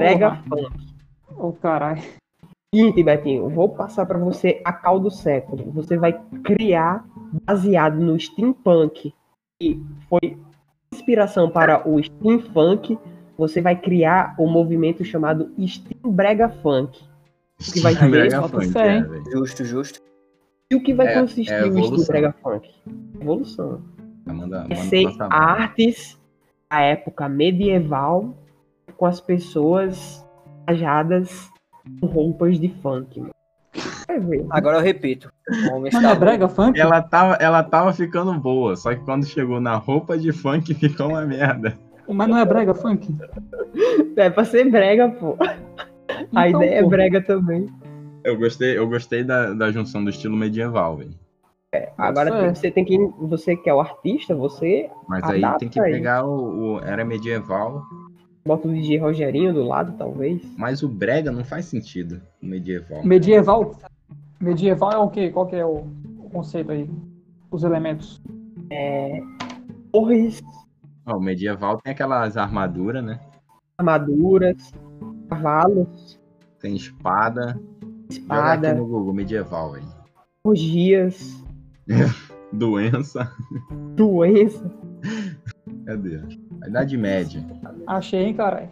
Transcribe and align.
brega 0.00 0.36
funk. 0.48 0.70
Ô, 1.36 1.52
caralho. 1.52 2.02
Seguinte, 2.74 3.02
Betinho, 3.04 3.48
vou 3.48 3.68
passar 3.68 4.04
pra 4.04 4.18
você 4.18 4.60
a 4.64 4.72
cal 4.72 4.98
do 4.98 5.10
século. 5.10 5.70
Você 5.72 5.96
vai 5.96 6.20
criar 6.42 7.04
baseado 7.46 7.96
no 8.00 8.18
steampunk, 8.18 9.14
que 9.60 9.80
foi 10.08 10.36
inspiração 10.92 11.48
para 11.48 11.88
o 11.88 12.02
steampunk. 12.02 12.98
Você 13.38 13.60
vai 13.60 13.76
criar 13.76 14.34
o 14.38 14.46
movimento 14.48 15.04
chamado 15.04 15.52
Steam 15.66 16.10
Brega 16.12 16.48
Funk. 16.48 17.00
Que 17.72 17.80
vai 17.80 17.94
ter 17.94 18.10
Brega 18.10 18.48
funk, 18.48 18.76
é. 18.76 19.30
Justo, 19.30 19.64
justo. 19.64 20.00
E 20.70 20.74
o 20.74 20.82
que 20.82 20.92
vai 20.92 21.06
É- 21.08 21.20
consistir 21.20 21.52
é 21.52 21.64
o 21.64 21.84
Steam. 21.84 22.06
Brega 22.06 22.34
Funk? 22.42 22.68
Evolução. 23.20 23.82
Manda, 24.26 24.62
manda 24.62 24.74
ser 24.74 25.06
artes 25.30 26.18
da 26.70 26.80
época 26.80 27.28
medieval 27.28 28.34
com 28.96 29.06
as 29.06 29.20
pessoas 29.20 30.24
trajadas 30.66 31.48
com 32.00 32.06
roupas 32.06 32.58
de 32.58 32.68
funk, 32.68 33.20
mano. 33.20 33.32
Agora 34.50 34.78
eu 34.78 34.82
repito. 34.82 35.30
Mas 35.82 35.94
é 36.04 36.14
brega 36.14 36.48
funk? 36.48 36.78
Ela 36.80 37.02
tava, 37.02 37.34
ela 37.34 37.62
tava 37.62 37.92
ficando 37.92 38.32
boa, 38.38 38.76
só 38.76 38.94
que 38.94 39.00
quando 39.04 39.26
chegou 39.26 39.60
na 39.60 39.76
roupa 39.76 40.16
de 40.16 40.32
funk 40.32 40.72
ficou 40.74 41.08
uma 41.08 41.22
merda. 41.26 41.76
Mas 42.08 42.28
não 42.28 42.36
é 42.38 42.44
brega 42.44 42.74
funk? 42.74 43.14
É 44.16 44.30
pra 44.30 44.44
ser 44.44 44.70
brega, 44.70 45.08
pô. 45.08 45.36
A 46.34 46.48
Então, 46.48 46.62
ideia 46.62 46.78
é 46.78 46.82
pô. 46.82 46.88
brega 46.90 47.20
também. 47.22 47.66
Eu 48.22 48.38
gostei, 48.38 48.78
eu 48.78 48.88
gostei 48.88 49.24
da, 49.24 49.52
da 49.52 49.70
junção 49.72 50.02
do 50.04 50.10
estilo 50.10 50.36
medieval, 50.36 50.96
velho. 50.98 51.14
Agora 51.98 52.30
fé. 52.30 52.40
tem- 52.40 52.54
você 52.54 52.70
tem 52.70 52.84
que. 52.84 52.96
Você 53.26 53.56
que 53.56 53.68
é 53.68 53.74
o 53.74 53.80
artista, 53.80 54.32
você 54.34 54.88
Mas 55.08 55.24
aí 55.24 55.42
tem 55.58 55.68
que 55.68 55.80
aí. 55.80 55.90
pegar 55.92 56.24
o, 56.24 56.76
o- 56.76 56.78
Era 56.80 57.04
medieval, 57.04 57.82
bota 58.44 58.68
o 58.68 58.72
DJ 58.72 58.98
Rogerinho 58.98 59.52
do 59.54 59.64
lado, 59.64 59.94
talvez. 59.96 60.42
mas 60.56 60.82
o 60.82 60.88
brega 60.88 61.30
não 61.32 61.44
faz 61.44 61.64
sentido. 61.66 62.20
O 62.42 62.46
medieval. 62.46 63.04
Medieval? 63.04 63.78
Medieval 64.40 64.92
é 64.92 64.98
o 64.98 65.08
quê? 65.10 65.30
Qual 65.30 65.46
que 65.46 65.56
é 65.56 65.64
o, 65.64 65.86
o 66.18 66.28
conceito 66.30 66.70
aí? 66.72 66.88
Os 67.50 67.62
elementos. 67.64 68.20
Torres, 69.92 70.42
Ó, 71.06 71.16
o 71.16 71.20
medieval 71.20 71.78
tem 71.78 71.92
aquelas 71.92 72.36
armaduras, 72.36 73.04
né? 73.04 73.20
armaduras, 73.78 74.72
cavalos, 75.28 76.18
Tem 76.60 76.74
espada. 76.74 77.60
Joga 77.82 78.06
espada, 78.10 78.70
aqui 78.70 78.78
no 78.80 78.86
Google, 78.86 79.14
medieval, 79.14 79.72
velho. 79.72 79.86
orgias, 80.44 81.42
Doença. 82.52 83.30
doença. 83.96 84.70
Cadê? 85.84 86.20
A 86.62 86.68
Idade 86.68 86.96
Média. 86.96 87.44
Achei, 87.86 88.24
hein, 88.24 88.34
caralho. 88.34 88.70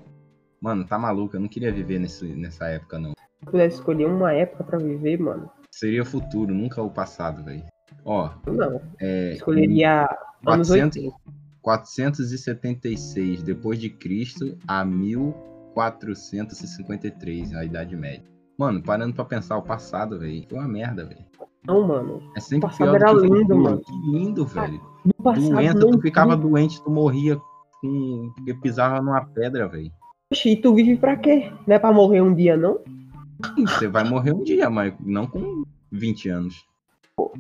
Mano, 0.61 0.85
tá 0.87 0.99
maluco, 0.99 1.37
eu 1.37 1.41
não 1.41 1.49
queria 1.49 1.73
viver 1.73 1.99
nesse, 1.99 2.25
nessa 2.35 2.67
época, 2.67 2.99
não. 2.99 3.11
Se 3.11 3.47
eu 3.47 3.51
pudesse 3.51 3.77
escolher 3.77 4.07
uma 4.07 4.33
época 4.33 4.65
pra 4.65 4.79
viver, 4.79 5.19
mano, 5.19 5.51
Seria 5.73 6.03
o 6.03 6.07
futuro, 6.07 6.55
nunca 6.55 6.81
o 6.83 6.91
passado, 6.91 7.43
velho. 7.43 7.65
Ó, 8.05 8.31
não. 8.47 8.81
é. 9.01 9.33
Escolheria 9.33 10.03
anos 10.47 10.69
400 10.69 10.97
80. 10.99 11.17
476 11.63 13.43
depois 13.43 13.81
de 13.81 13.89
Cristo 13.89 14.59
a 14.69 14.85
1453, 14.85 17.55
a 17.55 17.65
Idade 17.65 17.97
Média. 17.97 18.31
Mano, 18.59 18.83
parando 18.83 19.15
pra 19.15 19.25
pensar 19.25 19.57
o 19.57 19.63
passado, 19.63 20.19
velho, 20.19 20.45
foi 20.49 20.59
uma 20.59 20.69
merda, 20.69 21.07
velho. 21.07 21.25
Não, 21.67 21.87
mano. 21.87 22.23
É 22.37 22.41
sempre 22.41 22.67
O 22.67 22.71
passado 22.71 22.97
era 22.97 23.13
lindo, 23.13 23.57
mano. 23.57 23.81
Que 23.81 23.93
lindo, 24.11 24.45
velho. 24.47 24.81
No 25.05 25.15
passado 25.23 25.49
Doença, 25.51 25.75
não 25.79 25.91
tu 25.93 26.01
ficava 26.01 26.37
tinha- 26.37 26.49
doente, 26.49 26.83
tu 26.83 26.91
morria 26.91 27.41
com... 27.81 28.33
porque 28.35 28.55
pisava 28.55 29.01
numa 29.01 29.25
pedra, 29.25 29.69
velho. 29.69 29.91
Oxi, 30.33 30.51
e 30.51 30.57
tu 30.57 30.75
vive 30.75 30.97
pra 30.97 31.17
quê? 31.17 31.53
Não 31.67 31.77
é 31.77 31.79
pra 31.79 31.93
morrer 31.93 32.21
um 32.21 32.35
dia, 32.35 32.57
não? 32.57 32.81
Você 33.59 33.89
vai 33.89 34.05
morrer 34.05 34.33
um 34.33 34.43
dia, 34.43 34.71
mas 34.71 34.95
não 35.01 35.27
com 35.27 35.63
20 35.91 36.29
anos. 36.29 36.65
Tu 37.17 37.31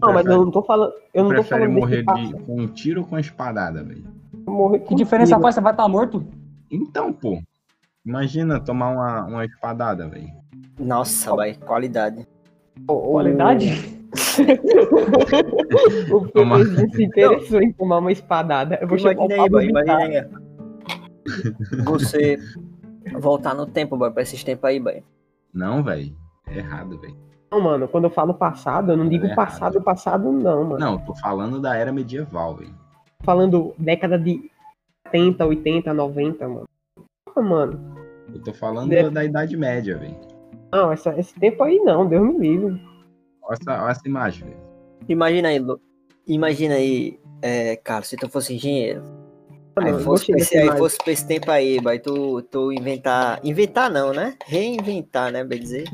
Não, 0.00 0.12
mas 0.12 0.22
prefere- 0.22 0.34
eu 0.34 0.44
não 0.44 0.50
tô 0.52 0.62
falando. 0.62 0.92
Eu 1.14 1.22
não 1.24 1.30
tô 1.30 1.34
prefere 1.36 1.60
falando 1.64 1.78
morrer 1.80 2.04
de, 2.04 2.32
com 2.44 2.60
um 2.60 2.66
tiro 2.68 3.00
ou 3.00 3.06
com 3.06 3.14
uma 3.14 3.20
espadada, 3.20 3.82
velho? 3.82 4.04
morrer 4.46 4.80
Que 4.80 4.94
diferença 4.94 5.38
faz? 5.38 5.54
Você 5.54 5.60
vai 5.60 5.72
estar 5.72 5.88
morto? 5.88 6.24
Então, 6.70 7.12
pô. 7.12 7.40
Imagina 8.04 8.60
tomar 8.60 8.90
uma, 8.90 9.24
uma 9.26 9.44
espadada, 9.44 10.08
velho. 10.08 10.30
Nossa, 10.78 11.34
vai, 11.34 11.54
qualidade. 11.54 12.26
Qualidade? 12.86 13.98
O. 16.10 16.22
PPzinho 16.26 16.90
se 16.94 17.04
interessou 17.04 17.60
em 17.62 17.72
tomar 17.72 17.98
uma 17.98 18.10
espadada. 18.10 18.78
Eu 18.80 18.88
vou 18.88 18.98
chamar 18.98 19.24
o 19.24 19.28
Pablo 19.28 19.50
boy, 19.50 19.66
imagina 19.68 19.96
aí. 19.98 20.26
Você 21.84 22.38
voltar 23.18 23.54
no 23.54 23.66
tempo, 23.66 23.96
boy, 23.96 24.10
pra 24.10 24.22
esses 24.22 24.42
tempos 24.42 24.64
aí, 24.64 24.80
boy. 24.80 25.02
Não, 25.52 25.82
velho. 25.82 26.14
É 26.46 26.58
errado, 26.58 26.98
velho. 26.98 27.16
Não, 27.50 27.60
mano, 27.60 27.88
quando 27.88 28.04
eu 28.04 28.10
falo 28.10 28.32
passado, 28.34 28.92
eu 28.92 28.96
não 28.96 29.08
digo 29.08 29.26
É 29.26 29.34
passado, 29.34 29.80
passado 29.82 30.30
não, 30.32 30.64
mano. 30.64 30.78
Não, 30.78 30.98
tô 30.98 31.14
falando 31.16 31.60
da 31.60 31.76
era 31.76 31.92
medieval, 31.92 32.56
velho. 32.56 32.74
Falando 33.24 33.74
década 33.78 34.18
de 34.18 34.50
70, 35.06 35.44
80, 35.46 35.92
90, 35.94 36.48
mano. 36.48 36.68
Ah, 37.36 37.40
Mano, 37.42 37.94
Eu 38.34 38.42
tô 38.42 38.52
falando 38.52 38.92
É. 38.92 39.08
da 39.10 39.24
Idade 39.24 39.56
Média, 39.56 39.96
velho. 39.96 40.16
Não, 40.72 40.92
essa- 40.92 41.18
esse 41.18 41.34
tempo 41.34 41.62
aí 41.62 41.78
não, 41.78 42.06
Deus 42.08 42.26
me 42.26 42.38
livre. 42.38 42.80
Olha 43.42 43.56
essa, 43.60 43.82
olha 43.82 43.90
essa 43.90 44.06
imagem, 44.08 44.44
velho. 44.48 44.60
Imagina 45.08 45.48
aí, 45.48 45.58
Lu. 45.58 45.80
Imagina 46.26 46.74
aí, 46.74 47.18
é, 47.40 47.76
cara, 47.76 48.02
se 48.04 48.16
tu 48.16 48.28
fosse 48.28 48.54
engenheiro. 48.54 49.02
Aí 49.76 49.92
Mano, 49.92 50.00
fosse, 50.04 50.32
gostei 50.32 50.34
pra 50.34 50.42
esse, 50.42 50.58
aí 50.72 50.78
fosse 50.78 50.98
pra 50.98 51.12
esse 51.12 51.26
tempo 51.26 51.50
aí, 51.50 51.80
boy, 51.80 51.98
tu, 52.00 52.42
tu 52.42 52.72
inventar. 52.72 53.40
Inventar 53.44 53.88
não, 53.90 54.12
né? 54.12 54.34
Reinventar, 54.44 55.32
né? 55.32 55.44
Bem 55.44 55.60
dizer. 55.60 55.84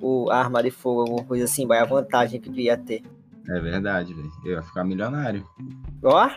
O 0.00 0.30
a 0.30 0.36
arma 0.38 0.62
de 0.62 0.70
fogo, 0.70 1.00
alguma 1.00 1.24
coisa 1.24 1.44
assim, 1.44 1.66
boy, 1.66 1.76
a 1.76 1.84
vantagem 1.84 2.40
que 2.40 2.48
tu 2.50 2.58
ia 2.60 2.76
ter. 2.76 3.02
É 3.48 3.60
verdade, 3.60 4.14
velho. 4.14 4.30
Eu 4.44 4.52
ia 4.52 4.62
ficar 4.62 4.84
milionário. 4.84 5.44
Ó! 6.02 6.28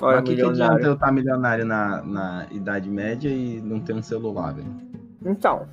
Olha, 0.00 0.16
Mas 0.16 0.20
o 0.20 0.24
que, 0.24 0.34
que 0.36 0.42
adianta 0.42 0.52
milionário. 0.52 0.86
eu 0.86 0.92
estar 0.94 1.12
milionário 1.12 1.64
na, 1.64 2.02
na 2.02 2.46
Idade 2.50 2.88
Média 2.90 3.28
e 3.28 3.60
não 3.60 3.80
ter 3.80 3.92
um 3.94 4.02
celular, 4.02 4.52
velho? 4.54 4.68
Então, 5.24 5.66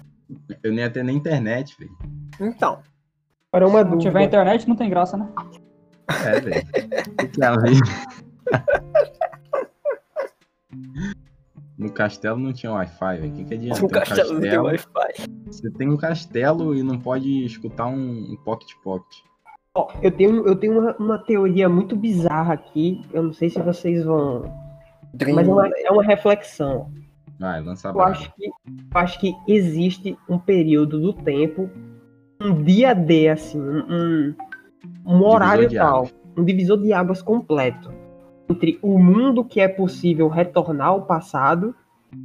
Eu 0.63 0.72
nem 0.72 0.80
ia 0.80 0.90
ter 0.90 1.03
nem 1.03 1.16
internet, 1.16 1.75
velho. 1.78 1.91
então. 2.40 2.80
Agora 3.52 3.68
uma 3.69 3.80
Se 3.80 3.84
não 3.86 3.91
dúvida. 3.91 4.09
tiver 4.09 4.24
internet, 4.24 4.68
não 4.68 4.75
tem 4.75 4.90
graça, 4.90 5.16
né? 5.18 5.30
É, 6.09 6.40
velho. 6.41 6.56
É? 6.56 7.03
No 11.78 11.91
castelo 11.91 12.40
não 12.40 12.53
tinha 12.53 12.72
Wi-Fi, 12.72 13.18
velho. 13.18 13.34
O 13.34 13.35
que, 13.35 13.46
que 13.46 13.53
adianta? 13.53 13.85
O 13.85 13.88
ter 13.88 13.96
um 13.97 14.00
castelo 14.00 14.34
não 14.34 14.41
tem 14.41 14.58
Wi-Fi. 14.58 15.14
Você 15.47 15.72
tem 15.72 15.90
um 15.90 15.97
castelo 15.97 16.75
e 16.75 16.81
não 16.84 16.97
pode 17.00 17.46
escutar 17.46 17.88
um, 17.88 18.31
um 18.31 18.38
pocket 18.44 18.69
pocket. 18.84 19.18
Ó, 19.74 19.91
eu 20.02 20.09
tenho, 20.09 20.47
eu 20.47 20.56
tenho 20.56 20.80
uma, 20.80 20.96
uma 20.97 21.18
teoria 21.19 21.68
muito 21.68 21.96
bizarra 21.96 22.53
aqui. 22.53 23.02
Eu 23.12 23.24
não 23.24 23.34
sei 23.34 23.50
se 23.50 23.62
vocês 23.62 24.06
vão. 24.06 24.44
Mas 25.34 25.47
é 25.47 25.52
uma, 25.52 25.68
é 25.68 25.91
uma 25.91 26.03
reflexão. 26.03 26.91
Vai, 27.40 27.62
lança 27.62 27.90
Eu 27.90 28.01
acho, 28.01 28.31
que, 28.34 28.46
eu 28.47 28.51
acho 28.94 29.19
que 29.19 29.35
existe 29.47 30.18
um 30.29 30.38
período 30.40 31.00
do 31.00 31.12
tempo, 31.13 31.69
um 32.41 32.63
dia 32.63 32.94
D, 32.94 33.29
assim, 33.29 33.59
um, 33.59 33.84
um, 33.90 34.35
um 35.06 35.23
horário 35.23 35.69
tal, 35.73 35.97
águas. 36.00 36.16
um 36.38 36.44
divisor 36.46 36.78
de 36.81 36.94
águas 36.94 37.22
completo 37.22 37.91
entre 38.50 38.78
o 38.81 38.97
mundo 39.00 39.44
que 39.44 39.59
é 39.59 39.68
possível 39.68 40.28
retornar 40.29 40.90
ao 40.90 41.01
passado 41.01 41.75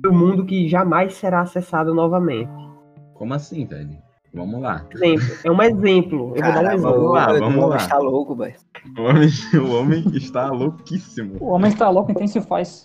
e 0.04 0.06
o 0.06 0.12
mundo 0.12 0.44
que 0.44 0.68
jamais 0.68 1.14
será 1.14 1.40
acessado 1.40 1.94
novamente. 1.94 2.50
Como 3.14 3.34
assim, 3.34 3.64
velho? 3.66 3.96
Vamos 4.32 4.60
lá. 4.60 4.86
Exemplo, 4.94 5.26
é 5.42 5.50
um 5.50 5.60
exemplo. 5.62 6.32
Eu 6.36 6.44
vou 6.44 6.52
dar 6.52 6.64
um 6.64 6.70
exemplo. 6.72 6.92
Vamos 6.92 7.12
lá, 7.12 7.32
o- 7.32 7.36
o 7.36 7.38
vamos 7.40 7.56
homem 7.56 7.68
lá. 7.70 7.76
está 7.78 7.98
louco, 7.98 8.34
boy. 8.36 8.54
O 8.96 9.02
homem, 9.02 9.28
o 9.60 9.72
homem 9.74 10.04
está 10.14 10.50
louquíssimo. 10.52 11.36
O 11.40 11.46
homem 11.48 11.68
está 11.72 11.88
louco, 11.90 12.12
então 12.12 12.26
se 12.28 12.40
faz. 12.40 12.84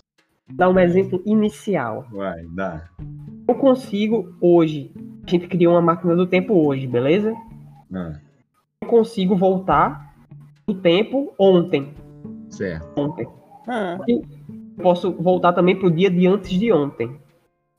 Dar 0.52 0.68
um 0.70 0.78
exemplo 0.78 1.22
inicial. 1.26 2.06
Vai, 2.10 2.44
dá. 2.46 2.88
Eu 3.48 3.54
consigo 3.56 4.34
hoje, 4.40 4.90
a 5.26 5.30
gente 5.30 5.48
criou 5.48 5.74
uma 5.74 5.82
máquina 5.82 6.14
do 6.14 6.26
tempo 6.26 6.54
hoje, 6.54 6.86
beleza? 6.86 7.34
Ah, 7.92 8.18
Eu 8.82 8.88
consigo 8.88 9.36
voltar 9.36 10.14
no 10.66 10.74
tempo 10.74 11.32
ontem. 11.38 11.92
certo. 12.48 12.86
ontem. 13.00 13.26
Ah, 13.66 13.98
Posso 14.82 15.10
voltar 15.12 15.52
também 15.52 15.74
pro 15.76 15.90
dia 15.90 16.10
de 16.10 16.26
antes 16.26 16.50
de 16.50 16.72
ontem. 16.72 17.08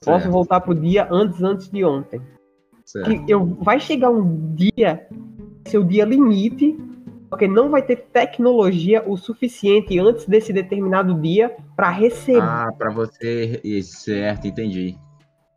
Posso 0.03 0.23
certo, 0.23 0.31
voltar 0.31 0.59
pro 0.61 0.73
dia 0.75 1.07
antes 1.11 1.41
antes 1.43 1.69
de 1.69 1.83
ontem. 1.85 2.21
certo. 2.85 3.07
Que 3.25 3.31
eu 3.31 3.45
vai 3.45 3.79
chegar 3.79 4.09
um 4.09 4.53
dia, 4.55 5.07
seu 5.67 5.83
dia 5.83 6.05
limite, 6.05 6.77
porque 7.29 7.47
não 7.47 7.69
vai 7.69 7.81
ter 7.81 7.97
tecnologia 8.11 9.03
o 9.05 9.17
suficiente 9.17 9.97
antes 9.99 10.25
desse 10.25 10.51
determinado 10.53 11.13
dia 11.19 11.55
para 11.75 11.89
receber, 11.89 12.41
Ah, 12.41 12.69
pra 12.77 12.91
você. 12.91 13.59
Isso, 13.63 14.01
Certo, 14.01 14.47
entendi. 14.47 14.95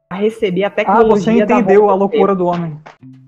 pra 0.09 0.19
receber 0.19 0.65
a 0.65 0.67
Ah, 0.67 0.71
tecnologia. 0.71 1.33
você 1.33 1.47
da 1.47 1.59
entendeu 1.61 1.89
a 1.89 1.95
loucura 1.95 2.35
do 2.35 2.47
homem. 2.47 2.79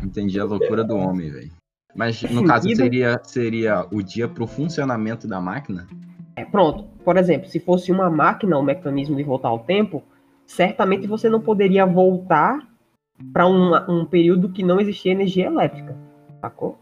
Entendi 0.03 0.39
a 0.41 0.45
loucura 0.45 0.83
do 0.85 0.97
homem, 0.97 1.31
velho. 1.31 1.51
Mas 1.95 2.23
no 2.23 2.45
caso 2.45 2.69
seria, 2.75 3.21
seria 3.23 3.87
o 3.93 4.03
dia 4.03 4.27
pro 4.27 4.47
funcionamento 4.47 5.29
da 5.29 5.41
máquina? 5.41 5.87
É, 6.35 6.45
pronto. 6.45 6.85
Por 7.05 7.17
exemplo, 7.17 7.49
se 7.49 7.61
fosse 7.61 7.93
uma 7.93 8.09
máquina, 8.09 8.57
o 8.59 8.63
mecanismo 8.63 9.15
de 9.15 9.23
voltar 9.23 9.49
ao 9.49 9.59
tempo, 9.59 10.03
certamente 10.47 11.07
você 11.07 11.29
não 11.29 11.41
poderia 11.41 11.85
voltar 11.85 12.67
para 13.33 13.47
um 13.47 14.05
período 14.07 14.49
que 14.49 14.63
não 14.63 14.81
existia 14.81 15.13
energia 15.13 15.47
elétrica, 15.47 15.95
sacou? 16.41 16.79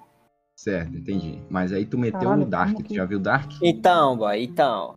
Certo, 0.61 0.95
entendi. 0.95 1.39
Mas 1.49 1.73
aí 1.73 1.87
tu 1.87 1.97
meteu 1.97 2.21
Caralho, 2.21 2.41
no 2.41 2.47
Dark, 2.47 2.77
tu 2.77 2.83
que- 2.83 2.95
já 2.95 3.07
viu 3.07 3.19
Dark? 3.19 3.51
Então, 3.63 4.15
boy, 4.15 4.43
então. 4.45 4.95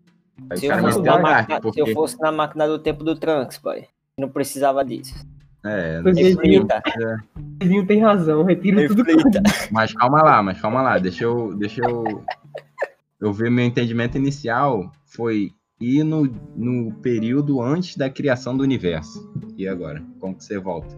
Aí 0.50 0.58
Se 0.58 0.66
o 0.66 0.68
eu, 0.68 0.70
cara 0.76 0.82
fosse 0.82 1.02
na 1.02 1.20
máquina, 1.20 1.62
porque... 1.62 1.82
se 1.82 1.90
eu 1.90 1.94
fosse 1.94 2.20
na 2.20 2.32
máquina 2.34 2.68
do 2.68 2.78
tempo 2.80 3.02
do 3.02 3.16
Trunks, 3.16 3.60
boy. 3.60 3.86
Não 4.20 4.28
precisava 4.28 4.84
disso. 4.84 5.26
É, 5.66 6.02
é, 6.06 6.12
Reflita. 6.12 6.84
O 7.38 7.64
vizinho 7.64 7.88
tem 7.88 8.02
razão, 8.02 8.44
retiro 8.44 8.86
tudo 8.90 9.06
que 9.06 9.12
eu 9.12 9.16
Reflita. 9.16 9.42
Mas 9.72 9.94
calma 9.94 10.22
lá, 10.22 10.44
mas 10.44 10.60
calma 10.60 10.82
lá, 10.82 11.00
deixa 11.00 11.24
eu, 11.24 11.56
deixa 11.56 11.80
eu, 11.82 12.04
eu 13.22 13.32
ver 13.32 13.50
meu 13.50 13.64
entendimento 13.64 14.18
inicial 14.18 14.92
foi 15.06 15.52
ir 15.80 16.04
no, 16.04 16.24
no 16.58 16.92
período 16.96 17.62
antes 17.62 17.96
da 17.96 18.10
criação 18.10 18.58
do 18.58 18.64
universo. 18.64 19.32
E 19.58 19.66
agora, 19.66 20.04
como 20.20 20.36
que 20.36 20.44
você 20.44 20.60
volta? 20.60 20.94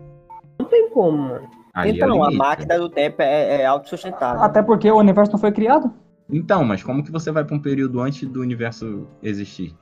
não 0.58 0.66
tem 0.66 0.90
como, 0.90 1.20
mano. 1.20 1.48
Ali 1.75 1.89
é 1.89 1.94
o 1.94 1.95
Então, 1.98 2.24
a 2.24 2.27
limite. 2.30 2.38
máquina 2.38 2.80
do 2.80 2.89
tempo 2.89 3.22
é, 3.22 3.62
é 3.62 3.66
autossustentável. 3.66 4.42
Até 4.42 4.63
porque 4.63 4.89
o 4.89 4.98
universo 4.98 5.31
não 5.33 5.39
foi 5.39 5.51
criado. 5.51 5.92
Então, 6.30 6.63
mas 6.63 6.81
como 6.81 7.04
que 7.04 7.12
você 7.12 7.31
vai 7.31 7.44
para 7.44 7.56
um 7.56 7.60
período 7.60 8.00
antes 8.01 8.27
do 8.27 8.42
universo 8.42 9.06
existir? 9.22 9.75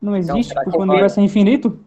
Não 0.00 0.16
existe, 0.16 0.44
será 0.48 0.60
que 0.60 0.64
porque 0.70 0.76
o 0.78 0.80
vai- 0.86 0.88
universo 0.90 1.20
é 1.20 1.22
infinito. 1.24 1.78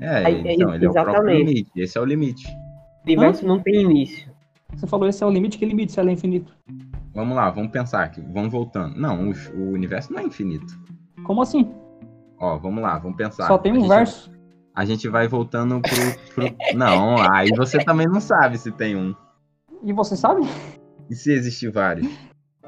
É, 0.00 0.30
então, 0.30 0.74
ele 0.74 0.84
é 0.84 0.88
o 0.90 0.92
próprio 0.92 1.12
exatamente. 1.14 1.44
limite. 1.44 1.70
Esse 1.76 1.96
é 1.96 2.00
o 2.00 2.04
limite. 2.04 2.46
O 2.48 3.06
universo 3.06 3.46
não 3.46 3.60
tem 3.60 3.82
início. 3.82 4.30
Você 4.74 4.86
falou 4.86 5.08
esse 5.08 5.22
é 5.22 5.26
o 5.26 5.30
limite, 5.30 5.56
que 5.56 5.64
limite 5.64 5.92
se 5.92 6.00
ela 6.00 6.10
é 6.10 6.12
infinito? 6.12 6.52
Vamos 7.14 7.34
lá, 7.34 7.48
vamos 7.48 7.70
pensar 7.70 8.02
aqui, 8.02 8.20
vamos 8.20 8.50
voltando. 8.52 8.94
Não, 9.00 9.30
o, 9.30 9.32
o 9.56 9.70
universo 9.72 10.12
não 10.12 10.20
é 10.20 10.24
infinito. 10.24 10.78
Como 11.24 11.40
assim? 11.40 11.72
Ó, 12.38 12.58
vamos 12.58 12.82
lá, 12.82 12.98
vamos 12.98 13.16
pensar. 13.16 13.46
Só 13.46 13.56
tem 13.56 13.72
A 13.72 13.74
um 13.76 13.78
gente- 13.80 13.88
verso. 13.88 14.30
A 14.76 14.84
gente 14.84 15.08
vai 15.08 15.26
voltando 15.26 15.80
pro, 15.80 16.34
pro- 16.34 16.56
Não, 16.76 17.16
aí 17.32 17.48
você 17.56 17.82
também 17.82 18.06
não 18.06 18.20
sabe 18.20 18.58
se 18.58 18.70
tem 18.70 18.94
um. 18.94 19.14
E 19.82 19.92
você 19.92 20.14
sabe? 20.16 20.42
E 21.08 21.14
se 21.14 21.32
existir 21.32 21.70
vários? 21.70 22.06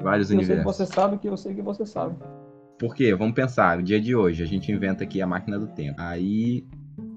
Vários 0.01 0.31
Eu 0.31 0.37
sei 0.37 0.45
que 0.45 0.51
universos. 0.53 0.77
você 0.77 0.85
sabe 0.91 1.17
que 1.19 1.27
eu 1.27 1.37
sei 1.37 1.53
que 1.53 1.61
você 1.61 1.85
sabe. 1.85 2.15
Por 2.79 2.95
quê? 2.95 3.13
Vamos 3.13 3.35
pensar, 3.35 3.77
o 3.77 3.83
dia 3.83 3.99
de 4.01 4.15
hoje, 4.15 4.41
a 4.41 4.45
gente 4.47 4.71
inventa 4.71 5.03
aqui 5.03 5.21
a 5.21 5.27
máquina 5.27 5.59
do 5.59 5.67
tempo. 5.67 5.99
Aí 6.01 6.65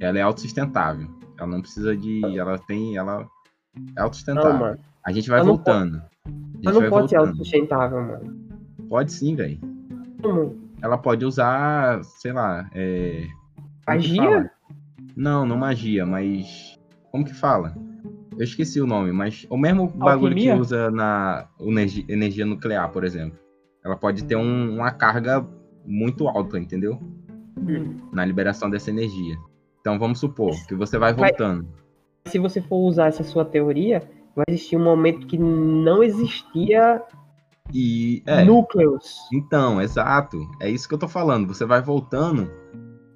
ela 0.00 0.18
é 0.18 0.22
autossustentável. 0.22 1.08
Ela 1.38 1.46
não 1.48 1.60
precisa 1.62 1.96
de. 1.96 2.20
Ela 2.38 2.58
tem. 2.58 2.96
Ela 2.96 3.22
é 3.22 3.80
Não, 3.96 4.04
autossustentável. 4.04 4.58
mano. 4.58 4.78
a 5.06 5.12
gente 5.12 5.28
vai 5.30 5.38
Ela 5.38 5.46
não 5.48 5.54
voltando. 5.56 5.96
A 6.26 6.28
gente 6.28 6.64
Mas 6.64 6.74
não 6.74 6.90
pode 6.90 7.08
ser 7.08 7.16
voltando. 7.16 7.28
autossustentável, 7.30 8.00
mano. 8.02 8.42
Pode 8.88 9.12
sim, 9.12 9.34
velho. 9.36 9.58
Como? 10.20 10.60
Ela 10.82 10.98
pode 10.98 11.24
usar, 11.24 12.02
sei 12.04 12.32
lá, 12.32 12.68
é. 12.74 13.26
Magia? 13.86 14.50
Não, 15.16 15.44
não 15.46 15.56
magia, 15.56 16.04
mas. 16.06 16.78
Como 17.10 17.24
que 17.24 17.34
fala? 17.34 17.74
Eu 18.38 18.44
esqueci 18.44 18.80
o 18.80 18.86
nome, 18.86 19.12
mas 19.12 19.46
o 19.50 19.58
mesmo 19.58 19.86
bagulho 19.88 20.32
Alquimia? 20.32 20.54
que 20.54 20.60
usa 20.60 20.90
na 20.90 21.46
energia, 21.60 22.04
energia 22.08 22.46
nuclear, 22.46 22.90
por 22.90 23.04
exemplo. 23.04 23.38
Ela 23.84 23.96
pode 23.96 24.24
ter 24.24 24.36
um- 24.36 24.76
uma 24.76 24.90
carga 24.90 25.46
muito 25.84 26.26
alta, 26.28 26.58
entendeu? 26.58 26.98
Hum. 27.58 27.96
Na 28.12 28.24
liberação 28.24 28.70
dessa 28.70 28.88
energia. 28.90 29.36
Então 29.80 29.98
vamos 29.98 30.18
supor 30.20 30.52
que 30.66 30.74
você 30.74 30.96
vai 30.96 31.12
Vai- 31.12 31.28
voltando. 31.30 31.68
Se 32.26 32.38
você 32.38 32.60
for 32.62 32.78
usar 32.88 33.08
essa 33.08 33.22
sua 33.24 33.44
teoria, 33.44 34.00
vai 34.34 34.44
existir 34.48 34.76
um 34.76 34.84
momento 34.84 35.26
que 35.26 35.36
não 35.36 36.02
existia 36.02 37.02
E. 37.74 38.22
É. 38.26 38.44
núcleos. 38.44 39.18
Então, 39.32 39.80
exato. 39.82 40.38
É 40.60 40.70
isso 40.70 40.88
que 40.88 40.94
eu 40.94 40.98
tô 40.98 41.08
falando. 41.08 41.46
Você 41.48 41.64
vai 41.66 41.82
voltando. 41.82 42.50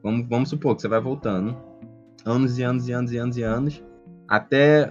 Vamos, 0.03 0.27
vamos 0.29 0.49
supor 0.51 0.75
que 0.77 0.83
você 0.83 0.89
vai 0.89 1.01
voltando. 1.01 1.57
Anos 2.27 2.59
e 2.59 2.63
anos 2.63 2.89
e 2.89 2.93
anos 2.93 3.13
e 3.13 3.17
anos 3.19 3.37
e 3.39 3.43
anos. 3.43 3.85
Até 4.29 4.91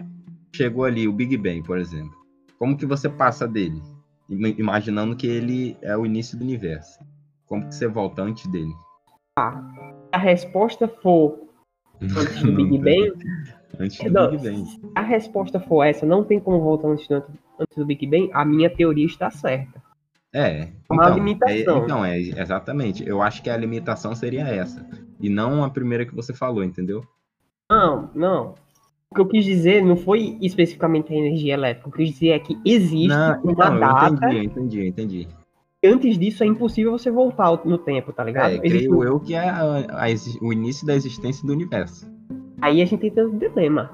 chegou 0.55 0.85
ali 0.85 1.07
o 1.07 1.13
Big 1.13 1.35
Bang, 1.37 1.61
por 1.63 1.77
exemplo. 1.77 2.15
Como 2.57 2.77
que 2.77 2.85
você 2.85 3.09
passa 3.09 3.45
dele? 3.47 3.81
Im- 4.29 4.55
Imaginando 4.57 5.15
que 5.15 5.27
ele 5.27 5.77
é 5.81 5.95
o 5.97 6.05
início 6.05 6.37
do 6.37 6.43
universo. 6.43 6.97
Como 7.45 7.67
que 7.67 7.75
você 7.75 7.87
volta 7.87 8.21
antes 8.23 8.47
dele? 8.49 8.71
A 9.37 10.17
resposta 10.17 10.87
for 10.87 11.39
antes 12.01 12.41
do 12.41 12.51
Big 12.55 12.77
Bang, 12.79 13.11
Antes 13.77 13.99
do 14.01 14.09
Não. 14.11 14.31
Big 14.31 14.41
Bang. 14.43 14.65
se 14.65 14.79
a 14.95 15.01
resposta 15.01 15.59
for 15.59 15.83
essa, 15.83 16.05
não 16.05 16.23
tem 16.23 16.39
como 16.39 16.61
voltar 16.61 16.87
antes 16.87 17.05
do, 17.09 17.15
antes 17.59 17.75
do 17.77 17.85
Big 17.85 18.07
Bang, 18.07 18.29
a 18.33 18.45
minha 18.45 18.69
teoria 18.69 19.05
está 19.05 19.29
certa. 19.29 19.83
É. 20.33 20.69
Uma 20.89 21.03
então, 21.05 21.15
limitação. 21.15 21.53
É, 21.53 21.83
então, 21.83 22.05
é 22.05 22.17
exatamente. 22.19 23.05
Eu 23.07 23.21
acho 23.21 23.43
que 23.43 23.49
a 23.49 23.57
limitação 23.57 24.15
seria 24.15 24.47
essa. 24.47 24.85
E 25.19 25.29
não 25.29 25.63
a 25.63 25.69
primeira 25.69 26.05
que 26.05 26.15
você 26.15 26.33
falou, 26.33 26.63
entendeu? 26.63 27.03
Não, 27.69 28.09
não. 28.13 28.55
O 29.09 29.15
que 29.15 29.21
eu 29.21 29.27
quis 29.27 29.45
dizer 29.45 29.83
não 29.83 29.95
foi 29.95 30.37
especificamente 30.41 31.13
a 31.13 31.15
energia 31.15 31.53
elétrica. 31.53 31.89
O 31.89 31.91
que 31.91 32.01
eu 32.01 32.05
quis 32.05 32.13
dizer 32.15 32.29
é 32.29 32.39
que 32.39 32.57
existe 32.65 33.07
Não, 33.07 33.41
uma 33.43 33.67
eu 33.69 33.79
data. 33.79 34.15
entendi, 34.15 34.35
eu 34.37 34.43
entendi, 34.43 34.79
eu 34.79 34.85
entendi. 34.85 35.27
Antes 35.83 36.17
disso 36.17 36.43
é 36.43 36.47
impossível 36.47 36.91
você 36.91 37.11
voltar 37.11 37.63
no 37.65 37.77
tempo, 37.77 38.11
tá 38.11 38.23
ligado? 38.23 38.51
É, 38.51 38.55
Existe 38.57 38.87
creio 38.87 39.03
eu 39.03 39.19
que 39.19 39.35
é 39.35 39.47
a- 39.49 39.85
a 39.89 40.05
o 40.41 40.51
início 40.51 40.85
da 40.85 40.95
existência 40.95 41.45
do 41.45 41.53
universo. 41.53 42.11
Aí 42.61 42.81
a 42.81 42.85
gente 42.85 43.09
tem 43.11 43.25
um 43.25 43.37
dilema. 43.37 43.91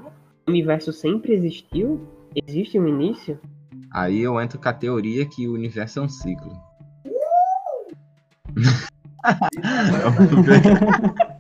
O 0.48 0.52
universo 0.52 0.94
sempre 0.94 1.34
existiu? 1.34 2.00
Existe 2.36 2.80
um 2.80 2.88
início? 2.88 3.38
Aí 3.94 4.22
eu 4.22 4.40
entro 4.40 4.58
com 4.58 4.70
a 4.70 4.74
teoria 4.74 5.26
que 5.26 5.48
o 5.48 5.54
universo 5.54 6.00
é 6.00 6.02
um 6.04 6.10
ciclo. 6.10 6.52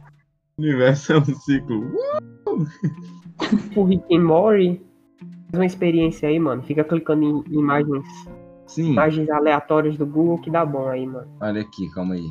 o 0.61 0.67
universo 0.67 1.13
é 1.13 1.17
um 1.17 1.25
ciclo. 1.25 1.91
Tipo 3.49 3.83
Rick 3.85 4.15
and 4.15 4.23
Morty, 4.23 4.81
faz 5.49 5.53
uma 5.55 5.65
experiência 5.65 6.29
aí, 6.29 6.39
mano. 6.39 6.61
Fica 6.63 6.83
clicando 6.83 7.43
em 7.47 7.53
imagens, 7.59 8.05
Sim, 8.67 8.91
imagens 8.91 9.29
aleatórias 9.29 9.97
do 9.97 10.05
Google 10.05 10.39
que 10.39 10.51
dá 10.51 10.65
bom 10.65 10.87
aí, 10.87 11.05
mano. 11.05 11.27
olha 11.41 11.61
aqui, 11.61 11.89
calma 11.93 12.13
aí. 12.15 12.27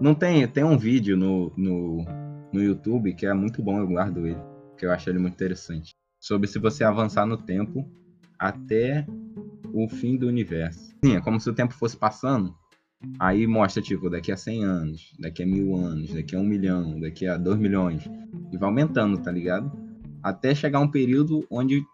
Não 0.00 0.14
tem, 0.14 0.46
tem 0.48 0.64
um 0.64 0.78
vídeo 0.78 1.16
no, 1.16 1.52
no, 1.56 2.04
no 2.52 2.62
YouTube 2.62 3.14
que 3.14 3.26
é 3.26 3.34
muito 3.34 3.62
bom, 3.62 3.78
eu 3.78 3.86
guardo 3.86 4.26
ele, 4.26 4.40
que 4.76 4.86
eu 4.86 4.90
acho 4.92 5.10
ele 5.10 5.18
muito 5.18 5.34
interessante. 5.34 5.90
Sobre 6.20 6.48
se 6.48 6.58
você 6.58 6.82
avançar 6.82 7.26
no 7.26 7.36
tempo 7.36 7.88
até 8.38 9.06
o 9.72 9.88
fim 9.88 10.16
do 10.16 10.26
universo. 10.26 10.94
Sim, 11.04 11.16
é 11.16 11.20
como 11.20 11.38
se 11.38 11.48
o 11.50 11.54
tempo 11.54 11.74
fosse 11.74 11.96
passando. 11.96 12.54
Aí 13.18 13.46
mostra, 13.46 13.82
tipo, 13.82 14.10
daqui 14.10 14.32
a 14.32 14.36
100 14.36 14.64
anos, 14.64 15.12
daqui 15.18 15.42
a 15.42 15.46
mil 15.46 15.76
anos, 15.76 16.12
daqui 16.12 16.34
a 16.34 16.38
um 16.38 16.44
milhão, 16.44 16.98
daqui 17.00 17.26
a 17.26 17.36
dois 17.36 17.58
milhões. 17.58 18.08
E 18.52 18.56
vai 18.56 18.68
aumentando, 18.68 19.18
tá 19.18 19.30
ligado? 19.30 19.70
Até 20.22 20.54
chegar 20.54 20.80
um 20.80 20.90
período 20.90 21.46
onde 21.50 21.84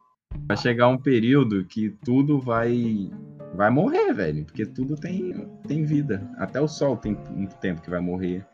vai 0.46 0.56
chegar 0.56 0.88
um 0.88 0.98
período 0.98 1.64
que 1.66 1.90
tudo 2.04 2.40
vai 2.40 3.10
vai 3.54 3.70
morrer, 3.70 4.12
velho. 4.12 4.44
Porque 4.44 4.66
tudo 4.66 4.96
tem, 4.96 5.46
tem 5.66 5.84
vida. 5.84 6.28
Até 6.38 6.60
o 6.60 6.68
Sol 6.68 6.96
tem 6.96 7.16
muito 7.30 7.56
tempo 7.56 7.82
que 7.82 7.90
vai 7.90 8.00
morrer. 8.00 8.44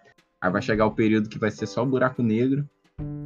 Aí 0.40 0.50
vai 0.50 0.62
chegar 0.62 0.86
o 0.86 0.94
período 0.94 1.28
que 1.28 1.38
vai 1.38 1.50
ser 1.50 1.66
só 1.66 1.84
buraco 1.84 2.22
negro. 2.22 2.68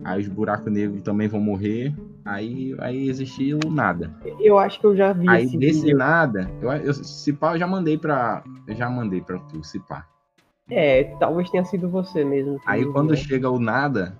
Aí 0.04 0.20
os 0.20 0.28
buracos 0.28 0.70
negros 0.70 1.02
também 1.02 1.26
vão 1.28 1.40
morrer. 1.40 1.94
Aí 2.24 2.74
vai 2.74 2.94
existir 2.96 3.54
o 3.54 3.70
nada. 3.70 4.14
Eu 4.38 4.58
acho 4.58 4.78
que 4.78 4.86
eu 4.86 4.94
já 4.96 5.12
vi 5.12 5.28
Aí 5.28 5.44
esse 5.44 5.56
desse 5.56 5.80
vídeo. 5.82 5.98
nada, 5.98 6.50
eu, 6.60 6.70
eu, 6.72 6.94
se 6.94 7.32
pá, 7.32 7.54
eu 7.54 7.58
já 7.58 7.66
mandei 7.66 7.96
pra. 7.98 8.44
Eu 8.66 8.74
já 8.74 8.88
mandei 8.88 9.20
pra 9.20 9.38
tu, 9.38 9.62
se 9.64 9.80
pá. 9.80 10.06
É, 10.70 11.04
talvez 11.18 11.50
tenha 11.50 11.64
sido 11.64 11.88
você 11.88 12.24
mesmo. 12.24 12.60
Aí 12.66 12.82
viu, 12.82 12.92
quando 12.92 13.10
né? 13.10 13.16
chega 13.16 13.50
o 13.50 13.58
nada, 13.58 14.18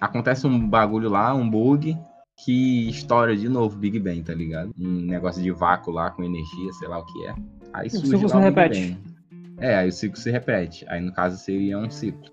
acontece 0.00 0.46
um 0.46 0.68
bagulho 0.68 1.08
lá, 1.08 1.34
um 1.34 1.48
bug, 1.48 1.96
que 2.44 2.88
estoura 2.88 3.36
de 3.36 3.48
novo 3.48 3.76
Big 3.76 3.98
Bang, 3.98 4.22
tá 4.22 4.34
ligado? 4.34 4.72
Um 4.78 5.06
negócio 5.06 5.42
de 5.42 5.50
vácuo 5.50 5.92
lá 5.92 6.10
com 6.10 6.22
energia, 6.22 6.72
sei 6.74 6.88
lá 6.88 6.98
o 6.98 7.06
que 7.06 7.26
é. 7.26 7.34
Aí 7.72 7.90
surge 7.90 8.06
ciclo 8.06 8.22
lá 8.22 8.28
se 8.28 8.36
o 8.36 8.40
Big 8.40 8.44
repete. 8.44 8.90
Bang. 8.92 9.12
É, 9.58 9.76
aí 9.76 9.88
o 9.88 9.92
ciclo 9.92 10.16
se 10.18 10.30
repete. 10.30 10.84
Aí 10.88 11.00
no 11.00 11.12
caso 11.12 11.36
seria 11.36 11.78
um 11.78 11.90
ciclo. 11.90 12.30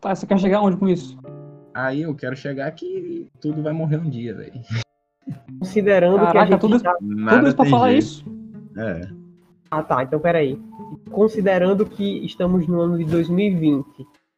Tá, 0.00 0.14
você 0.14 0.26
quer 0.26 0.38
chegar 0.38 0.62
onde 0.62 0.76
com 0.76 0.88
isso? 0.88 1.18
Aí 1.74 2.02
eu 2.02 2.14
quero 2.14 2.36
chegar 2.36 2.70
que 2.72 3.26
tudo 3.40 3.62
vai 3.62 3.72
morrer 3.72 3.96
um 3.98 4.08
dia, 4.10 4.34
velho. 4.34 4.52
Considerando 5.58 6.16
que 6.16 6.20
a 6.22 6.26
Caraca, 6.26 6.46
gente 6.52 6.60
tudo 6.60 6.76
isso- 6.76 6.84
tá... 6.84 6.94
Tudo 6.98 7.46
isso 7.46 7.56
pra 7.56 7.64
falar 7.66 7.90
jeito. 7.90 8.02
isso. 8.02 8.24
É. 8.76 9.08
Ah, 9.70 9.82
tá, 9.82 10.02
então 10.02 10.18
peraí. 10.18 10.58
Considerando 11.10 11.86
que 11.86 12.24
estamos 12.24 12.66
no 12.66 12.80
ano 12.80 12.98
de 12.98 13.04
2020, 13.04 13.86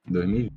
2020. 0.07 0.53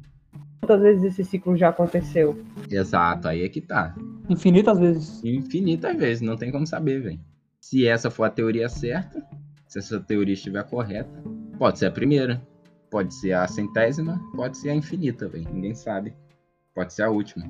quantas 0.61 0.81
vezes 0.81 1.03
esse 1.03 1.23
ciclo 1.23 1.55
já 1.55 1.69
aconteceu? 1.69 2.43
Exato, 2.69 3.27
aí 3.27 3.43
é 3.43 3.49
que 3.49 3.61
tá. 3.61 3.95
Infinitas 4.27 4.77
vezes. 4.79 5.23
infinitas 5.23 5.95
vezes, 5.95 6.21
não 6.21 6.35
tem 6.35 6.51
como 6.51 6.65
saber, 6.67 6.99
velho. 7.01 7.19
Se 7.61 7.87
essa 7.87 8.09
for 8.09 8.23
a 8.25 8.29
teoria 8.29 8.67
certa, 8.67 9.23
se 9.67 9.79
essa 9.79 9.99
teoria 9.99 10.33
estiver 10.33 10.63
correta, 10.63 11.23
pode 11.57 11.79
ser 11.79 11.85
a 11.85 11.91
primeira, 11.91 12.41
pode 12.89 13.13
ser 13.13 13.33
a 13.33 13.47
centésima, 13.47 14.19
pode 14.35 14.57
ser 14.57 14.69
a 14.71 14.75
infinita, 14.75 15.27
velho. 15.29 15.47
Ninguém 15.53 15.73
sabe. 15.75 16.13
Pode 16.75 16.93
ser 16.93 17.03
a 17.03 17.09
última. 17.09 17.45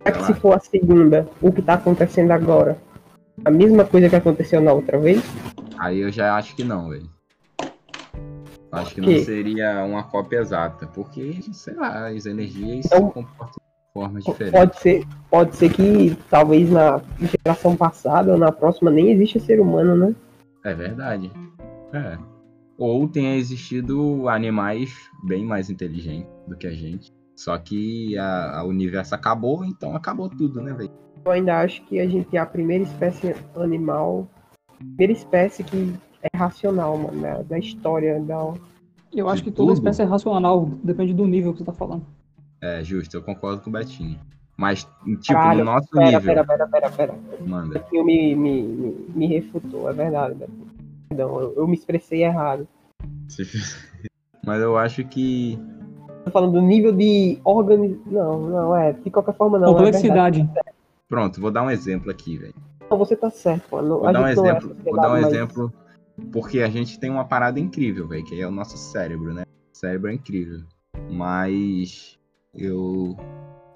Será 0.00 0.16
que 0.16 0.24
se 0.26 0.34
for 0.34 0.54
a 0.54 0.60
segunda, 0.60 1.28
o 1.40 1.50
que 1.50 1.60
tá 1.60 1.74
acontecendo 1.74 2.30
agora? 2.30 2.78
A 3.44 3.50
mesma 3.50 3.84
coisa 3.84 4.08
que 4.08 4.14
aconteceu 4.14 4.60
na 4.60 4.72
outra 4.72 4.96
vez? 4.96 5.20
Aí 5.76 5.98
eu 5.98 6.12
já 6.12 6.36
acho 6.36 6.54
que 6.54 6.62
não, 6.62 6.88
velho. 6.88 7.10
Acho 8.70 8.94
que 8.94 9.00
não 9.00 9.18
seria 9.24 9.84
uma 9.84 10.04
cópia 10.04 10.38
exata, 10.38 10.86
porque, 10.86 11.40
sei 11.52 11.74
lá, 11.74 12.06
as 12.08 12.24
energias 12.24 12.86
Então- 12.86 13.08
se 13.08 13.12
comportam 13.12 13.56
de 13.58 13.92
formas 13.92 14.24
diferentes. 14.24 14.58
Pode 14.58 14.78
ser, 14.78 15.04
pode 15.28 15.56
ser 15.56 15.72
que 15.72 16.16
talvez 16.30 16.70
na 16.70 17.02
geração 17.20 17.76
passada 17.76 18.32
ou 18.32 18.38
na 18.38 18.52
próxima 18.52 18.90
nem 18.90 19.10
exista 19.10 19.40
ser 19.40 19.60
humano, 19.60 19.96
né? 19.96 20.14
É 20.64 20.72
verdade. 20.72 21.30
É. 21.92 22.16
Ou 22.78 23.08
tenha 23.08 23.36
existido 23.36 24.28
animais 24.28 24.94
bem 25.24 25.44
mais 25.44 25.68
inteligentes 25.68 26.30
do 26.46 26.56
que 26.56 26.68
a 26.68 26.72
gente. 26.72 27.12
Só 27.36 27.56
que 27.58 28.16
a, 28.18 28.58
a 28.60 28.64
universo 28.64 29.14
acabou, 29.14 29.64
então 29.64 29.94
acabou 29.96 30.28
tudo, 30.28 30.60
né, 30.60 30.72
velho? 30.72 30.90
Eu 31.24 31.32
ainda 31.32 31.60
acho 31.60 31.82
que 31.84 32.00
a 32.00 32.08
gente 32.08 32.36
é 32.36 32.40
a 32.40 32.46
primeira 32.46 32.82
espécie 32.84 33.34
animal, 33.56 34.28
primeira 34.78 35.12
espécie 35.12 35.62
que 35.64 35.94
é 36.22 36.36
racional, 36.36 36.96
mano, 36.98 37.20
né? 37.20 37.42
da 37.44 37.58
história 37.58 38.20
da. 38.20 38.52
Eu 39.12 39.28
acho 39.28 39.42
que 39.42 39.50
toda 39.50 39.68
tudo? 39.72 39.78
espécie 39.78 40.02
é 40.02 40.04
racional, 40.04 40.66
depende 40.82 41.12
do 41.14 41.26
nível 41.26 41.52
que 41.52 41.58
você 41.58 41.64
tá 41.64 41.72
falando. 41.72 42.04
É 42.60 42.82
justo, 42.82 43.16
eu 43.16 43.22
concordo 43.22 43.60
com 43.60 43.70
o 43.70 43.72
Betinho. 43.72 44.18
Mas, 44.56 44.84
tipo, 45.20 45.32
Caralho, 45.32 45.64
no 45.64 45.72
nosso 45.72 45.88
Pera, 45.90 46.06
nível. 46.06 46.22
pera, 46.22 46.44
pera, 46.44 46.68
pera, 46.68 46.90
pera. 46.90 47.18
Manda. 47.44 47.78
Betinho 47.80 48.04
me, 48.04 48.34
me, 48.34 48.62
me, 48.62 48.92
me 49.14 49.26
refutou, 49.26 49.88
é 49.88 49.92
verdade, 49.92 50.34
Betinho. 50.34 50.66
Perdão, 51.08 51.40
eu, 51.40 51.54
eu 51.56 51.66
me 51.68 51.74
expressei 51.74 52.22
errado. 52.22 52.66
Mas 54.44 54.60
eu 54.60 54.76
acho 54.76 55.04
que. 55.04 55.58
Tô 56.24 56.30
falando 56.30 56.52
do 56.52 56.62
nível 56.62 56.92
de 56.92 57.38
organização. 57.44 58.02
Não, 58.12 58.40
não, 58.48 58.76
é. 58.76 58.92
De 58.92 59.10
qualquer 59.10 59.34
forma, 59.34 59.58
não. 59.58 59.68
É 59.68 59.82
verdade. 59.82 59.96
Complexidade. 60.08 60.50
Pronto, 61.08 61.40
vou 61.40 61.50
dar 61.50 61.62
um 61.62 61.70
exemplo 61.70 62.10
aqui, 62.10 62.38
velho. 62.38 62.54
Não, 62.90 62.98
você 62.98 63.16
tá 63.16 63.30
certo, 63.30 63.74
mano. 63.74 63.98
Vou 63.98 64.06
A 64.08 64.12
dar 64.12 64.22
um 64.22 64.26
é 64.26 64.32
exemplo. 64.32 64.68
Vou 64.68 64.76
sociedade, 64.76 64.96
dar 64.96 65.08
um 65.08 65.12
mas- 65.20 65.26
exemplo. 65.26 65.72
Porque 66.30 66.60
a 66.60 66.68
gente 66.68 67.00
tem 67.00 67.10
uma 67.10 67.24
parada 67.24 67.58
incrível, 67.58 68.06
velho, 68.06 68.24
que 68.24 68.40
é 68.40 68.46
o 68.46 68.50
nosso 68.50 68.76
cérebro, 68.76 69.32
né? 69.32 69.44
O 69.74 69.76
cérebro 69.76 70.10
é 70.10 70.14
incrível. 70.14 70.60
Mas 71.10 72.18
eu. 72.54 73.16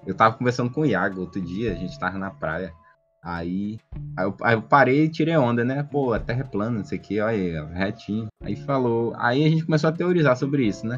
Eu 0.05 0.15
tava 0.15 0.35
conversando 0.37 0.69
com 0.69 0.81
o 0.81 0.85
Iago 0.85 1.21
outro 1.21 1.41
dia, 1.41 1.71
a 1.71 1.75
gente 1.75 1.99
tava 1.99 2.17
na 2.17 2.29
praia. 2.29 2.71
Aí, 3.23 3.77
aí, 4.15 4.25
eu, 4.25 4.35
aí 4.41 4.55
eu 4.55 4.61
parei 4.61 5.03
e 5.03 5.09
tirei 5.09 5.35
onda, 5.35 5.65
né? 5.65 5.83
Pô, 5.83 6.13
a 6.13 6.19
Terra 6.19 6.41
é 6.41 6.43
plana, 6.43 6.77
não 6.77 6.85
sei 6.85 6.97
o 6.97 7.01
que, 7.01 7.19
olha 7.19 7.35
aí, 7.35 7.73
retinho. 7.73 8.27
Aí 8.41 8.55
falou. 8.55 9.13
Aí 9.17 9.43
a 9.43 9.49
gente 9.49 9.65
começou 9.65 9.89
a 9.89 9.93
teorizar 9.93 10.37
sobre 10.37 10.65
isso, 10.65 10.87
né? 10.87 10.97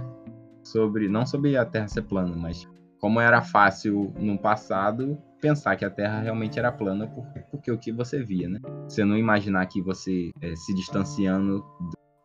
Sobre. 0.71 1.07
Não 1.07 1.25
sobre 1.25 1.57
a 1.57 1.65
Terra 1.65 1.87
ser 1.87 2.03
plana, 2.03 2.35
mas 2.35 2.67
como 2.99 3.19
era 3.19 3.41
fácil 3.41 4.13
no 4.19 4.37
passado 4.37 5.17
pensar 5.41 5.75
que 5.77 5.85
a 5.85 5.89
Terra 5.89 6.19
realmente 6.19 6.59
era 6.59 6.71
plana 6.71 7.07
por, 7.07 7.25
porque 7.49 7.71
o 7.71 7.77
que 7.77 7.91
você 7.91 8.21
via, 8.21 8.49
né? 8.49 8.59
Você 8.87 9.05
não 9.05 9.17
imaginar 9.17 9.65
que 9.67 9.81
você 9.81 10.31
eh, 10.41 10.55
se 10.55 10.73
distanciando 10.73 11.63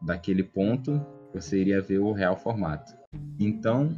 daquele 0.03 0.43
ponto, 0.43 1.01
você 1.33 1.61
iria 1.61 1.81
ver 1.81 1.99
o 2.01 2.13
real 2.13 2.37
formato. 2.37 2.93
Então, 3.39 3.91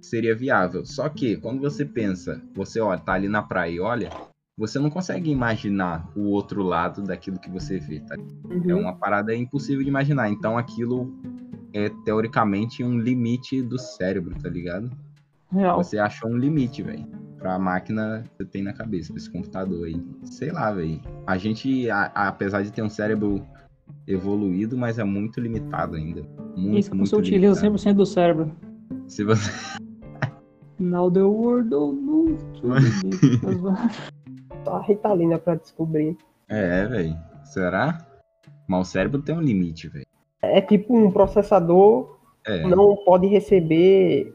seria 0.00 0.34
viável. 0.34 0.84
Só 0.84 1.08
que 1.08 1.36
quando 1.36 1.60
você 1.60 1.84
pensa, 1.84 2.40
você 2.54 2.80
olha, 2.80 3.00
tá 3.00 3.12
ali 3.12 3.28
na 3.28 3.42
praia 3.42 3.72
e 3.72 3.80
olha, 3.80 4.10
você 4.56 4.78
não 4.78 4.88
consegue 4.90 5.30
imaginar 5.30 6.10
o 6.16 6.28
outro 6.30 6.62
lado 6.62 7.02
daquilo 7.02 7.38
que 7.38 7.50
você 7.50 7.78
vê, 7.78 8.00
tá? 8.00 8.14
É 8.68 8.74
Uhum. 8.74 8.80
uma 8.80 8.94
parada 8.96 9.34
impossível 9.34 9.82
de 9.82 9.88
imaginar. 9.88 10.30
Então 10.30 10.56
aquilo 10.56 11.12
é 11.74 11.90
teoricamente 12.04 12.82
um 12.84 12.98
limite 12.98 13.60
do 13.60 13.78
cérebro, 13.78 14.34
tá 14.40 14.48
ligado? 14.48 14.90
Real. 15.52 15.82
Você 15.82 15.98
achou 15.98 16.30
um 16.30 16.36
limite, 16.36 16.82
velho. 16.82 17.04
Pra 17.38 17.58
máquina 17.58 18.22
que 18.22 18.30
você 18.38 18.44
tem 18.46 18.62
na 18.62 18.72
cabeça, 18.72 19.12
pra 19.12 19.20
esse 19.20 19.30
computador 19.30 19.86
aí. 19.86 20.00
Sei 20.22 20.50
lá, 20.50 20.72
velho. 20.72 20.98
A 21.26 21.36
gente, 21.36 21.90
a- 21.90 22.10
a- 22.14 22.28
apesar 22.28 22.62
de 22.62 22.72
ter 22.72 22.82
um 22.82 22.88
cérebro 22.88 23.44
evoluído, 24.06 24.78
mas 24.78 24.98
é 24.98 25.04
muito 25.04 25.40
limitado 25.40 25.96
ainda. 25.96 26.22
Muito, 26.56 26.78
Isso 26.78 26.90
que 26.90 26.96
muito 26.96 27.10
você 27.10 27.16
utiliza 27.16 27.60
limitado. 27.62 27.78
100% 27.78 27.94
do 27.96 28.06
cérebro. 28.06 28.52
Se 29.06 29.24
você... 29.24 29.50
Now 30.78 31.10
the 31.10 31.22
world 31.22 31.68
don't 31.70 32.00
Só 34.64 34.76
a 34.76 34.82
Ritalina 34.82 35.38
pra 35.38 35.54
descobrir. 35.56 36.16
É, 36.48 36.86
velho. 36.86 37.16
Será? 37.44 38.06
Mas 38.66 38.88
o 38.88 38.90
cérebro 38.90 39.20
tem 39.22 39.36
um 39.36 39.40
limite, 39.40 39.88
velho. 39.88 40.06
É 40.44 40.60
tipo 40.60 40.96
um 40.96 41.10
processador 41.10 42.18
É. 42.46 42.66
não 42.66 42.96
pode 43.04 43.26
receber. 43.26 44.32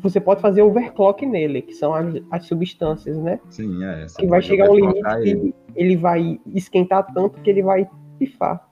Você 0.00 0.20
pode 0.20 0.40
fazer 0.40 0.62
overclock 0.62 1.26
nele, 1.26 1.60
que 1.62 1.72
são 1.74 1.92
as, 1.92 2.14
as 2.30 2.46
substâncias, 2.46 3.16
né? 3.18 3.40
Sim, 3.50 3.82
é. 3.84 4.06
Você 4.06 4.20
Que 4.20 4.26
vai 4.28 4.40
chegar 4.40 4.70
um 4.70 4.74
limite 4.76 4.90
overclockar 5.00 5.22
que 5.22 5.28
ele. 5.30 5.54
ele. 5.74 5.96
vai 5.96 6.40
esquentar 6.54 7.12
tanto 7.12 7.40
que 7.40 7.50
ele 7.50 7.62
vai 7.62 7.88
pifar. 8.18 8.68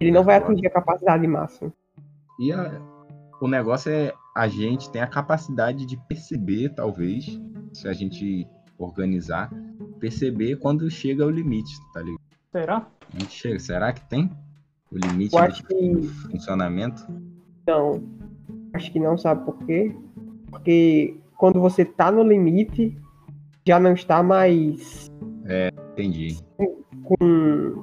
Ele 0.00 0.10
não 0.10 0.24
vai 0.24 0.36
Overclock. 0.36 0.52
atingir 0.52 0.66
a 0.66 0.70
capacidade 0.70 1.26
máxima. 1.26 1.72
E 2.40 2.52
a- 2.52 2.80
o 3.40 3.46
negócio 3.46 3.92
é 3.92 4.12
a 4.36 4.48
gente 4.48 4.90
tem 4.90 5.02
a 5.02 5.06
capacidade 5.06 5.84
de 5.86 5.96
perceber, 6.08 6.70
talvez, 6.74 7.38
se 7.72 7.86
a 7.86 7.92
gente 7.92 8.46
organizar, 8.78 9.50
perceber 10.00 10.56
quando 10.56 10.90
chega 10.90 11.26
o 11.26 11.30
limite, 11.30 11.70
tá 11.92 12.00
ligado? 12.00 12.20
Será? 12.50 12.86
A 13.14 13.18
gente 13.20 13.32
chega, 13.32 13.58
será 13.58 13.92
que 13.92 14.00
tem 14.08 14.30
o 14.92 14.98
limite 14.98 15.34
Eu 15.34 15.40
acho 15.40 15.62
que 15.64 16.02
funcionamento? 16.30 17.06
não. 17.66 18.02
Acho 18.72 18.92
que 18.92 19.00
não 19.00 19.18
sabe 19.18 19.44
por 19.44 19.58
quê. 19.66 19.94
Porque 20.50 21.16
quando 21.36 21.60
você 21.60 21.84
tá 21.84 22.10
no 22.12 22.22
limite, 22.22 22.96
já 23.66 23.80
não 23.80 23.92
está 23.94 24.22
mais 24.22 25.10
Entendi. 25.92 26.36
com 27.02 27.16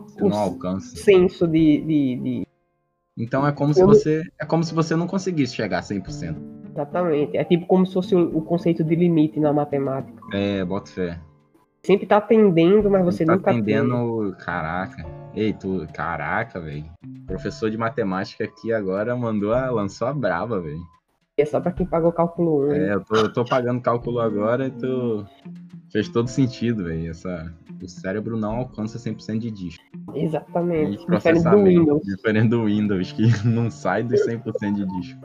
Você 0.08 0.24
não 0.24 0.38
alcança. 0.38 0.96
senso 0.98 1.46
de, 1.48 1.82
de, 1.82 2.16
de- 2.16 2.48
Então 3.18 3.46
é 3.46 3.52
como 3.52 3.74
se 3.74 3.84
você 3.84 4.24
é 4.40 4.46
como 4.46 4.64
se 4.64 4.74
você 4.74 4.96
não 4.96 5.08
conseguisse 5.08 5.56
chegar 5.56 5.80
a 5.80 5.82
100%. 5.82 6.36
Exatamente. 6.72 7.36
É 7.38 7.44
tipo 7.44 7.66
como 7.66 7.86
se 7.86 7.94
fosse 7.94 8.16
o, 8.16 8.38
o 8.38 8.42
conceito 8.42 8.84
de 8.84 8.96
limite 8.96 9.40
na 9.40 9.52
matemática. 9.52 10.22
É, 10.34 10.64
bota 10.64 10.90
fé. 10.92 11.20
Sempre 11.84 12.06
tá 12.06 12.20
tendendo, 12.22 12.90
mas 12.90 13.04
você 13.04 13.26
tá 13.26 13.36
nunca 13.36 13.52
tem. 13.52 13.60
atendendo, 13.62 14.36
caraca. 14.40 15.06
Ei, 15.38 15.54
tu, 15.54 15.86
caraca, 15.94 16.60
velho. 16.60 16.90
Professor 17.28 17.70
de 17.70 17.78
matemática 17.78 18.44
aqui 18.44 18.74
agora 18.74 19.16
mandou 19.16 19.54
a, 19.54 19.70
lançou 19.70 20.08
a 20.08 20.14
braba, 20.14 20.60
velho. 20.60 20.82
É 21.38 21.46
só 21.46 21.62
pra 21.62 21.72
quem 21.72 21.86
pagou 21.86 22.12
cálculo 22.12 22.68
1. 22.70 22.72
É, 22.72 22.94
eu 22.96 23.06
tô, 23.06 23.16
eu 23.16 23.32
tô 23.32 23.46
pagando 23.46 23.80
cálculo 23.80 24.20
agora 24.20 24.66
e 24.66 24.72
tu 24.72 25.24
fez 25.92 26.10
todo 26.10 26.28
sentido, 26.28 26.86
velho. 26.86 27.12
Essa 27.12 27.54
o 27.80 27.88
cérebro 27.88 28.36
não 28.36 28.56
alcança 28.56 28.98
100% 28.98 29.38
de 29.38 29.52
disco. 29.52 29.84
Exatamente. 30.16 31.06
Diferente 31.08 31.44
do. 31.44 31.64
Windows. 31.64 32.02
Diferente 32.02 32.50
do 32.50 32.66
Windows, 32.66 33.12
que 33.12 33.28
não 33.48 33.70
sai 33.70 34.02
dos 34.02 34.26
100% 34.26 34.74
de 34.74 34.86
disco. 34.88 35.22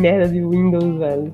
Merda 0.00 0.28
de 0.28 0.44
Windows, 0.44 0.98
velho. 0.98 1.32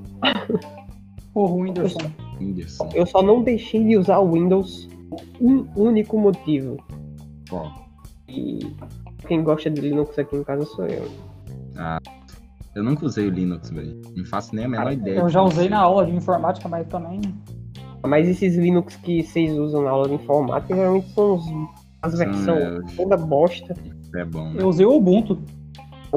Porra, 1.32 1.52
o. 1.52 1.60
Whindersson. 1.60 2.88
Eu 2.94 3.06
só 3.06 3.22
não 3.22 3.42
deixei 3.42 3.82
de 3.84 3.96
usar 3.96 4.18
o 4.18 4.32
Windows 4.32 4.88
por 5.08 5.22
um 5.40 5.66
único 5.76 6.18
motivo. 6.18 6.76
Bom, 7.48 7.70
E 8.28 8.58
quem 9.26 9.42
gosta 9.42 9.70
de 9.70 9.80
Linux 9.80 10.18
aqui 10.18 10.36
em 10.36 10.42
casa 10.44 10.64
sou 10.66 10.86
eu. 10.86 11.04
eu 12.74 12.82
nunca 12.82 13.06
usei 13.06 13.26
o 13.26 13.30
Linux, 13.30 13.70
velho. 13.70 14.00
Não 14.16 14.24
faço 14.24 14.54
nem 14.54 14.64
a 14.64 14.68
menor 14.68 14.84
Cara, 14.84 14.94
ideia. 14.94 15.20
Eu 15.20 15.28
já 15.28 15.42
usei 15.42 15.68
na 15.68 15.78
aula 15.78 16.04
de 16.06 16.12
informática, 16.14 16.68
mas 16.68 16.86
também. 16.88 17.20
Mas 18.04 18.28
esses 18.28 18.56
Linux 18.56 18.96
que 18.96 19.22
vocês 19.22 19.56
usam 19.56 19.82
na 19.82 19.90
aula 19.90 20.08
de 20.08 20.14
informática 20.14 20.74
geralmente 20.74 21.08
são 21.12 21.34
os, 21.34 21.44
as 22.02 22.12
São, 22.12 22.18
versões 22.18 22.92
é, 22.92 22.96
toda 22.96 23.16
bosta. 23.16 23.74
É 24.14 24.24
bom, 24.24 24.50
né? 24.50 24.62
Eu 24.62 24.68
usei 24.68 24.86
o 24.86 24.94
Ubuntu. 24.96 25.38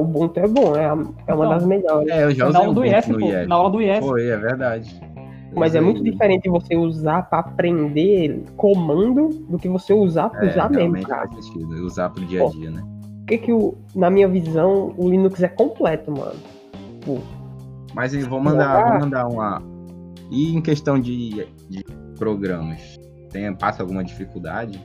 O 0.00 0.04
Ubuntu 0.04 0.40
é 0.40 0.48
bom, 0.48 0.74
é, 0.76 0.86
a- 0.86 0.98
é 1.26 1.34
uma 1.34 1.44
Então, 1.46 1.48
das 1.48 1.66
melhores. 1.66 2.08
É, 2.08 2.24
eu 2.24 2.30
já 2.32 2.44
na 2.44 2.50
usei 2.50 2.60
aula 2.60 2.70
o 2.70 2.74
do 2.74 2.80
no 2.80 3.18
pô. 3.18 3.26
IF. 3.26 3.46
Na 3.48 3.54
aula 3.54 3.70
do 3.70 3.82
IF. 3.82 4.00
Foi, 4.00 4.26
é 4.28 4.36
verdade. 4.36 5.00
Mas 5.54 5.74
é 5.74 5.80
muito 5.80 6.02
diferente 6.02 6.48
você 6.48 6.76
usar 6.76 7.22
pra 7.28 7.40
aprender 7.40 8.44
comando 8.56 9.28
do 9.48 9.58
que 9.58 9.68
você 9.68 9.92
usar 9.92 10.30
pra 10.30 10.46
É, 10.46 10.50
usar 10.50 10.70
mesmo, 10.70 11.02
faz 11.08 11.44
sentido. 11.46 11.74
Usar 11.84 12.10
pro 12.10 12.24
dia 12.24 12.44
a 12.46 12.48
dia, 12.50 12.70
né? 12.70 12.80
Por 12.82 13.26
que 13.26 13.38
que, 13.38 13.52
o, 13.52 13.74
na 13.94 14.08
minha 14.10 14.28
visão, 14.28 14.94
o 14.96 15.08
Linux 15.10 15.42
é 15.42 15.48
completo, 15.48 16.10
mano? 16.12 16.34
Mas 17.94 18.14
eu 18.14 18.28
vou 18.28 18.40
mandar, 18.40 18.90
vou 18.92 19.00
mandar 19.00 19.26
uma. 19.28 19.62
E 20.30 20.54
em 20.54 20.60
questão 20.60 20.98
de, 20.98 21.46
de 21.68 21.84
programas, 22.18 22.96
tem, 23.30 23.52
passa 23.54 23.82
alguma 23.82 24.04
dificuldade? 24.04 24.80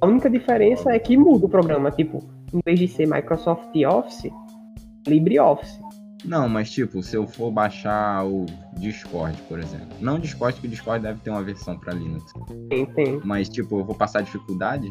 A 0.00 0.06
única 0.06 0.28
diferença 0.28 0.90
é 0.90 0.98
que 0.98 1.16
muda 1.16 1.46
o 1.46 1.48
programa. 1.48 1.90
Tipo, 1.90 2.18
em 2.52 2.60
vez 2.64 2.78
de 2.80 2.88
ser 2.88 3.06
Microsoft 3.06 3.68
Office, 3.86 4.30
LibreOffice. 5.10 5.78
Não, 6.24 6.48
mas 6.48 6.70
tipo, 6.70 7.02
se 7.02 7.16
eu 7.16 7.26
for 7.26 7.50
baixar 7.50 8.26
o 8.26 8.44
Discord, 8.76 9.40
por 9.48 9.58
exemplo. 9.58 9.88
Não 10.00 10.18
Discord, 10.18 10.60
que 10.60 10.66
o 10.66 10.70
Discord 10.70 11.02
deve 11.02 11.18
ter 11.20 11.30
uma 11.30 11.42
versão 11.42 11.78
pra 11.78 11.94
Linux. 11.94 12.30
Tem, 12.68 12.84
tem. 12.86 13.20
Mas 13.24 13.48
tipo, 13.48 13.78
eu 13.80 13.84
vou 13.84 13.94
passar 13.94 14.20
dificuldade? 14.22 14.86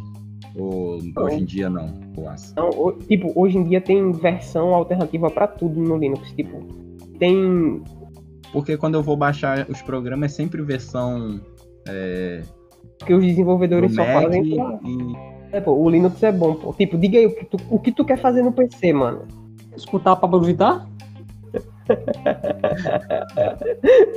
Ou 0.56 1.00
hoje 1.18 1.36
em 1.42 1.46
dia 1.46 1.70
não? 1.70 1.94
Então, 2.52 2.70
ho- 2.72 2.94
tipo, 2.94 3.32
hoje 3.36 3.58
em 3.60 3.64
dia 3.64 3.80
tem 3.80 4.12
versão 4.12 4.74
alternativa 4.74 5.30
pra 5.30 5.46
tudo 5.48 5.80
no 5.80 5.98
Linux. 5.98 6.32
Tipo, 6.34 6.66
tem. 7.20 7.84
Porque 8.52 8.76
quando 8.76 8.96
eu 8.96 9.04
vou 9.04 9.16
baixar 9.16 9.68
os 9.70 9.80
programas 9.84 10.32
é 10.32 10.36
sempre 10.36 10.62
versão 10.64 11.40
é, 11.88 12.42
que 13.06 13.14
os 13.14 13.24
desenvolvedores 13.24 13.92
do 13.92 13.96
só 13.98 14.04
Mac 14.04 14.24
fazem. 14.24 14.44
e- 14.44 15.30
É, 15.52 15.62
pô, 15.62 15.74
o 15.74 15.88
Linux 15.90 16.22
é 16.24 16.32
bom, 16.32 16.56
pô. 16.56 16.74
Tipo, 16.74 16.98
diga 16.98 17.20
aí 17.20 17.28
o 17.28 17.36
que 17.36 17.46
tu, 17.46 17.58
o 17.70 17.80
que 17.80 17.92
tu 17.92 18.04
quer 18.04 18.18
fazer 18.18 18.42
no 18.42 18.52
PC, 18.52 18.92
mano. 18.94 19.28
Escutar 19.80 20.16
Pablo 20.18 20.42
Vittar? 20.42 20.88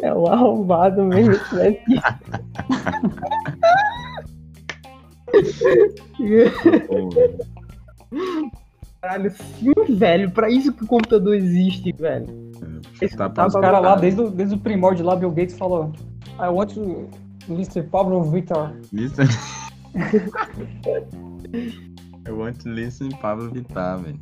É 0.02 0.12
o 0.12 0.26
arrombado 0.26 1.02
mesmo, 1.04 1.32
né? 1.52 1.72
Pô, 6.86 7.08
Caralho, 9.00 9.30
sim, 9.30 9.72
velho. 9.96 10.30
Pra 10.30 10.50
isso 10.50 10.70
que 10.72 10.84
o 10.84 10.86
computador 10.86 11.34
existe, 11.34 11.92
velho. 11.92 12.26
tá 13.16 13.30
Tá 13.30 13.46
Os 13.46 13.54
Pablo 13.54 13.60
caras 13.60 13.82
lá, 13.82 13.96
desde 13.96 14.20
o, 14.20 14.30
desde 14.30 14.54
o 14.54 14.58
primórdio 14.58 15.06
lá, 15.06 15.16
Bill 15.16 15.30
Gates 15.30 15.56
falou 15.56 15.92
I 16.38 16.48
want 16.48 16.74
to 16.74 17.08
Mr. 17.48 17.82
Pablo 17.84 18.22
Vittar. 18.24 18.74
Listen. 18.92 19.26
Eu 22.24 22.38
want 22.38 22.58
to 22.62 22.68
listen 22.68 23.08
Pablo 23.20 23.50
Vittar, 23.50 23.98
velho. 23.98 24.20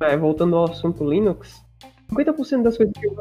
É, 0.00 0.16
voltando 0.16 0.56
ao 0.56 0.64
assunto 0.64 1.08
Linux, 1.08 1.64
50% 2.12 2.62
das 2.62 2.76
coisas 2.76 2.94
que 2.96 3.06
eu. 3.06 3.16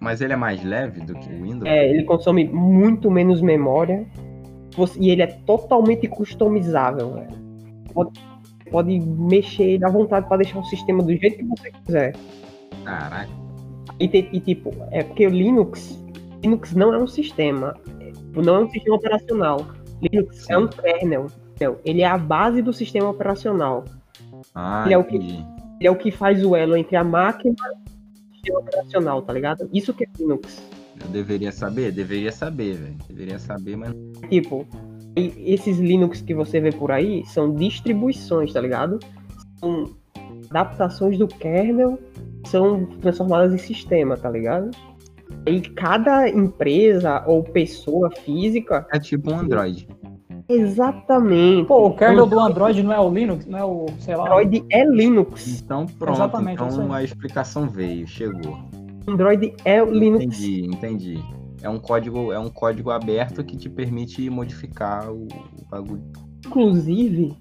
Mas 0.00 0.20
ele 0.20 0.32
é 0.32 0.36
mais 0.36 0.62
leve 0.62 1.00
do 1.00 1.14
que 1.14 1.28
o 1.28 1.42
Windows? 1.42 1.64
É, 1.64 1.88
ele 1.90 2.04
consome 2.04 2.44
muito 2.46 3.10
menos 3.10 3.40
memória 3.40 4.06
e 4.98 5.10
ele 5.10 5.22
é 5.22 5.26
totalmente 5.26 6.06
customizável, 6.08 7.12
velho. 7.14 7.44
Pode, 7.92 8.20
pode 8.70 9.00
mexer 9.00 9.64
ele 9.64 9.84
à 9.84 9.88
vontade 9.88 10.28
para 10.28 10.38
deixar 10.38 10.58
o 10.58 10.64
sistema 10.64 11.02
do 11.02 11.14
jeito 11.16 11.38
que 11.38 11.44
você 11.44 11.70
quiser. 11.70 12.16
Caraca. 12.84 13.28
E, 14.00 14.04
e, 14.06 14.40
tipo, 14.40 14.70
é 14.90 15.02
porque 15.04 15.26
o 15.26 15.30
Linux, 15.30 16.02
Linux 16.42 16.74
não 16.74 16.92
é 16.92 16.98
um 16.98 17.06
sistema, 17.06 17.74
não 18.34 18.56
é 18.56 18.60
um 18.64 18.68
sistema 18.70 18.96
operacional. 18.96 19.64
Linux 20.02 20.50
é 20.50 20.58
um 20.58 20.66
kernel, 20.66 21.26
ele 21.84 22.02
é 22.02 22.06
a 22.06 22.18
base 22.18 22.60
do 22.60 22.72
sistema 22.72 23.08
operacional. 23.08 23.84
Ah, 24.54 24.82
Ele 24.84 24.94
é 24.94 24.98
o 24.98 25.04
que- 25.04 25.16
entendi. 25.16 25.44
Ele 25.80 25.88
é 25.88 25.90
o 25.90 25.96
que 25.96 26.10
faz 26.10 26.44
o 26.44 26.54
elo 26.54 26.76
entre 26.76 26.96
a 26.96 27.04
máquina 27.04 27.54
e 27.56 28.30
o 28.30 28.34
sistema 28.34 28.58
operacional, 28.60 29.22
tá 29.22 29.32
ligado? 29.32 29.68
Isso 29.72 29.92
que 29.92 30.04
é 30.04 30.08
Linux. 30.18 30.62
Eu 31.00 31.08
deveria 31.08 31.50
saber? 31.52 31.92
Deveria 31.92 32.32
saber, 32.32 32.74
velho. 32.74 32.96
Deveria 33.08 33.38
saber, 33.38 33.76
mas. 33.76 33.92
Tipo, 34.28 34.66
esses 35.16 35.78
Linux 35.78 36.20
que 36.20 36.34
você 36.34 36.60
vê 36.60 36.70
por 36.70 36.90
aí 36.90 37.24
são 37.26 37.52
distribuições, 37.54 38.52
tá 38.52 38.60
ligado? 38.60 38.98
São 39.58 39.90
adaptações 40.50 41.18
do 41.18 41.26
kernel 41.26 41.98
são 42.46 42.86
transformadas 43.00 43.52
em 43.52 43.58
sistema, 43.58 44.16
tá 44.16 44.30
ligado? 44.30 44.70
E 45.46 45.60
cada 45.60 46.28
empresa 46.28 47.24
ou 47.26 47.42
pessoa 47.42 48.10
física, 48.10 48.86
É 48.92 48.98
tipo 48.98 49.30
um 49.32 49.38
Android. 49.40 49.88
Exatamente. 50.48 51.66
Pô, 51.66 51.86
o 51.88 51.96
kernel 51.96 52.26
do 52.26 52.38
Android 52.40 52.82
não 52.82 52.92
é 52.92 53.00
o 53.00 53.12
Linux, 53.12 53.46
não 53.46 53.58
é 53.58 53.64
o, 53.64 53.86
sei 53.98 54.16
lá. 54.16 54.24
Android 54.24 54.64
é 54.70 54.84
Linux. 54.84 55.60
Então 55.62 55.86
pronto. 55.86 56.16
Exatamente, 56.16 56.62
então 56.62 56.92
a 56.92 57.02
explicação 57.02 57.68
veio, 57.68 58.06
chegou. 58.06 58.58
Android 59.06 59.54
é 59.64 59.82
o 59.82 59.90
Linux. 59.90 60.24
Entendi, 60.24 60.66
entendi. 60.66 61.18
É 61.62 61.68
um 61.68 61.78
código, 61.78 62.32
é 62.32 62.38
um 62.38 62.50
código 62.50 62.90
aberto 62.90 63.42
que 63.42 63.56
te 63.56 63.68
permite 63.70 64.28
modificar 64.28 65.10
o, 65.10 65.24
o 65.24 65.68
bagulho. 65.70 66.02
Inclusive, 66.46 67.34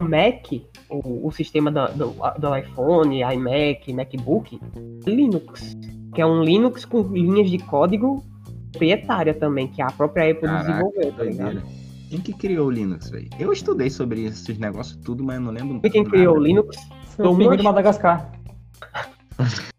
o 0.00 0.04
Mac, 0.04 0.52
o, 0.88 1.26
o 1.26 1.32
sistema 1.32 1.70
da- 1.70 1.88
do, 1.88 2.14
do 2.38 2.56
iPhone, 2.56 3.20
iMac, 3.22 3.92
MacBook, 3.92 4.60
é 5.06 5.10
Linux. 5.10 5.76
Que 6.14 6.20
é 6.22 6.26
um 6.26 6.42
Linux 6.42 6.84
com 6.84 7.02
linhas 7.02 7.50
de 7.50 7.58
código 7.58 8.22
proprietária 8.70 9.34
também, 9.34 9.66
que 9.68 9.82
a 9.82 9.86
própria 9.88 10.30
Apple 10.30 10.42
Caraca, 10.48 10.66
desenvolveu, 10.68 11.12
tá 11.12 11.24
ligado? 11.24 11.62
Quem 12.08 12.20
que 12.20 12.32
criou 12.32 12.68
o 12.68 12.70
Linux, 12.70 13.10
velho? 13.10 13.28
Eu 13.38 13.52
estudei 13.52 13.90
sobre 13.90 14.24
esses 14.24 14.58
negócios 14.58 14.96
tudo, 14.98 15.24
mas 15.24 15.36
eu 15.36 15.42
não 15.42 15.52
lembro. 15.52 15.80
E 15.82 15.90
quem 15.90 16.02
nada. 16.04 16.16
criou 16.16 16.36
o 16.36 16.40
Linux? 16.40 16.76
Foi 17.16 17.26
o 17.26 17.36
pinguim 17.36 17.56
do 17.56 17.64
Madagascar. 17.64 18.30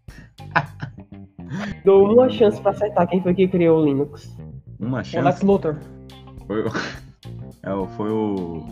Dou 1.85 2.13
uma 2.13 2.29
chance 2.29 2.59
pra 2.61 2.71
acertar 2.71 3.07
quem 3.07 3.21
foi 3.21 3.33
que 3.33 3.47
criou 3.47 3.81
o 3.81 3.85
Linux. 3.85 4.35
Uma 4.79 4.97
O 4.97 4.97
Lex 4.97 5.09
chance. 5.09 5.45
Luthor. 5.45 5.77
Foi 6.45 6.63
o. 6.63 6.71
É, 7.63 7.87
foi 7.97 8.09
o. 8.09 8.65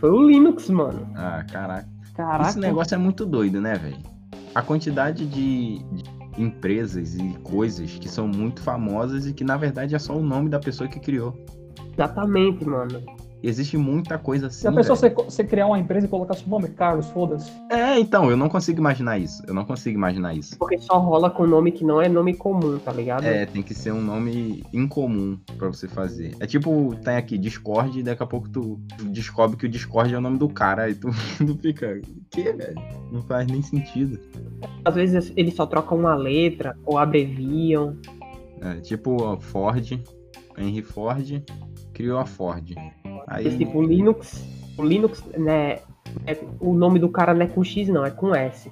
Foi 0.00 0.10
o 0.10 0.22
Linux, 0.26 0.70
mano. 0.70 1.06
Ah, 1.14 1.44
caraca. 1.50 1.86
Caraca. 2.14 2.50
Esse 2.50 2.58
negócio 2.58 2.94
é 2.94 2.98
muito 2.98 3.26
doido, 3.26 3.60
né, 3.60 3.74
velho? 3.76 3.98
A 4.54 4.62
quantidade 4.62 5.26
de, 5.26 5.78
de 5.78 6.04
empresas 6.38 7.14
e 7.14 7.34
coisas 7.42 7.98
que 7.98 8.08
são 8.08 8.26
muito 8.26 8.62
famosas 8.62 9.26
e 9.26 9.34
que 9.34 9.44
na 9.44 9.56
verdade 9.56 9.94
é 9.94 9.98
só 9.98 10.16
o 10.16 10.22
nome 10.22 10.48
da 10.48 10.58
pessoa 10.58 10.88
que 10.88 10.98
criou. 10.98 11.36
Exatamente, 11.98 12.64
mano. 12.64 13.02
Existe 13.42 13.76
muita 13.76 14.18
coisa 14.18 14.46
assim. 14.48 14.60
Se 14.60 14.68
a 14.68 14.72
pessoa 14.72 14.96
velho. 14.96 15.14
você, 15.16 15.24
você 15.24 15.44
criar 15.44 15.66
uma 15.66 15.78
empresa 15.78 16.06
e 16.06 16.08
colocar 16.08 16.34
seu 16.34 16.46
nome, 16.48 16.68
Carlos, 16.68 17.06
foda-se. 17.10 17.50
É, 17.70 17.98
então, 17.98 18.30
eu 18.30 18.36
não 18.36 18.48
consigo 18.48 18.78
imaginar 18.78 19.18
isso. 19.18 19.42
Eu 19.46 19.54
não 19.54 19.64
consigo 19.64 19.96
imaginar 19.96 20.34
isso. 20.34 20.56
Porque 20.58 20.78
só 20.78 20.98
rola 20.98 21.28
com 21.28 21.46
nome 21.46 21.72
que 21.72 21.84
não 21.84 22.00
é 22.00 22.08
nome 22.08 22.34
comum, 22.34 22.78
tá 22.78 22.92
ligado? 22.92 23.24
É, 23.24 23.46
tem 23.46 23.62
que 23.62 23.74
ser 23.74 23.92
um 23.92 24.00
nome 24.00 24.64
incomum 24.72 25.38
pra 25.56 25.68
você 25.68 25.88
fazer. 25.88 26.36
É 26.38 26.46
tipo, 26.46 26.94
tem 27.04 27.16
aqui 27.16 27.36
Discord 27.36 27.98
e 27.98 28.02
daqui 28.02 28.22
a 28.22 28.26
pouco 28.26 28.48
tu 28.48 28.80
descobre 29.06 29.56
que 29.56 29.66
o 29.66 29.68
Discord 29.68 30.12
é 30.12 30.18
o 30.18 30.20
nome 30.20 30.38
do 30.38 30.48
cara 30.48 30.88
e 30.88 30.94
tu, 30.94 31.08
tu 31.38 31.58
fica, 31.58 32.00
o 32.00 32.30
que, 32.30 32.52
velho? 32.52 32.80
Não 33.12 33.22
faz 33.22 33.46
nem 33.48 33.62
sentido. 33.62 34.20
Às 34.84 34.94
vezes 34.94 35.32
eles 35.36 35.54
só 35.54 35.66
trocam 35.66 35.98
uma 35.98 36.14
letra 36.14 36.76
ou 36.84 36.96
abreviam. 36.98 37.96
É, 38.60 38.80
tipo, 38.80 39.36
Ford, 39.40 40.00
Henry 40.56 40.82
Ford 40.82 41.40
criou 41.98 42.18
a 42.20 42.24
Ford. 42.24 42.74
Aí, 43.26 43.46
Esse 43.48 43.58
tipo 43.58 43.82
Linux, 43.82 44.46
o 44.78 44.84
Linux, 44.84 45.22
né? 45.36 45.80
é- 46.26 46.38
o 46.60 46.72
nome 46.72 46.98
do 47.00 47.08
cara 47.08 47.34
não 47.34 47.42
é 47.42 47.46
com 47.48 47.62
X, 47.62 47.88
não, 47.88 48.04
é 48.06 48.10
com 48.10 48.34
S. 48.34 48.70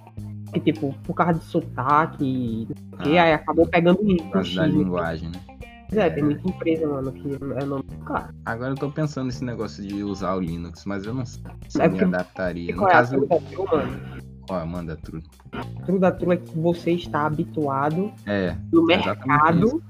Que 0.55 0.61
tipo, 0.61 0.95
por 1.03 1.13
causa 1.15 1.35
de 1.41 1.45
sotaque, 1.45 2.69
que 3.03 3.19
Ah, 3.19 3.25
aí 3.25 3.33
acabou 3.33 3.67
pegando 3.67 3.99
com 3.99 4.43
X. 4.43 4.55
da 4.55 4.67
linguagem, 4.67 5.29
né? 5.29 5.41
Pois 5.89 5.99
é, 5.99 6.09
tem 6.11 6.25
muita 6.25 6.49
empresa, 6.49 6.87
mano, 6.89 7.13
que 7.13 7.33
é 7.33 7.63
o 7.63 7.67
nome 7.67 7.83
do 7.83 8.05
cara. 8.05 8.31
Agora 8.45 8.71
eu 8.71 8.75
tô 8.77 8.91
pensando 8.91 9.27
nesse 9.27 9.45
negócio 9.45 9.85
de 9.87 10.03
usar 10.03 10.35
o 10.35 10.41
Linux, 10.41 10.85
mas 10.87 11.05
eu 11.05 11.13
não 11.13 11.27
sei 11.27 11.43
se 11.69 11.81
É 11.83 11.89
me 11.89 12.01
adaptaria. 12.01 12.73
No 12.73 12.79
qual 12.79 12.91
é 12.91 12.95
a 12.95 12.97
caso, 12.99 13.17
truda 13.19 13.37
mano? 13.73 14.01
ó, 14.49 14.67
manda 14.67 14.97
tudo. 14.97 15.23
A 15.53 15.65
truda 15.85 16.11
da 16.11 16.13
true 16.13 16.35
é 16.35 16.37
que 16.39 16.59
você 16.59 16.93
está 16.93 17.27
habituado 17.27 18.13
É, 18.25 18.57
no 18.73 18.85
mercado 18.85 19.83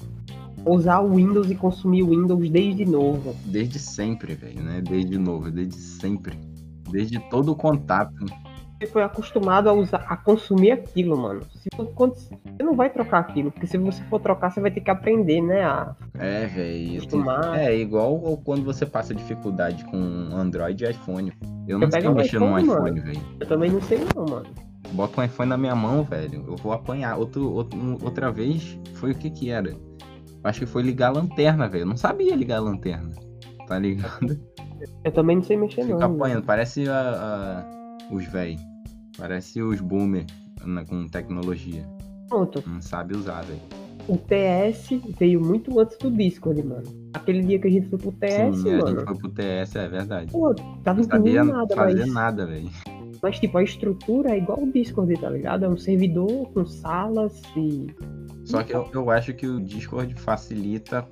usar 0.66 1.00
o 1.00 1.14
Windows 1.14 1.50
e 1.50 1.54
consumir 1.54 2.02
o 2.02 2.08
Windows 2.10 2.48
desde 2.50 2.84
novo. 2.84 3.34
desde 3.44 3.78
sempre, 3.78 4.34
velho, 4.34 4.62
né? 4.62 4.82
Desde 4.82 5.16
novo, 5.18 5.50
desde 5.50 5.74
sempre. 5.76 6.38
Desde 6.90 7.18
todo 7.30 7.52
o 7.52 7.56
contato. 7.56 8.14
Você 8.78 8.86
foi 8.88 9.02
acostumado 9.02 9.70
a 9.70 9.72
usar, 9.72 10.04
a 10.06 10.16
consumir 10.18 10.70
aquilo, 10.72 11.16
mano. 11.16 11.40
Se, 11.54 11.68
você 11.78 12.62
não 12.62 12.74
vai 12.74 12.90
trocar 12.90 13.20
aquilo, 13.20 13.50
porque 13.50 13.66
se 13.66 13.78
você 13.78 14.02
for 14.04 14.20
trocar, 14.20 14.50
você 14.50 14.60
vai 14.60 14.70
ter 14.70 14.82
que 14.82 14.90
aprender, 14.90 15.40
né? 15.40 15.62
A 15.64 15.96
É, 16.18 16.46
velho. 16.46 16.98
acostumar. 16.98 17.58
É 17.58 17.74
igual 17.74 18.18
quando 18.44 18.62
você 18.64 18.84
passa 18.84 19.14
dificuldade 19.14 19.82
com 19.86 19.96
Android 19.96 20.84
e 20.84 20.90
iPhone. 20.90 21.32
Eu 21.66 21.78
não 21.78 21.86
Eu 21.88 21.92
sei 21.92 22.08
mexer 22.10 22.38
no 22.38 22.58
iPhone, 22.58 23.00
velho. 23.00 23.20
Eu 23.40 23.46
também 23.46 23.70
não 23.70 23.80
sei 23.80 23.98
não, 24.14 24.26
mano. 24.26 24.46
Bota 24.92 25.20
um 25.20 25.24
iPhone 25.24 25.48
na 25.48 25.56
minha 25.56 25.74
mão, 25.74 26.04
velho. 26.04 26.44
Eu 26.46 26.56
vou 26.56 26.72
apanhar. 26.72 27.16
Outro, 27.16 27.50
outro- 27.50 27.98
outra 28.04 28.30
vez 28.30 28.78
foi 28.94 29.12
o 29.12 29.14
que 29.14 29.30
que 29.30 29.50
era? 29.50 29.74
Acho 30.46 30.60
que 30.60 30.66
foi 30.66 30.82
ligar 30.82 31.08
a 31.08 31.12
lanterna, 31.12 31.68
velho. 31.68 31.82
Eu 31.82 31.86
não 31.86 31.96
sabia 31.96 32.34
ligar 32.36 32.58
a 32.58 32.60
lanterna. 32.60 33.10
Tá 33.66 33.78
ligado? 33.78 34.38
Eu 35.04 35.10
também 35.12 35.36
não 35.36 35.42
sei 35.42 35.56
mexer 35.56 35.80
não. 35.82 35.94
Fica 35.96 36.08
mano. 36.08 36.14
apanhando. 36.16 36.44
Parece 36.44 36.88
a, 36.88 36.94
a- 37.64 38.14
os 38.14 38.24
velho. 38.26 38.58
Parece 39.18 39.60
os 39.62 39.80
boomer 39.80 40.24
com 40.88 41.06
tecnologia. 41.08 41.84
Pronto. 42.28 42.62
Não 42.66 42.80
sabe 42.80 43.16
usar, 43.16 43.42
velho. 43.42 43.60
O 44.08 44.16
TS 44.16 45.00
veio 45.18 45.40
muito 45.40 45.80
antes 45.80 45.98
do 45.98 46.10
Discord, 46.10 46.62
mano. 46.62 46.84
Aquele 47.12 47.42
dia 47.42 47.58
que 47.58 47.66
a 47.66 47.70
gente 47.70 47.88
foi 47.88 47.98
pro 47.98 48.12
TS, 48.12 48.56
Sim, 48.60 48.70
a 48.74 48.76
mano. 48.78 48.88
gente 48.88 49.04
foi 49.04 49.16
pro 49.16 49.28
TS, 49.30 49.76
é 49.76 49.88
verdade. 49.88 50.30
Pô, 50.30 50.54
tava 50.84 50.98
Não 50.98 51.04
sabia 51.08 51.42
nada, 51.42 51.74
fazer 51.74 52.00
mas, 52.04 52.12
nada, 52.12 52.46
velho. 52.46 52.70
Mas 53.22 53.38
tipo, 53.38 53.58
a 53.58 53.62
estrutura 53.62 54.30
é 54.30 54.38
igual 54.38 54.62
o 54.62 54.70
Discord, 54.72 55.14
tá 55.20 55.30
ligado? 55.30 55.64
É 55.64 55.68
um 55.68 55.76
servidor 55.76 56.50
com 56.52 56.64
salas 56.66 57.40
e. 57.56 57.86
Só 58.44 58.62
que 58.62 58.74
eu, 58.74 58.88
eu 58.92 59.10
acho 59.10 59.34
que 59.34 59.46
o 59.46 59.60
Discord 59.60 60.14
facilita 60.14 61.06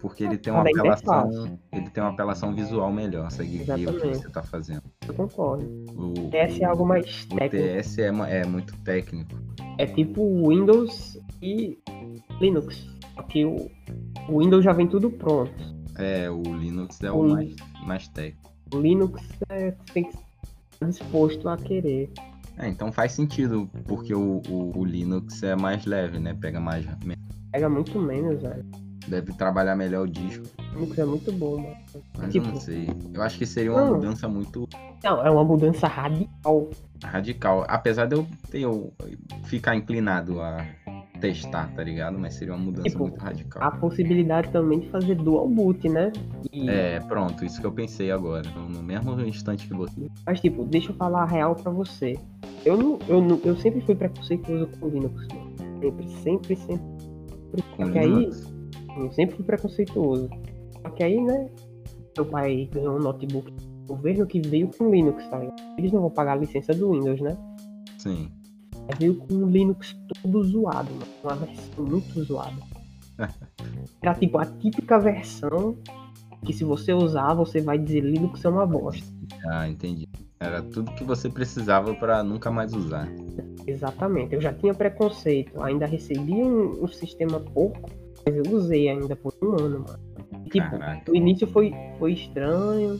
porque 0.00 0.24
ele 0.24 0.38
tem 0.38 0.52
uma 0.52 0.64
é 0.66 0.70
apelação. 0.70 1.58
Ele 1.72 1.90
tem 1.90 2.02
uma 2.02 2.10
apelação 2.10 2.54
visual 2.54 2.90
melhor, 2.92 3.30
ver 3.30 3.88
o 3.88 4.00
que 4.00 4.08
você 4.08 4.28
tá 4.30 4.42
fazendo. 4.42 4.82
Eu 5.06 5.14
concordo. 5.14 5.64
O, 5.94 6.26
O 6.26 6.30
TS 6.30 6.60
é 6.60 6.64
algo 6.64 6.86
mais 6.86 7.24
o 7.30 7.36
técnico. 7.36 7.66
TS 7.66 7.98
é, 7.98 8.06
é 8.40 8.46
muito 8.46 8.76
técnico. 8.82 9.38
É 9.78 9.86
tipo 9.86 10.48
Windows 10.48 11.18
e 11.42 11.78
Linux. 12.40 12.86
Só 13.14 13.22
que 13.22 13.44
o, 13.44 13.70
o 14.28 14.38
Windows 14.38 14.64
já 14.64 14.72
vem 14.72 14.86
tudo 14.86 15.10
pronto. 15.10 15.52
É, 15.98 16.30
o 16.30 16.42
Linux 16.42 17.02
é 17.02 17.10
O- 17.12 17.20
o 17.20 17.28
mais, 17.30 17.54
mais 17.84 18.08
técnico. 18.08 18.50
O 18.74 18.78
Linux 18.78 19.22
é, 19.48 19.72
tem 19.92 20.04
que 20.04 20.16
disposto 20.88 21.48
a 21.48 21.56
querer. 21.56 22.10
É, 22.56 22.68
então 22.68 22.90
faz 22.92 23.12
sentido, 23.12 23.68
porque 23.86 24.14
o, 24.14 24.42
o, 24.48 24.78
o 24.78 24.84
Linux 24.84 25.42
é 25.42 25.54
mais 25.56 25.84
leve, 25.86 26.18
né? 26.18 26.34
Pega 26.38 26.60
mais. 26.60 26.86
Pega 27.52 27.68
muito 27.68 27.98
menos, 27.98 28.40
velho. 28.42 28.64
Deve 29.08 29.32
trabalhar 29.32 29.74
melhor 29.76 30.06
o 30.06 30.10
disco. 30.10 30.44
O 30.58 30.78
Linux 30.80 30.98
é 30.98 31.04
muito 31.04 31.32
bom, 31.32 31.58
mano. 31.58 31.76
Mas 32.18 32.32
Tipo- 32.32 32.48
eu 32.48 32.52
não 32.52 32.60
sei. 32.60 32.88
Eu 33.14 33.22
acho 33.22 33.38
que 33.38 33.46
seria 33.46 33.72
uma 33.72 33.84
Não. 33.84 33.94
mudança 33.94 34.28
muito 34.28 34.68
Não, 35.02 35.26
é 35.26 35.30
uma 35.30 35.44
mudança 35.44 35.86
radical. 35.86 36.70
radical. 37.02 37.64
Apesar 37.68 38.06
de 38.06 38.16
eu 38.16 38.26
ter 38.50 38.60
eu 38.60 38.92
ficar 39.44 39.74
inclinado 39.74 40.40
a 40.40 40.64
testar, 41.20 41.72
tá 41.74 41.82
ligado? 41.84 42.18
Mas 42.18 42.34
seria 42.34 42.54
uma 42.54 42.64
mudança 42.64 42.88
Tipo, 42.88 43.04
muito 43.04 43.18
radical. 43.20 43.62
A 43.62 43.70
possibilidade 43.70 44.50
também 44.50 44.80
de 44.80 44.88
fazer 44.90 45.14
dual 45.16 45.48
boot, 45.48 45.88
né? 45.88 46.10
E- 46.52 46.68
É, 46.68 46.98
pronto, 47.00 47.44
isso 47.44 47.60
que 47.60 47.66
eu 47.66 47.72
pensei 47.72 48.10
agora. 48.10 48.48
No 48.50 48.82
mesmo 48.82 49.20
instante 49.20 49.68
que 49.68 49.74
você. 49.74 50.08
Mas, 50.26 50.40
tipo, 50.40 50.64
deixa 50.64 50.90
eu 50.90 50.94
falar 50.96 51.22
a 51.22 51.26
real 51.26 51.54
pra 51.54 51.70
você. 51.70 52.14
Eu 52.64 52.76
não, 52.76 52.98
eu 53.08 53.20
não, 53.22 53.40
eu 53.44 53.56
sempre 53.56 53.80
fui 53.82 53.94
preconceituoso 53.94 54.68
com 54.78 54.88
Linux. 54.88 55.26
Sempre, 55.80 56.08
sempre, 56.22 56.56
sempre. 56.56 56.82
Com 57.76 57.86
Só 57.86 57.92
que 57.92 57.98
aí, 57.98 58.06
Linux. 58.06 58.52
eu 58.98 59.12
sempre 59.12 59.36
fui 59.36 59.44
preconceituoso. 59.44 60.28
Só 60.82 60.90
que 60.90 61.02
aí, 61.02 61.20
né? 61.20 61.46
Meu 62.16 62.26
pai 62.26 62.68
ganhou 62.72 62.96
um 62.96 62.98
notebook 63.00 63.50
do 63.52 63.86
governo 63.94 64.26
que 64.26 64.40
veio 64.40 64.68
com 64.76 64.90
Linux, 64.90 65.26
tá 65.28 65.38
ligado? 65.38 65.56
Eles 65.78 65.92
não 65.92 66.00
vão 66.02 66.10
pagar 66.10 66.32
a 66.32 66.36
licença 66.36 66.72
do 66.74 66.90
Windows, 66.92 67.20
né? 67.20 67.36
Sim. 67.98 68.28
Veio 68.98 69.16
com 69.16 69.34
o 69.34 69.50
Linux 69.50 69.96
todo 70.22 70.42
zoado, 70.44 70.90
mano. 70.92 71.06
Uma 71.22 71.34
versão 71.36 71.84
muito 71.84 72.24
zoada. 72.24 72.62
Era 74.02 74.14
tipo 74.14 74.38
a 74.38 74.46
típica 74.46 74.98
versão 74.98 75.76
que 76.44 76.52
se 76.52 76.64
você 76.64 76.92
usar, 76.92 77.34
você 77.34 77.60
vai 77.60 77.78
dizer 77.78 78.00
Linux 78.00 78.44
é 78.44 78.48
uma 78.48 78.66
bosta. 78.66 79.06
Ah, 79.46 79.68
entendi. 79.68 80.08
Era 80.38 80.62
tudo 80.62 80.92
que 80.92 81.04
você 81.04 81.28
precisava 81.28 81.94
pra 81.94 82.22
nunca 82.22 82.50
mais 82.50 82.72
usar. 82.72 83.06
Exatamente. 83.66 84.34
Eu 84.34 84.40
já 84.40 84.52
tinha 84.52 84.72
preconceito. 84.72 85.62
Ainda 85.62 85.84
recebi 85.84 86.32
um, 86.32 86.82
um 86.82 86.88
sistema 86.88 87.40
pouco, 87.40 87.90
mas 88.24 88.34
eu 88.34 88.56
usei 88.56 88.88
ainda 88.88 89.14
por 89.14 89.34
um 89.42 89.52
ano, 89.52 89.84
mano. 89.86 90.00
Tipo, 90.50 90.70
Caraca. 90.70 91.12
o 91.12 91.14
início 91.14 91.46
foi, 91.46 91.72
foi 91.98 92.14
estranho. 92.14 92.98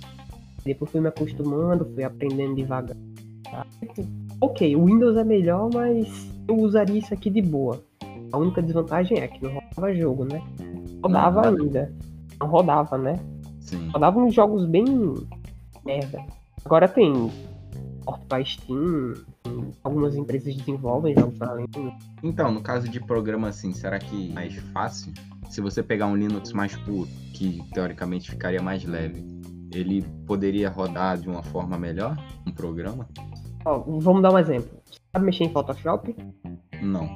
Depois 0.65 0.91
fui 0.91 1.01
me 1.01 1.09
acostumando, 1.09 1.91
fui 1.95 2.05
aprendendo 2.05 2.55
devagar. 2.55 2.97
Tá? 3.45 3.67
Tipo, 3.81 4.07
ok, 4.41 4.77
o 4.77 4.85
Windows 4.85 5.17
é 5.17 5.25
melhor, 5.25 5.71
mas 5.73 6.31
eu 6.49 6.57
usaria 6.57 6.99
isso 6.99 7.13
aqui 7.13 7.31
de 7.31 7.43
boa. 7.43 7.83
A 8.33 8.39
única 8.39 8.63
desvantagem 8.63 9.19
é 9.19 9.29
que 9.29 9.43
não 9.43 9.55
rodava 9.55 9.95
jogo, 9.95 10.25
né? 10.25 10.43
Rodava 11.03 11.51
Não 11.51 11.65
ainda. 11.65 11.93
Não 12.41 12.47
rodava, 12.49 12.97
né? 12.97 13.19
Sim. 13.61 13.89
Rodava 13.93 14.19
uns 14.19 14.35
jogos 14.35 14.65
bem 14.67 14.85
merda. 15.85 16.25
Agora 16.65 16.87
tem 16.89 17.31
porta 18.05 18.25
pra 18.29 18.45
Steam, 18.45 19.15
algumas 19.83 20.15
empresas 20.17 20.55
desenvolvem 20.57 21.15
jogos 21.15 21.39
pra 21.39 21.55
Linux. 21.55 22.05
Então, 22.23 22.53
no 22.53 22.61
caso 22.61 22.89
de 22.89 23.01
programa 23.01 23.49
assim, 23.49 23.73
será 23.73 23.99
que 23.99 24.31
é 24.31 24.35
mais 24.35 24.55
fácil? 24.73 25.13
Se 25.49 25.61
você 25.61 25.83
pegar 25.83 26.07
um 26.07 26.17
Linux 26.17 26.53
mais 26.53 26.77
puro, 26.77 27.09
que 27.35 27.63
teoricamente 27.73 28.31
ficaria 28.31 28.63
mais 28.63 28.85
leve, 28.85 29.25
ele 29.75 30.03
poderia 30.27 30.69
rodar 30.69 31.19
de 31.19 31.29
uma 31.29 31.43
forma 31.43 31.79
melhor? 31.79 32.17
Um 32.47 32.53
programa? 32.53 33.09
Ó, 33.65 33.79
vamos 33.99 34.23
dar 34.23 34.33
um 34.33 34.39
exemplo. 34.39 34.71
Você 34.85 34.99
sabe 35.13 35.27
mexer 35.27 35.45
em 35.45 35.51
Photoshop? 35.51 36.17
Não. 36.83 37.09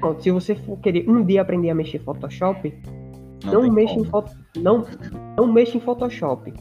Pronto, 0.00 0.22
se 0.22 0.30
você 0.30 0.54
for 0.54 0.78
querer 0.78 1.08
um 1.08 1.24
dia 1.24 1.42
aprender 1.42 1.70
a 1.70 1.74
mexer 1.74 1.98
em 1.98 2.00
Photoshop, 2.04 2.74
Não, 3.44 3.62
não, 3.62 3.72
mexa 3.72 3.94
em 3.94 4.04
Photo- 4.04 4.32
não, 4.56 4.84
não 5.36 5.52
mexa 5.52 5.76
em 5.76 5.80
Photoshop. 5.80 6.52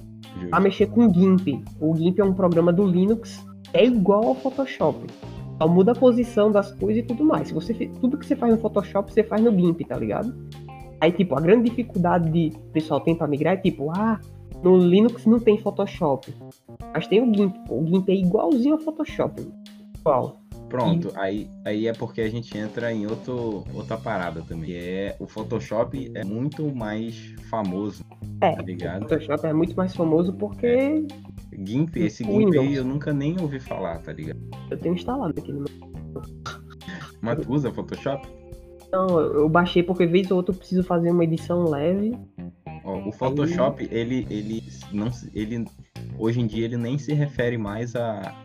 A 0.52 0.60
mexer 0.60 0.88
com 0.88 1.12
GIMP. 1.12 1.64
O 1.80 1.96
GIMP 1.96 2.20
é 2.20 2.24
um 2.24 2.34
programa 2.34 2.72
do 2.72 2.86
Linux, 2.86 3.44
é 3.74 3.86
igual 3.86 4.26
ao 4.28 4.36
Photoshop. 4.36 5.08
Só 5.58 5.68
muda 5.68 5.94
a 5.94 5.96
posição 5.96 6.52
das 6.52 6.72
coisas 6.74 7.04
e 7.04 7.08
tudo 7.08 7.24
mais. 7.24 7.48
Se 7.48 7.54
você 7.54 7.74
tudo 7.74 8.18
que 8.18 8.26
você 8.26 8.36
faz 8.36 8.54
no 8.54 8.60
Photoshop, 8.60 9.12
você 9.12 9.24
faz 9.24 9.42
no 9.42 9.52
GIMP, 9.52 9.82
tá 9.88 9.98
ligado? 9.98 10.36
Aí, 11.02 11.12
tipo, 11.12 11.36
a 11.36 11.42
grande 11.42 11.70
dificuldade 11.70 12.30
de 12.30 12.56
o 12.58 12.72
pessoal 12.72 13.00
tem 13.00 13.16
pra 13.16 13.28
migrar 13.28 13.54
é 13.54 13.58
tipo, 13.58 13.90
ah, 13.92 14.20
no 14.64 14.78
Linux 14.78 15.26
não 15.26 15.40
tem 15.40 15.58
Photoshop. 15.58 16.34
Mas 16.94 17.08
tem 17.08 17.22
o 17.22 17.34
GIMP. 17.34 17.56
O 17.70 17.86
GIMP 17.86 18.10
é 18.10 18.16
igualzinho 18.16 18.76
ao 18.76 18.82
Photoshop. 18.82 19.42
Igual. 20.00 20.42
Pronto, 20.70 21.12
aí, 21.16 21.48
aí 21.64 21.88
é 21.88 21.94
porque 21.94 22.22
a 22.22 22.30
gente 22.30 22.58
entra 22.58 22.92
em 22.92 23.06
outro, 23.06 23.64
outra 23.74 23.98
parada 23.98 24.42
também. 24.42 24.72
Que 24.72 24.76
é 24.76 25.16
o 25.20 25.28
Photoshop 25.28 26.12
é 26.16 26.24
muito 26.24 26.76
mais 26.76 27.16
famoso, 27.50 28.04
É, 28.42 28.52
tá 28.56 28.64
o 28.64 28.66
ligado? 28.66 29.04
Photoshop 29.04 29.46
é 29.46 29.54
muito 29.54 29.76
mais 29.76 29.96
famoso 29.96 30.34
porque 30.34 31.06
GIMP, 31.64 31.96
esse 31.98 32.24
O 32.24 32.26
GIMP 32.26 32.58
aí 32.58 32.70
Windows. 32.70 32.78
eu 32.78 32.84
nunca 32.84 33.14
nem 33.14 33.40
ouvi 33.40 33.60
falar, 33.60 34.00
tá 34.00 34.12
ligado? 34.12 34.40
eu 34.72 34.78
tenho 34.78 34.96
instalado 34.96 35.34
aqui 35.38 35.54
no 35.54 35.60
meu. 35.60 36.22
Mas 37.22 37.46
tu 37.46 37.54
usa 37.54 37.72
Photoshop? 37.72 38.28
Não, 38.92 39.20
eu 39.20 39.34
eu 39.42 39.50
baixei 39.50 39.84
porque 39.84 40.06
vez 40.06 40.30
ou 40.32 40.38
outra 40.38 40.54
eu 40.54 40.58
preciso 40.58 40.84
fazer 40.84 41.12
uma 41.12 41.24
edição 41.24 41.64
leve. 41.66 42.18
O 43.06 43.12
Photoshop, 43.12 43.88
ele, 43.92 44.26
ele 44.30 44.64
não 44.92 45.10
ele 45.34 45.66
hoje 46.18 46.40
em 46.42 46.48
dia 46.48 46.66
ele 46.66 46.78
nem 46.78 46.98
se 46.98 47.14
refere 47.14 47.58
mais 47.58 47.96
a, 47.96 48.36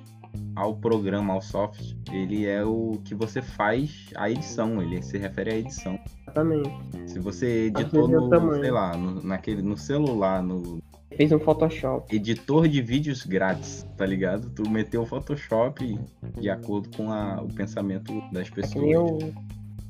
ao 0.55 0.77
programa, 0.77 1.33
ao 1.35 1.41
software. 1.41 1.97
Ele 2.13 2.47
é 2.47 2.65
o 2.65 2.93
que 3.05 3.15
você 3.15 3.41
faz 3.41 4.11
a 4.17 4.31
edição, 4.31 4.83
ele 4.83 5.03
se 5.03 5.17
refere 5.19 5.51
à 5.51 5.57
edição. 5.57 5.99
Exatamente. 6.23 6.71
Se 7.07 7.19
você 7.19 7.67
editou 7.67 8.09
é 8.09 8.13
no, 8.39 8.61
sei 8.61 8.71
lá, 8.71 8.97
no, 8.97 9.23
naquele, 9.23 9.63
no 9.63 9.77
celular, 9.77 10.43
no 10.43 10.79
Fez 11.17 11.33
um 11.33 11.41
Photoshop. 11.41 12.15
editor 12.15 12.69
de 12.69 12.81
vídeos 12.81 13.27
grátis, 13.27 13.85
tá 13.97 14.07
ligado? 14.07 14.49
Tu 14.51 14.69
meteu 14.71 15.03
o 15.03 15.07
Photoshop 15.07 15.99
de 16.41 16.49
acordo 16.49 16.89
com 16.97 17.11
a- 17.13 17.43
o 17.43 17.49
pensamento 17.53 18.13
das 18.33 18.47
É 18.47 18.51
que 18.51 18.55
pessoas. 18.55 18.91
eu. 18.91 19.19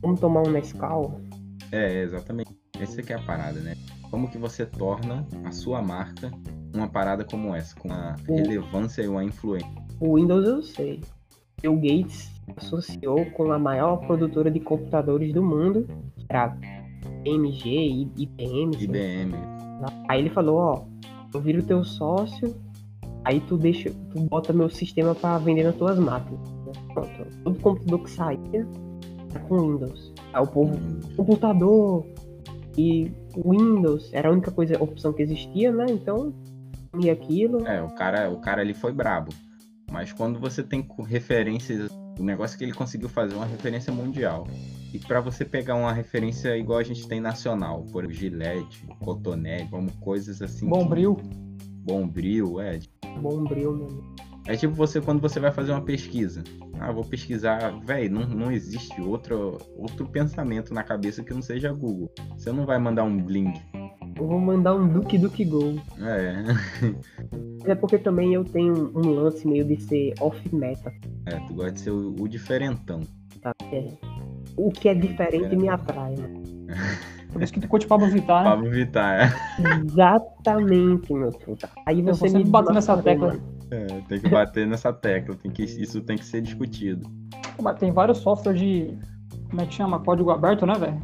Vamos 0.01 0.19
tomar 0.19 0.47
um 0.47 0.51
Nescau? 0.51 1.21
É, 1.71 2.03
exatamente. 2.03 2.51
Essa 2.81 3.03
que 3.03 3.13
é 3.13 3.17
a 3.17 3.23
parada, 3.23 3.61
né? 3.61 3.77
Como 4.11 4.29
que 4.29 4.39
você 4.39 4.67
torna 4.67 5.27
a 5.45 5.53
sua 5.53 5.81
marca 5.83 6.31
uma 6.75 6.89
parada 6.89 7.25
como 7.25 7.55
essa, 7.55 7.75
com 7.79 7.89
uma 7.89 8.17
O- 8.29 8.35
relevância 8.37 9.03
e 9.03 9.09
uma 9.09 9.25
influência. 9.25 9.69
O 10.01 10.15
Windows 10.17 10.47
eu 10.47 10.63
sei. 10.63 11.01
Bill 11.61 11.77
Gates 11.77 12.31
associou 12.57 13.27
com 13.33 13.53
a 13.53 13.59
maior 13.59 13.99
produtora 14.07 14.51
de 14.51 14.61
computadores 14.61 15.33
do 15.33 15.43
mundo, 15.43 15.87
era 16.29 16.57
MG, 17.25 18.09
IBM. 18.17 18.77
IBM. 18.83 19.35
Aí 20.09 20.21
ele 20.21 20.31
falou, 20.31 20.57
ó, 20.59 20.85
eu 21.35 21.41
viro 21.41 21.63
teu 21.63 21.85
sócio, 21.85 22.55
aí 23.25 23.41
tu 23.41 23.57
deixa, 23.59 23.91
tu 24.11 24.21
bota 24.23 24.53
meu 24.53 24.71
sistema 24.71 25.15
pra 25.15 25.39
vender 25.39 25.65
nas 25.65 25.77
tuas 25.77 25.99
máquinas. 25.99 26.41
Pronto. 26.95 27.27
Todo 27.45 27.61
computador 27.61 28.03
que 28.05 28.11
saía 28.11 28.67
era 29.31 29.41
com 29.47 29.59
Windows. 29.59 30.13
Aí 30.33 30.43
o 30.43 30.47
povo, 30.47 30.79
computador 31.17 32.07
e 32.77 33.11
Windows 33.37 34.11
era 34.13 34.29
a 34.29 34.33
única 34.33 34.51
coisa, 34.51 34.83
opção 34.83 35.13
que 35.13 35.23
existia, 35.23 35.73
né? 35.73 35.87
Então, 35.89 36.33
e 37.01 37.09
aquilo. 37.11 37.67
É, 37.67 37.83
o 37.83 37.89
cara, 37.91 38.31
o 38.31 38.41
cara 38.41 38.63
ali 38.63 38.75
foi 38.75 38.93
brabo. 38.93 39.33
Mas 39.91 40.13
quando 40.13 40.39
você 40.39 40.63
tem 40.63 40.87
referências, 41.07 41.91
o 42.19 42.23
negócio 42.23 42.57
que 42.57 42.65
ele 42.65 42.73
conseguiu 42.73 43.09
fazer 43.09 43.35
é 43.35 43.37
uma 43.37 43.47
referência 43.47 43.93
mundial. 43.93 44.47
E 44.93 44.99
pra 44.99 45.21
você 45.21 45.45
pegar 45.45 45.75
uma 45.77 45.93
referência 45.93 46.57
igual 46.57 46.79
a 46.79 46.83
gente 46.83 47.07
tem 47.09 47.21
nacional, 47.21 47.85
por 47.93 48.05
exemplo, 48.05 48.21
Gillette, 48.21 48.87
Cotonete, 49.01 49.71
como 49.71 49.91
coisas 49.99 50.41
assim. 50.43 50.67
que- 50.67 50.71
Bombril. 50.71 51.17
Bombril, 51.85 52.61
é. 52.61 52.79
Bombril, 53.21 53.73
mano. 53.73 54.15
É 54.47 54.57
tipo 54.57 54.75
você 54.75 55.01
quando 55.01 55.21
você 55.21 55.39
vai 55.39 55.53
fazer 55.53 55.73
uma 55.73 55.83
pesquisa. 55.83 56.43
Ah, 56.79 56.91
vou 56.91 57.05
pesquisar, 57.05 57.79
velho, 57.85 58.11
não, 58.11 58.27
não 58.27 58.51
existe 58.53 59.01
outro, 59.01 59.59
outro 59.77 60.07
pensamento 60.07 60.73
na 60.73 60.83
cabeça 60.83 61.23
que 61.23 61.33
não 61.35 61.43
seja 61.43 61.73
Google. 61.73 62.11
Você 62.37 62.51
não 62.51 62.65
vai 62.65 62.79
mandar 62.79 63.05
um 63.05 63.17
bling. 63.23 63.53
Eu 64.17 64.27
vou 64.27 64.41
mandar 64.41 64.75
um 64.75 64.89
Duke 64.89 65.19
Duke 65.19 65.45
Go. 65.45 65.81
É, 66.01 66.45
é 67.71 67.75
porque 67.75 67.99
também 67.99 68.35
eu 68.35 68.45
tenho 68.45 68.91
um 68.95 69.11
lance 69.11 69.47
meio 69.47 69.65
de 69.65 69.81
ser 69.81 70.15
off-meta. 70.21 70.93
é, 71.27 71.37
tu 71.47 71.55
gosta 71.55 71.73
de 71.73 71.81
ser 71.81 71.91
o, 71.91 72.17
o 72.19 72.29
diferentão. 72.29 73.01
Tá? 73.43 73.53
É. 73.73 73.89
O 74.57 74.71
que 74.71 74.89
é 74.89 74.95
diferente 74.95 75.55
me 75.57 75.69
atrai, 75.69 76.17
mano. 76.17 76.43
Por 77.33 77.43
isso 77.43 77.53
que 77.53 77.61
tu 77.61 77.69
curte 77.69 77.87
Pablo 77.87 78.09
Vittar, 78.09 78.43
né? 78.43 78.51
Pablo 78.51 78.71
Vittar, 78.71 79.21
é. 79.21 79.81
Exatamente, 79.87 81.13
meu 81.13 81.31
truta. 81.31 81.69
Aí 81.87 82.01
Eu 82.01 82.07
você 82.07 82.29
sempre 82.29 82.45
me 82.45 82.51
bater 82.51 82.75
nessa 82.75 82.97
tecla. 83.01 83.29
mano. 83.29 83.60
É, 83.71 83.87
tem 84.09 84.21
que 84.21 84.29
bater 84.29 84.67
nessa 84.67 84.93
tecla, 84.93 85.35
tem 85.37 85.51
que, 85.51 85.63
isso 85.63 86.01
tem 86.01 86.17
que 86.17 86.25
ser 86.25 86.43
discutido. 86.43 87.09
Mas 87.63 87.79
Tem 87.79 87.93
vários 87.93 88.19
softwares 88.19 88.61
de. 88.61 88.99
Como 89.49 89.63
é 89.63 89.67
que 89.67 89.75
chama? 89.75 90.01
Código 90.01 90.31
aberto, 90.31 90.67
né, 90.67 90.75
velho? 90.75 91.01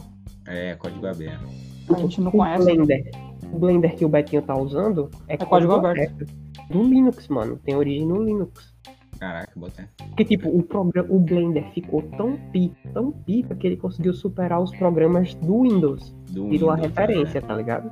É, 0.47 0.75
código 0.77 1.07
aberto. 1.07 1.47
A 1.89 1.99
gente 1.99 2.21
não 2.21 2.29
O 2.29 2.33
conhece. 2.33 2.65
Blender. 2.65 3.11
O 3.53 3.59
Blender 3.59 3.95
que 3.95 4.05
o 4.05 4.09
Betinho 4.09 4.43
tá 4.43 4.57
usando 4.57 5.11
é, 5.29 5.37
código 5.37 5.73
aberto. 5.75 6.27
Do 6.71 6.83
Linux, 6.83 7.29
mano. 7.29 7.57
Tem 7.65 7.77
origem 7.77 8.07
no 8.07 8.23
Linux. 8.23 8.75
Caraca, 9.19 9.53
botei. 9.57 9.87
Porque, 10.09 10.25
tipo, 10.25 10.49
o, 10.49 10.63
programa, 10.63 11.09
o 11.11 11.19
Blender 11.19 11.65
ficou 11.73 12.03
tão 12.03 12.37
pica, 12.53 12.77
tão 12.93 13.13
pica, 13.13 13.55
que 13.55 13.67
ele 13.67 13.77
conseguiu 13.77 14.13
superar 14.13 14.61
os 14.61 14.71
programas 14.77 15.35
do 15.37 15.63
Windows. 15.63 16.15
Do 16.31 16.49
Virou 16.49 16.71
a 16.71 16.75
Windows, 16.75 16.95
referência, 16.95 17.39
é. 17.39 17.41
tá 17.41 17.55
ligado? 17.55 17.91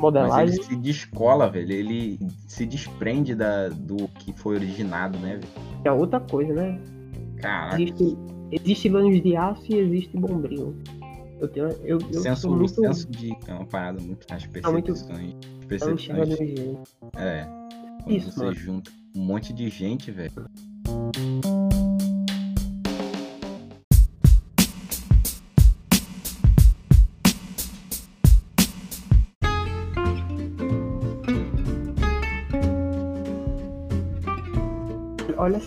Modelagem. 0.00 0.54
ele 0.54 0.62
se 0.64 0.76
descola, 0.76 1.50
velho. 1.50 1.72
Ele 1.72 2.18
se 2.46 2.64
desprende 2.66 3.34
da, 3.34 3.68
do 3.68 4.08
que 4.18 4.32
foi 4.32 4.56
originado, 4.56 5.18
né, 5.18 5.36
velho? 5.36 5.48
É 5.84 5.92
outra 5.92 6.20
coisa, 6.20 6.52
né? 6.52 6.80
Caraca. 7.36 7.80
Existe, 7.80 8.18
existe 8.50 9.20
de 9.20 9.36
aço 9.36 9.62
e 9.68 9.76
existe 9.76 10.16
bombril. 10.16 10.74
Eu 11.40 11.48
tenho. 11.48 11.68
Eu, 11.84 11.98
eu 12.12 12.20
senso, 12.20 12.50
muito. 12.50 12.74
senso 12.74 13.10
de. 13.10 13.32
É 13.46 13.54
uma 13.54 13.64
parada 13.66 14.00
muito. 14.00 14.26
As 14.30 14.44
muito- 14.44 14.92
percepções. 14.92 15.34
é. 17.16 17.46
Quando 18.02 18.16
Isso, 18.16 18.32
você 18.32 18.40
mano. 18.44 18.54
junta 18.54 18.90
um 19.14 19.20
monte 19.22 19.52
de 19.52 19.68
gente, 19.68 20.10
velho. 20.10 20.32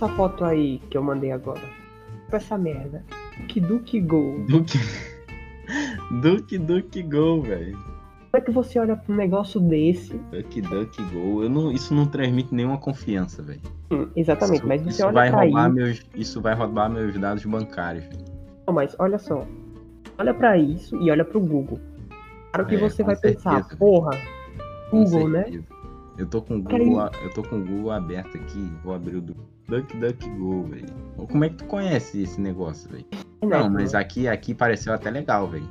Essa 0.04 0.14
foto 0.16 0.44
aí 0.44 0.80
que 0.90 0.98
eu 0.98 1.04
mandei 1.04 1.32
agora. 1.32 1.62
Olha 2.28 2.38
essa 2.38 2.58
merda. 2.58 3.04
Que 3.48 3.60
Duke 3.60 4.00
Go. 4.02 4.44
Duke. 4.48 4.78
Duke 6.22 6.58
Duke 6.58 7.02
Go, 7.04 7.42
velho. 7.42 7.78
Como 7.78 8.42
é 8.42 8.42
que 8.42 8.52
você 8.52 8.80
olha 8.80 8.96
pra 8.96 9.14
um 9.14 9.18
negócio 9.18 9.60
desse? 9.62 10.14
Duck 10.32 10.62
Duck 10.62 11.04
Go. 11.14 11.44
Eu 11.44 11.50
não, 11.50 11.72
isso 11.72 11.94
não 11.94 12.06
transmite 12.06 12.54
nenhuma 12.54 12.78
confiança, 12.78 13.42
velho. 13.44 13.62
Hum, 13.92 14.08
exatamente, 14.16 14.58
Isso, 14.60 14.68
mas 14.68 14.82
você 14.82 14.90
isso 14.90 15.04
olha 15.06 15.14
vai 15.14 15.30
pra 15.30 15.42
roubar 15.42 15.68
isso. 15.68 15.76
meus, 15.76 16.06
isso 16.16 16.42
vai 16.42 16.56
roubar 16.56 16.90
meus 16.90 17.18
dados 17.18 17.46
bancários. 17.46 18.06
Não, 18.68 18.74
mas 18.74 18.96
olha 19.00 19.20
só. 19.20 19.46
Olha 20.18 20.34
pra 20.34 20.58
isso 20.58 20.96
e 20.98 21.10
olha 21.12 21.24
pro 21.24 21.40
Google. 21.40 21.80
Claro 22.52 22.68
que 22.68 22.76
É, 22.76 22.80
você 22.80 23.04
com 23.04 23.08
vai 23.08 23.16
pensar, 23.16 23.54
certeza. 23.56 23.78
porra, 23.78 24.12
Com 24.90 25.04
Google, 25.04 25.30
né? 25.30 25.46
Eu 26.18 26.28
tô 26.28 26.42
com 26.42 26.58
o 26.58 26.62
Google, 26.62 27.10
eu 27.24 27.34
tô 27.34 27.42
com 27.44 27.60
Google 27.64 27.92
aberto 27.92 28.38
aqui, 28.38 28.72
vou 28.84 28.94
abrir 28.94 29.16
o 29.18 29.22
do 29.22 29.36
Duck 29.68 29.96
Duck 29.98 30.30
Go, 30.32 30.64
velho. 30.64 30.86
Como 31.30 31.44
é 31.46 31.50
que 31.50 31.56
tu 31.56 31.66
conhece 31.66 32.22
esse 32.24 32.40
negócio, 32.40 32.90
velho? 32.90 33.06
Não, 33.42 33.70
mas 33.70 33.94
aqui 33.96 34.28
aqui 34.28 34.54
pareceu 34.54 34.94
até 34.94 35.10
legal, 35.10 35.48
velho. 35.48 35.68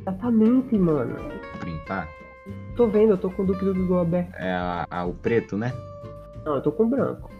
Exatamente, 0.00 0.76
mano. 0.78 1.16
Printar. 1.58 2.08
Tô 2.76 2.86
vendo, 2.86 3.10
eu 3.12 3.18
tô 3.18 3.30
com 3.30 3.42
o 3.42 3.46
Duke 3.46 3.64
Duke 3.64 3.82
Go 3.84 3.98
aberto. 3.98 4.34
É 4.36 4.52
a- 4.52 4.86
a- 4.90 5.04
o 5.04 5.14
preto, 5.14 5.56
né? 5.56 5.72
Não, 6.44 6.56
eu 6.56 6.60
tô 6.62 6.70
com 6.70 6.84
o 6.84 6.88
branco. 6.88 7.30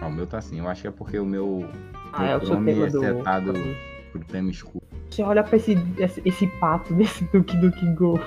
Ah, 0.00 0.06
o 0.06 0.12
meu 0.12 0.26
tá 0.26 0.38
assim. 0.38 0.58
Eu 0.58 0.68
acho 0.68 0.82
que 0.82 0.88
é 0.88 0.90
porque 0.90 1.18
o 1.18 1.24
meu, 1.26 1.66
Ah, 2.12 2.26
é 2.26 2.36
o 2.36 2.44
seu 2.46 2.62
tema 2.64 2.86
é 2.86 2.90
do. 2.90 3.00
setado 3.00 3.52
pro 4.12 4.20
tema 4.24 4.50
escuro. 4.50 4.84
Você 5.10 5.22
olha 5.22 5.42
pra 5.42 5.56
esse, 5.56 5.76
esse, 5.98 6.22
esse 6.24 6.46
pato 6.58 6.92
desse 6.94 7.24
Duke 7.32 7.56
Duke 7.56 7.86
Go. 7.94 8.18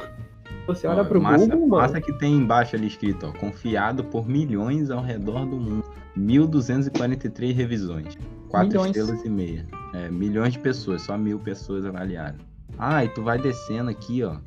Você 0.67 0.87
olha 0.87 1.01
Ó, 1.01 1.05
pro 1.05 1.21
massa, 1.21 1.45
Google, 1.45 1.67
mano. 1.67 1.81
massa 1.83 2.01
que 2.01 2.11
tem 2.13 2.33
embaixo 2.35 2.75
ali 2.75 2.87
escrito, 2.87 3.27
ó, 3.27 3.39
confiado 3.39 4.03
por 4.03 4.27
milhões 4.27 4.89
ao 4.89 5.01
redor 5.01 5.45
do 5.45 5.57
mundo. 5.57 5.83
1.243 6.17 7.53
revisões. 7.53 8.17
4 8.49 8.67
Milhões. 8.69 8.95
estrelas 8.95 9.25
e 9.25 9.29
meia. 9.29 9.65
É, 9.93 10.09
milhões 10.09 10.53
de 10.53 10.59
pessoas, 10.59 11.01
só 11.01 11.17
mil 11.17 11.39
pessoas 11.39 11.85
avaliaram. 11.85 12.37
Ah, 12.77 13.03
e 13.03 13.09
tu 13.09 13.21
vai 13.21 13.37
descendo 13.37 13.89
aqui, 13.89 14.23
ó. 14.23 14.37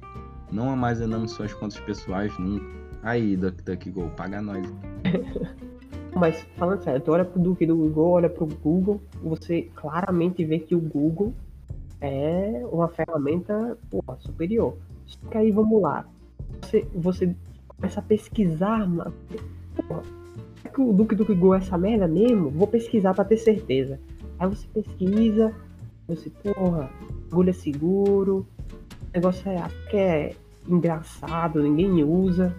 Não 0.51 0.71
armazenamos 0.71 1.33
suas 1.33 1.53
contas 1.53 1.79
pessoais 1.81 2.37
nunca. 2.39 2.65
Aí, 3.03 3.37
DuckDuckGo, 3.37 4.11
paga 4.17 4.41
nós. 4.43 4.67
Mas 6.17 6.41
falando 6.57 6.83
sério, 6.83 7.01
tu 7.01 7.13
olha 7.13 7.25
pro 7.25 7.41
Duke 7.41 7.65
do 7.67 7.77
Google, 7.77 8.11
olha 8.11 8.29
pro 8.29 8.47
Google, 8.47 9.01
você 9.23 9.71
claramente 9.75 10.45
vê 10.45 10.59
que 10.59 10.75
o 10.75 10.81
Google 10.81 11.33
é 12.01 12.63
uma 12.73 12.89
ferramenta 12.89 13.77
porra, 13.91 14.17
superior. 14.21 14.77
Só 15.09 15.19
que 15.31 15.39
aí 15.39 15.51
vamos 15.51 15.83
lá. 15.83 16.05
Você, 16.63 16.87
você 16.95 17.35
começa 17.67 18.01
a 18.01 18.03
pesquisar, 18.03 18.87
mano. 18.89 19.13
Porra, 19.75 20.03
é 20.65 20.69
que 20.69 20.81
o 20.81 20.93
Duke 20.93 21.15
do 21.15 21.25
Google 21.25 21.55
é 21.55 21.59
essa 21.59 21.77
merda 21.79 22.07
mesmo? 22.07 22.51
Vou 22.51 22.69
pesquisar 22.69 23.15
pra 23.15 23.25
ter 23.25 23.39
certeza. 23.39 23.99
Aí 24.39 24.49
você 24.49 24.67
pesquisa, 24.69 25.53
você, 26.07 26.31
porra, 26.31 26.91
agulha 27.31 27.53
seguro, 27.53 28.47
o 29.03 29.11
negócio 29.15 29.51
é 29.51 29.59
até 29.59 29.99
é 29.99 30.37
engraçado, 30.69 31.63
ninguém 31.63 32.05
usa. 32.05 32.55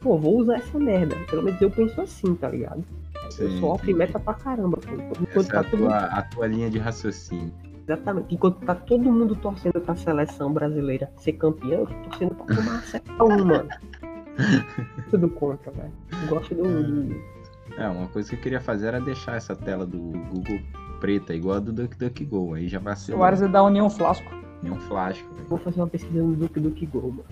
Pô, 0.00 0.16
vou 0.16 0.38
usar 0.38 0.56
essa 0.56 0.78
merda. 0.78 1.16
Pelo 1.28 1.42
menos 1.42 1.60
eu 1.60 1.70
penso 1.70 2.00
assim, 2.00 2.34
tá 2.34 2.48
ligado? 2.48 2.82
eu 3.24 3.30
Sim, 3.30 3.48
sou 3.48 3.48
sim. 3.58 3.66
alfimeta 3.66 4.18
pra 4.18 4.34
caramba, 4.34 4.78
pô. 4.78 4.92
Enquanto 4.94 5.28
Essa 5.28 5.40
é 5.40 5.52
tá 5.52 5.60
a 5.60 5.64
todo 5.64 5.78
tua, 5.78 5.98
a 5.98 6.22
tua 6.22 6.46
linha 6.46 6.70
de 6.70 6.78
raciocínio. 6.78 7.52
Exatamente. 7.90 8.34
Enquanto 8.34 8.60
tá 8.64 8.74
todo 8.74 9.02
mundo 9.12 9.34
torcendo 9.34 9.80
pra 9.80 9.96
seleção 9.96 10.52
brasileira 10.52 11.10
ser 11.16 11.32
campeão, 11.32 11.80
eu 11.80 11.86
tô 11.86 11.94
torcendo 12.08 12.34
pra 12.36 12.56
tomar 12.56 12.78
a 12.78 12.82
7 12.82 13.04
a 13.18 13.24
1, 13.24 13.44
mano. 13.44 13.68
Tudo 15.10 15.28
contra, 15.30 15.72
velho. 15.72 15.92
Gosto 16.28 16.54
do, 16.54 17.16
É, 17.76 17.88
uma 17.88 18.06
coisa 18.08 18.28
que 18.30 18.36
eu 18.36 18.40
queria 18.40 18.60
fazer 18.60 18.86
era 18.88 19.00
deixar 19.00 19.36
essa 19.36 19.56
tela 19.56 19.84
do 19.84 19.98
Google 19.98 20.60
preta, 21.00 21.34
igual 21.34 21.56
a 21.56 21.60
do 21.60 21.72
DuckDuckGo. 21.72 22.54
Aí 22.54 22.68
já 22.68 22.78
vai 22.78 22.94
ser 22.94 23.12
Soares 23.12 23.42
é 23.42 23.48
da 23.48 23.62
União 23.64 23.90
Flasco. 23.90 24.30
um 24.62 24.74
flasco, 24.76 25.28
velho. 25.34 25.48
Vou 25.48 25.58
fazer 25.58 25.80
uma 25.80 25.88
pesquisa 25.88 26.22
no 26.22 26.36
Duke 26.36 26.60
Duke 26.60 26.86
Go, 26.86 27.00
mano. 27.10 27.24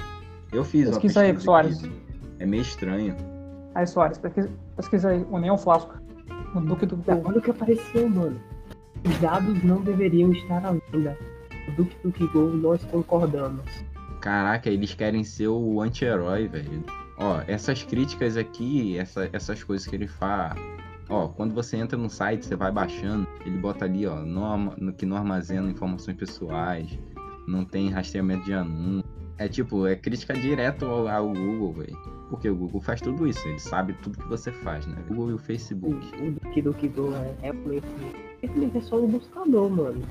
Eu 0.53 0.65
fiz 0.65 0.87
uma 0.89 0.93
Pesquisa 0.95 1.21
aí, 1.21 1.29
pesquisa 1.29 1.45
Soares. 1.45 1.85
aqui. 1.85 1.93
É 2.41 2.47
meio 2.47 2.63
estranho. 2.63 3.15
Aí, 3.75 3.87
Soares, 3.87 4.19
pesquisa, 4.19 4.51
pesquisa 4.77 5.11
aí. 5.11 5.25
União 5.31 5.57
Flasco. 5.57 5.95
No 6.55 6.63
Duque 6.63 6.87
do 6.87 6.99
Não, 7.07 7.23
Olha 7.25 7.39
o 7.39 7.43
que 7.43 7.51
apareceu, 7.51 8.09
mano. 8.09 8.41
Os 9.05 9.19
dados 9.21 9.63
não 9.63 9.81
deveriam 9.83 10.33
estar 10.33 10.65
à 10.65 10.73
venda. 10.91 11.17
O 11.69 11.73
Duke 11.73 11.97
Duke 12.03 12.27
Go, 12.29 12.49
nós 12.49 12.83
concordamos. 12.85 13.65
Caraca, 14.21 14.69
eles 14.69 14.95
querem 14.95 15.23
ser 15.25 15.49
o 15.49 15.81
anti-herói, 15.81 16.49
velho. 16.49 16.83
Ó, 17.19 17.41
essas 17.47 17.83
críticas 17.83 18.37
aqui, 18.37 18.97
essa- 18.99 19.29
essas 19.33 19.63
coisas 19.63 19.87
que 19.87 19.95
ele 19.95 20.07
faz. 20.09 20.59
Ó, 21.09 21.29
quando 21.29 21.55
você 21.55 21.77
entra 21.77 21.97
no 21.97 22.11
site, 22.11 22.45
você 22.45 22.55
vai 22.57 22.71
baixando, 22.71 23.27
ele 23.45 23.57
bota 23.59 23.85
ali, 23.85 24.07
ó, 24.07 24.17
arma- 24.45 24.75
no- 24.79 24.93
que 24.93 25.07
não 25.07 25.17
armazena 25.17 25.71
informações 25.71 26.17
pessoais, 26.17 26.99
não 27.47 27.65
tem 27.65 27.89
rastreamento 27.91 28.45
de 28.45 28.53
anúncio. 28.53 29.09
É 29.39 29.49
tipo, 29.49 29.87
é 29.87 29.95
crítica 29.95 30.35
direto 30.35 30.85
ao, 30.85 31.07
ao 31.09 31.29
Google, 31.33 31.73
velho. 31.75 31.97
Porque 32.29 32.49
o 32.51 32.57
Google 32.57 32.81
faz 32.83 33.01
tudo 33.01 33.27
isso, 33.27 33.47
ele 33.49 33.59
sabe 33.61 33.95
tudo 34.03 34.19
que 34.19 34.29
você 34.29 34.51
faz, 34.53 34.85
né? 34.87 34.97
O 35.07 35.09
Google 35.15 35.31
e 35.31 35.33
o 35.33 35.37
O, 35.37 35.39
Facebook. 35.39 36.07
o 36.21 36.33
Duke 36.33 36.61
Duke 36.63 36.89
Go 36.89 37.13
é 37.15 37.35
realmente. 37.41 37.87
Realmente 38.43 38.79
é 38.79 38.81
só 38.81 38.97
um 39.01 39.07
buscador, 39.09 39.69
mano. 39.71 40.03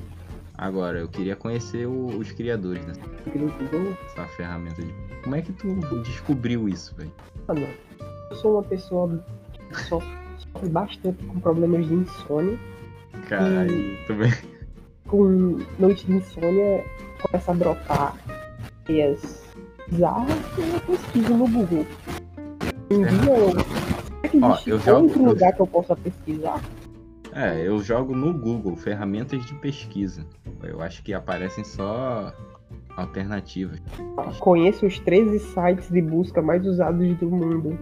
Agora, 0.56 0.98
eu 0.98 1.08
queria 1.08 1.36
conhecer 1.36 1.86
o- 1.86 2.06
os 2.18 2.32
criadores 2.32 2.84
dessa 2.84 3.00
Duke 3.00 3.38
Go 3.38 3.96
dessa 4.02 4.26
ferramenta 4.36 4.82
de. 4.82 4.92
Como 5.22 5.36
é 5.36 5.42
que 5.42 5.52
tu 5.52 5.68
descobriu 6.02 6.68
isso, 6.68 6.94
velho? 6.96 7.12
Mano, 7.46 7.66
eu 8.30 8.36
sou 8.36 8.54
uma 8.54 8.62
pessoa 8.64 9.24
que 9.68 9.80
so- 9.84 10.02
sofre 10.52 10.68
bastante 10.68 11.24
com 11.24 11.38
problemas 11.40 11.86
de 11.86 11.94
insônia. 11.94 12.58
Caralho, 13.28 13.96
vê. 14.08 14.32
Com 15.06 15.58
noite 15.78 16.06
de 16.06 16.14
insônia, 16.14 16.84
começa 17.22 17.50
a 17.52 17.54
brotar 17.54 18.16
ideias 18.84 19.44
bizarras 19.88 20.28
e 20.58 20.74
eu 20.74 20.80
pesquiso 20.80 21.34
no 21.34 21.48
Google. 21.48 21.86
Um 22.90 23.04
dia 23.04 23.36
eu. 23.36 23.50
Será 23.50 24.28
que 24.28 24.40
Ó, 24.42 24.50
existe 24.50 24.70
eu 24.70 24.96
outro 24.96 25.20
eu- 25.22 25.26
lugar 25.28 25.52
que 25.54 25.60
eu 25.62 25.66
possa 25.66 25.94
pesquisar? 25.96 26.60
É, 27.40 27.64
eu 27.64 27.78
jogo 27.80 28.16
no 28.16 28.32
Google 28.36 28.74
ferramentas 28.74 29.44
de 29.46 29.54
pesquisa. 29.54 30.26
Eu 30.60 30.80
acho 30.82 31.04
que 31.04 31.14
aparecem 31.14 31.62
só 31.62 32.32
alternativas. 32.96 33.80
Conheço 34.40 34.84
os 34.86 34.98
13 34.98 35.38
sites 35.38 35.88
de 35.88 36.02
busca 36.02 36.42
mais 36.42 36.66
usados 36.66 37.16
do 37.18 37.30
mundo. 37.30 37.78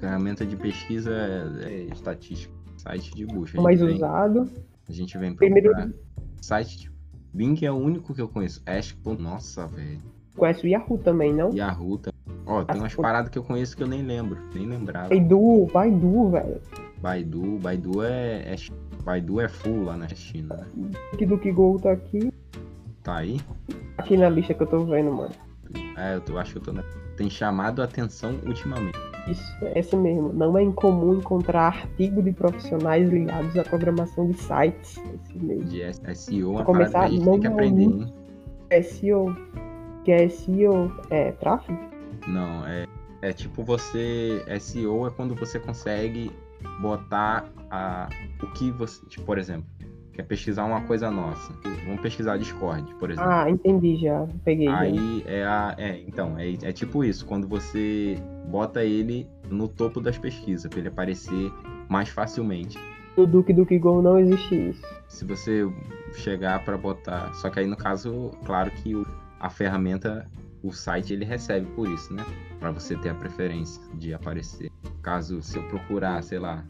Ferramenta 0.00 0.44
de 0.44 0.56
pesquisa 0.56 1.12
é, 1.12 1.64
é 1.64 1.80
estatística. 1.92 2.52
Site 2.76 3.14
de 3.14 3.24
busca. 3.24 3.60
Mais 3.60 3.78
vem, 3.80 3.94
usado. 3.94 4.50
a 4.88 4.92
gente 4.92 5.16
vem 5.16 5.32
Primeiro- 5.34 5.70
procurar 5.70 5.92
site 6.40 6.78
de 6.78 6.90
Bing 7.32 7.56
é 7.64 7.70
o 7.70 7.76
único 7.76 8.12
que 8.12 8.20
eu 8.20 8.28
conheço. 8.28 8.60
Ask. 8.66 8.96
Nossa, 9.18 9.66
velho. 9.68 10.00
Conhece 10.36 10.64
o 10.66 10.68
Yahoo 10.68 10.98
também, 10.98 11.32
não? 11.32 11.50
Yahoo. 11.54 11.98
tá- 11.98 12.10
Ó, 12.46 12.64
tem 12.64 12.80
umas 12.80 12.94
paradas 12.96 13.30
que 13.30 13.38
eu 13.38 13.44
conheço 13.44 13.76
que 13.76 13.82
eu 13.82 13.86
nem 13.86 14.02
lembro. 14.02 14.38
Nem 14.54 14.66
lembrava. 14.66 15.08
Baidu, 15.08 15.66
Baidu, 15.72 16.30
velho. 16.30 16.60
Baidu. 17.00 17.58
Baidu 17.58 18.02
é, 18.02 18.54
é. 18.54 18.56
Baidu 19.08 19.40
é 19.40 19.48
full 19.48 19.84
lá 19.84 19.96
na 19.96 20.06
China, 20.08 20.68
né? 20.76 20.90
Que 21.16 21.24
do 21.24 21.38
que 21.38 21.50
Go 21.50 21.78
tá 21.82 21.92
aqui. 21.92 22.30
Tá 23.02 23.16
aí? 23.16 23.40
Aqui 23.96 24.18
na 24.18 24.28
lista 24.28 24.52
que 24.52 24.62
eu 24.62 24.66
tô 24.66 24.84
vendo, 24.84 25.10
mano. 25.10 25.32
É, 25.96 26.16
eu 26.16 26.20
tô- 26.20 26.36
acho 26.36 26.52
que 26.52 26.58
eu 26.58 26.62
tô 26.62 26.72
na... 26.72 26.82
Tem 27.16 27.30
chamado 27.30 27.80
a 27.80 27.86
atenção 27.86 28.38
ultimamente. 28.46 28.98
Isso, 29.26 29.64
é 29.64 29.78
esse 29.78 29.96
mesmo. 29.96 30.30
Não 30.34 30.58
é 30.58 30.62
incomum 30.62 31.14
encontrar 31.14 31.68
artigo 31.68 32.22
de 32.22 32.32
profissionais 32.32 33.08
ligados 33.08 33.56
à 33.56 33.64
programação 33.64 34.30
de 34.30 34.36
sites. 34.36 35.00
Esse 35.24 35.38
mesmo. 35.38 35.64
De 35.64 35.80
SEO 36.14 36.48
é 36.48 36.50
uma 36.50 36.56
que 36.56 36.62
a 36.62 36.64
começar, 36.66 37.08
gente 37.08 37.24
tem 37.24 37.40
que 37.40 37.46
é 37.46 37.50
aprender, 37.50 37.82
hein? 37.84 38.12
SEO. 38.82 39.34
Que 40.04 40.12
é 40.12 40.28
SEO 40.28 40.92
é 41.08 41.32
tráfego? 41.32 41.78
Não, 42.26 42.66
é, 42.66 42.86
é 43.22 43.32
tipo 43.32 43.64
você. 43.64 44.44
SEO 44.60 45.06
é 45.06 45.10
quando 45.10 45.34
você 45.34 45.58
consegue 45.58 46.30
botar 46.80 47.50
a, 47.70 48.08
o 48.42 48.46
que 48.52 48.70
você. 48.70 49.04
Tipo, 49.06 49.24
por 49.24 49.38
exemplo, 49.38 49.68
quer 50.12 50.24
pesquisar 50.24 50.64
uma 50.64 50.80
coisa 50.82 51.10
nossa. 51.10 51.52
Vamos 51.84 52.00
pesquisar 52.00 52.36
Discord, 52.36 52.94
por 52.96 53.10
exemplo. 53.10 53.30
Ah, 53.30 53.48
entendi 53.48 53.96
já. 53.96 54.26
Peguei. 54.44 54.66
já. 54.66 54.78
Aí 54.78 55.24
é 55.26 55.44
a. 55.44 55.74
É, 55.78 56.00
então, 56.06 56.38
é, 56.38 56.52
é 56.62 56.72
tipo 56.72 57.04
isso, 57.04 57.24
quando 57.26 57.46
você 57.46 58.16
bota 58.46 58.84
ele 58.84 59.26
no 59.48 59.68
topo 59.68 60.00
das 60.00 60.18
pesquisas, 60.18 60.68
pra 60.68 60.78
ele 60.78 60.88
aparecer 60.88 61.52
mais 61.88 62.08
facilmente. 62.08 62.78
No 63.16 63.26
Duke 63.26 63.52
Duke 63.52 63.78
Go 63.78 64.00
não 64.00 64.18
existe 64.18 64.70
isso. 64.70 64.82
Se 65.08 65.24
você 65.24 65.68
chegar 66.14 66.64
pra 66.64 66.76
botar. 66.76 67.32
Só 67.34 67.50
que 67.50 67.60
aí 67.60 67.66
no 67.66 67.76
caso, 67.76 68.30
claro 68.44 68.70
que 68.70 68.92
a 69.40 69.50
ferramenta, 69.50 70.28
o 70.62 70.72
site, 70.72 71.12
ele 71.12 71.24
recebe 71.24 71.66
por 71.74 71.88
isso, 71.88 72.12
né? 72.12 72.24
Pra 72.58 72.70
você 72.70 72.96
ter 72.96 73.10
a 73.10 73.14
preferência 73.14 73.82
de 73.94 74.12
aparecer. 74.12 74.70
Caso 75.02 75.40
se 75.42 75.56
eu 75.56 75.62
procurar, 75.68 76.22
sei 76.22 76.38
lá, 76.38 76.64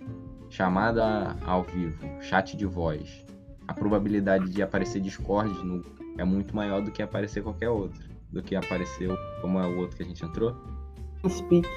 chamada 0.48 1.37
ao 1.44 1.62
vivo, 1.62 2.07
chat 2.20 2.57
de 2.57 2.66
voz, 2.66 3.24
a 3.66 3.74
probabilidade 3.74 4.51
de 4.51 4.62
aparecer 4.62 5.01
Discord 5.01 5.53
no, 5.64 5.85
é 6.18 6.24
muito 6.24 6.55
maior 6.55 6.83
do 6.83 6.90
que 6.90 7.03
aparecer 7.03 7.42
qualquer 7.42 7.70
outro. 7.70 8.07
Do 8.31 8.42
que 8.42 8.55
apareceu, 8.55 9.16
como 9.40 9.59
é 9.59 9.66
o 9.66 9.79
outro 9.79 9.96
que 9.96 10.03
a 10.03 10.07
gente 10.07 10.22
entrou, 10.22 10.55
Speak. 11.27 11.68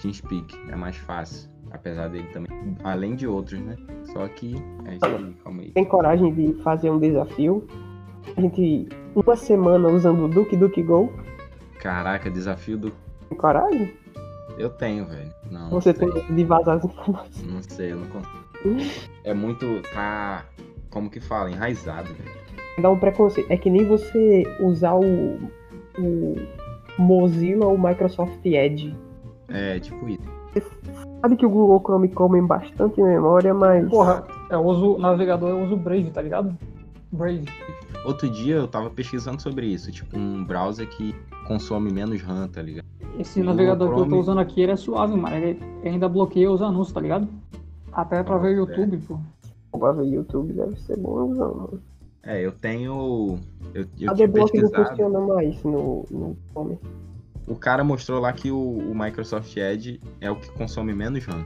TeamSpeak. 0.00 0.56
É 0.70 0.76
mais 0.76 0.96
fácil. 0.96 1.50
Apesar 1.70 2.08
dele 2.08 2.28
também. 2.32 2.76
Além 2.84 3.14
de 3.14 3.26
outros, 3.26 3.60
né? 3.60 3.76
Só 4.04 4.26
que. 4.28 4.54
É 4.86 4.94
isso 4.94 5.04
aí, 5.04 5.34
calma 5.42 5.62
aí. 5.62 5.70
Tem 5.72 5.84
coragem 5.84 6.32
de 6.32 6.54
fazer 6.62 6.90
um 6.90 6.98
desafio? 6.98 7.66
A 8.36 8.40
gente. 8.40 8.88
Uma 9.14 9.36
semana 9.36 9.88
usando 9.88 10.24
o 10.24 10.28
Duke 10.28 10.56
Duke 10.56 10.82
Go. 10.82 11.12
Caraca, 11.80 12.30
desafio 12.30 12.78
do. 12.78 12.92
Tem 13.28 13.38
coragem? 13.38 13.92
Eu 14.58 14.70
tenho, 14.70 15.04
velho. 15.06 15.30
Não, 15.50 15.70
Você 15.70 15.92
não 15.92 16.10
tem 16.12 16.34
de 16.34 16.44
vazar 16.44 16.78
as 16.78 16.84
informações. 16.84 17.42
Não 17.42 17.62
sei, 17.62 17.92
eu 17.92 17.96
não 17.96 18.06
consigo. 18.08 18.46
É 19.22 19.34
muito. 19.34 19.82
Tá. 19.92 20.44
Como 20.90 21.10
que 21.10 21.20
fala? 21.20 21.50
Enraizado, 21.50 22.08
velho. 22.14 22.36
Dá 22.80 22.90
um 22.90 22.98
preconceito. 22.98 23.50
É 23.50 23.56
que 23.56 23.70
nem 23.70 23.84
você 23.86 24.44
usar 24.60 24.94
o. 24.94 25.38
o 25.98 26.36
Mozilla 26.98 27.66
ou 27.66 27.76
Microsoft 27.78 28.44
Edge. 28.44 28.96
É, 29.48 29.78
tipo 29.78 30.08
isso. 30.08 30.36
Sabe 31.20 31.36
que 31.36 31.44
o 31.44 31.50
Google 31.50 31.80
Chrome 31.80 32.08
come 32.08 32.40
bastante 32.40 33.00
memória, 33.02 33.52
mas. 33.52 33.88
Porra, 33.88 34.24
eu 34.50 34.60
uso 34.64 34.98
navegador, 34.98 35.50
eu 35.50 35.64
uso 35.64 35.76
Brave, 35.76 36.10
tá 36.10 36.22
ligado? 36.22 36.56
Brave. 37.16 37.44
Outro 38.04 38.28
dia 38.30 38.56
eu 38.56 38.68
tava 38.68 38.90
pesquisando 38.90 39.40
sobre 39.42 39.66
isso. 39.66 39.90
Tipo, 39.90 40.16
um 40.18 40.44
browser 40.44 40.88
que 40.88 41.14
consome 41.46 41.92
menos 41.92 42.20
RAM, 42.22 42.46
tá 42.48 42.62
ligado? 42.62 42.84
Esse 43.18 43.40
O 43.40 43.44
navegador 43.44 43.88
que 43.88 43.94
eu 43.94 43.96
tô 43.98 44.04
Chrome- 44.04 44.20
usando 44.20 44.38
aqui, 44.38 44.60
ele 44.60 44.72
é 44.72 44.76
suave, 44.76 45.16
mano. 45.16 45.34
Ele, 45.36 45.58
ainda 45.84 46.08
bloqueia 46.08 46.50
os 46.50 46.60
anúncios, 46.62 46.92
tá 46.92 47.00
ligado? 47.00 47.28
Até 47.92 48.22
pra 48.22 48.36
ver 48.38 48.56
Nossa, 48.56 48.72
YouTube, 48.72 48.98
pô. 49.08 49.18
Pra 49.78 49.92
ver 49.92 50.04
YouTube 50.06 50.52
deve 50.52 50.78
ser 50.80 50.98
bonzão, 50.98 51.54
mano. 51.54 51.82
É, 52.22 52.40
eu 52.44 52.52
tenho. 52.52 53.38
Eu, 53.72 53.86
eu 53.98 54.10
A 54.10 54.14
deblock 54.14 54.60
não 54.60 54.68
funciona 54.70 55.20
mais 55.20 55.62
no, 55.62 56.04
no 56.10 56.36
Chrome. 56.50 56.78
O 57.46 57.54
cara 57.54 57.84
mostrou 57.84 58.20
lá 58.20 58.32
que 58.32 58.50
o, 58.50 58.58
o 58.58 58.92
Microsoft 58.98 59.56
Edge 59.56 60.00
é 60.20 60.30
o 60.30 60.34
que 60.36 60.50
consome 60.50 60.92
menos 60.92 61.24
RAM. 61.24 61.44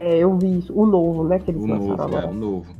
É, 0.00 0.18
eu 0.18 0.36
vi 0.36 0.58
isso. 0.58 0.72
O 0.76 0.84
novo, 0.86 1.24
né? 1.24 1.38
Que 1.38 1.52
eles 1.52 1.62
O 1.62 1.66
lançaram 1.66 2.08
novo, 2.08 2.16
é, 2.18 2.26
o 2.26 2.34
novo. 2.34 2.74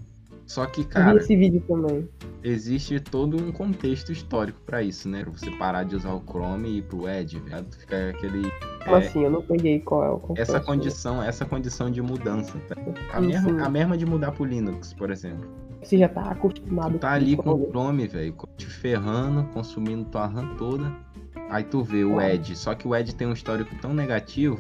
Só 0.49 0.65
que, 0.67 0.81
Eu 0.81 0.85
vi 0.85 0.91
cara, 0.91 1.17
esse 1.19 1.37
vídeo 1.37 1.63
também. 1.69 2.09
existe 2.43 2.99
todo 2.99 3.37
um 3.37 3.53
contexto 3.53 4.11
histórico 4.11 4.59
pra 4.65 4.83
isso, 4.83 5.07
né? 5.09 5.23
Pra 5.23 5.31
você 5.33 5.51
parar 5.53 5.85
de 5.85 5.95
usar 5.95 6.13
o 6.15 6.21
Chrome 6.27 6.69
e 6.71 6.79
ir 6.79 6.83
pro 6.83 7.07
Edge, 7.09 7.39
velho. 7.39 7.67
Fica 7.79 8.09
aquele. 8.11 8.51
Como 8.83 8.97
é, 8.97 8.99
assim? 8.99 9.23
Eu 9.25 9.31
não 9.31 9.43
peguei 9.43 9.79
qual 9.81 10.05
é 10.05 10.09
o 10.11 10.15
essa 10.15 10.23
confesso. 10.55 10.65
condição, 10.65 11.23
essa 11.23 11.45
condição 11.45 11.91
de 11.91 12.01
mudança, 12.01 12.59
tá? 12.67 12.75
A 13.13 13.21
Sim, 13.21 13.27
mesma, 13.27 13.51
sim. 13.51 13.61
a 13.61 13.69
mesma 13.69 13.97
de 13.99 14.07
mudar 14.07 14.33
pro 14.33 14.45
Linux, 14.47 14.95
por 14.95 15.11
exemplo. 15.11 15.47
Você 15.83 15.99
já 15.99 16.09
tá 16.09 16.23
acostumado 16.23 16.95
Tu 16.95 16.99
tá 16.99 17.13
ali 17.13 17.37
com 17.37 17.51
o 17.53 17.67
Chrome, 17.69 18.07
velho, 18.09 18.35
te 18.57 18.67
ferrando, 18.67 19.45
consumindo 19.53 20.07
tua 20.07 20.27
RAM 20.27 20.57
toda. 20.57 20.91
Aí 21.51 21.63
tu 21.65 21.83
vê 21.85 22.05
o 22.05 22.19
Ah. 22.19 22.35
Edge, 22.35 22.57
só 22.57 22.75
que 22.75 22.89
o 22.89 22.97
Edge 22.97 23.15
tem 23.15 23.27
um 23.29 23.33
histórico 23.33 23.75
tão 23.81 23.93
negativo, 23.95 24.59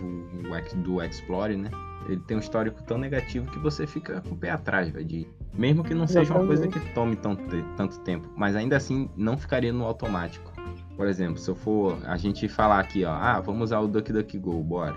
do 0.77 1.03
Explorer, 1.03 1.57
né? 1.59 1.70
Ele 2.09 2.20
tem 2.20 2.37
um 2.37 2.40
histórico 2.40 2.83
tão 2.85 2.96
negativo 2.98 3.51
que 3.51 3.59
você 3.59 3.87
fica 3.87 4.20
com 4.22 4.35
o 4.35 4.38
pé 4.38 4.51
atrás, 4.51 4.88
velho. 4.90 5.05
de- 5.05 5.27
Mesmo 5.55 5.83
que 5.83 5.95
não 5.95 6.07
seja 6.07 6.35
uma 6.35 6.47
coisa 6.47 6.69
que 6.69 6.79
tome 6.93 7.17
tanto, 7.17 7.43
tanto 7.77 7.99
tempo, 8.01 8.29
mas 8.37 8.55
ainda 8.55 8.77
assim 8.77 9.11
não 9.17 9.37
ficaria 9.37 9.73
no 9.73 9.85
automático. 9.85 10.53
Por 10.97 11.07
exemplo, 11.07 11.39
se 11.39 11.49
eu 11.51 11.55
for 11.55 11.99
a 12.05 12.17
gente 12.17 12.49
falar 12.49 12.81
aqui, 12.81 13.05
ó, 13.05 13.13
ah, 13.13 13.41
vamos 13.41 13.65
usar 13.65 13.81
o 13.81 13.89
DuckDuckGo, 13.89 14.63
bora. 14.63 14.97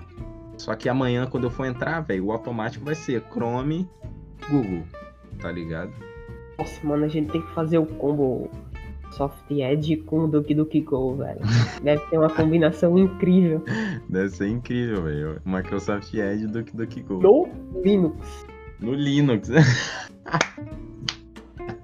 Só 0.58 0.76
que 0.76 0.90
amanhã, 0.90 1.26
quando 1.26 1.46
eu 1.46 1.52
for 1.52 1.66
entrar, 1.66 2.02
velho, 2.02 2.26
o 2.26 2.32
automático 2.32 2.86
vai 2.86 2.96
ser 2.96 3.24
Chrome, 3.32 3.90
Google, 4.50 4.84
tá 5.40 5.52
ligado? 5.52 5.92
Nossa, 6.58 6.88
mano, 6.88 7.06
a 7.06 7.08
gente 7.08 7.32
tem 7.32 7.42
que 7.42 7.52
fazer 7.54 7.78
o 7.80 7.86
combo 7.86 8.50
Soft 9.12 9.50
Edge 9.50 9.98
com 9.98 10.22
o 10.22 10.28
Duke 10.28 10.54
Duke 10.54 10.82
Go, 10.82 11.16
velho. 11.16 11.40
Deve 11.84 12.02
ter 12.08 12.18
uma 12.18 12.30
combinação 12.30 12.98
incrível. 12.98 13.64
Deve 14.10 14.30
ser 14.30 14.48
incrível, 14.48 15.04
velho. 15.04 15.42
Microsoft 15.46 16.14
Edge 16.14 16.48
do 16.48 16.64
que 16.64 16.76
do 16.76 16.88
que 16.88 17.02
Go. 17.02 17.22
No 17.22 17.50
Linux. 17.84 18.46
No 18.82 18.94
Linux. 18.94 19.50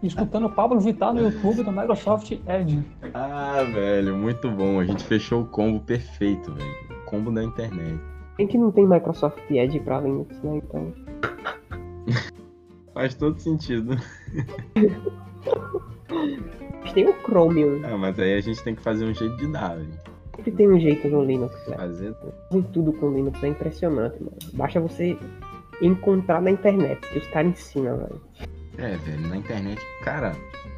Escutando 0.02 0.48
o 0.48 0.50
Pablo 0.50 0.80
Vittar 0.80 1.14
no 1.14 1.22
YouTube 1.22 1.64
do 1.64 1.72
Microsoft 1.72 2.32
Edge. 2.32 2.84
ah, 3.14 3.64
velho, 3.64 4.16
muito 4.16 4.50
bom. 4.50 4.80
A 4.80 4.86
gente 4.86 5.04
fechou 5.04 5.42
o 5.42 5.46
combo 5.46 5.80
perfeito, 5.80 6.54
velho. 6.54 6.76
O 7.02 7.06
combo 7.06 7.32
da 7.32 7.44
internet. 7.44 8.00
Tem 8.36 8.48
que 8.48 8.58
não 8.58 8.72
tem 8.72 8.88
Microsoft 8.88 9.40
Edge 9.50 9.80
pra 9.80 10.00
Linux, 10.02 10.40
né? 10.44 10.58
Então. 10.58 10.94
Faz 12.94 13.16
todo 13.16 13.40
sentido. 13.40 13.96
Mas 16.82 16.94
tem 16.94 17.08
o 17.08 17.14
Chromium. 17.22 17.82
Ah, 17.84 17.98
mas 17.98 18.20
aí 18.20 18.36
a 18.36 18.42
gente 18.42 18.64
tem 18.64 18.76
que 18.76 18.82
fazer 18.82 19.06
um 19.06 19.14
jeito 19.14 19.38
de 19.38 19.52
dar, 19.52 19.78
velho. 19.78 19.90
Sempre 20.36 20.52
tem 20.52 20.68
um 20.70 20.80
jeito 20.80 21.08
no 21.08 21.24
Linux, 21.24 21.56
velho. 21.66 21.78
Fazer. 21.78 22.16
Fazem 22.50 22.64
tudo 22.74 22.94
com 22.94 23.12
Linux, 23.12 23.44
é 23.44 23.48
impressionante, 23.48 24.18
mano. 24.20 24.38
Basta 24.54 24.80
você 24.80 25.18
encontrar 25.82 26.42
na 26.42 26.52
internet, 26.52 27.00
que 27.12 27.20
os 27.20 27.28
caras 27.28 27.52
ensinam, 27.52 27.98
velho. 27.98 28.22
É, 28.78 28.96
velho, 28.98 29.28
na 29.28 29.38
internet, 29.38 29.82
cara, 30.04 30.36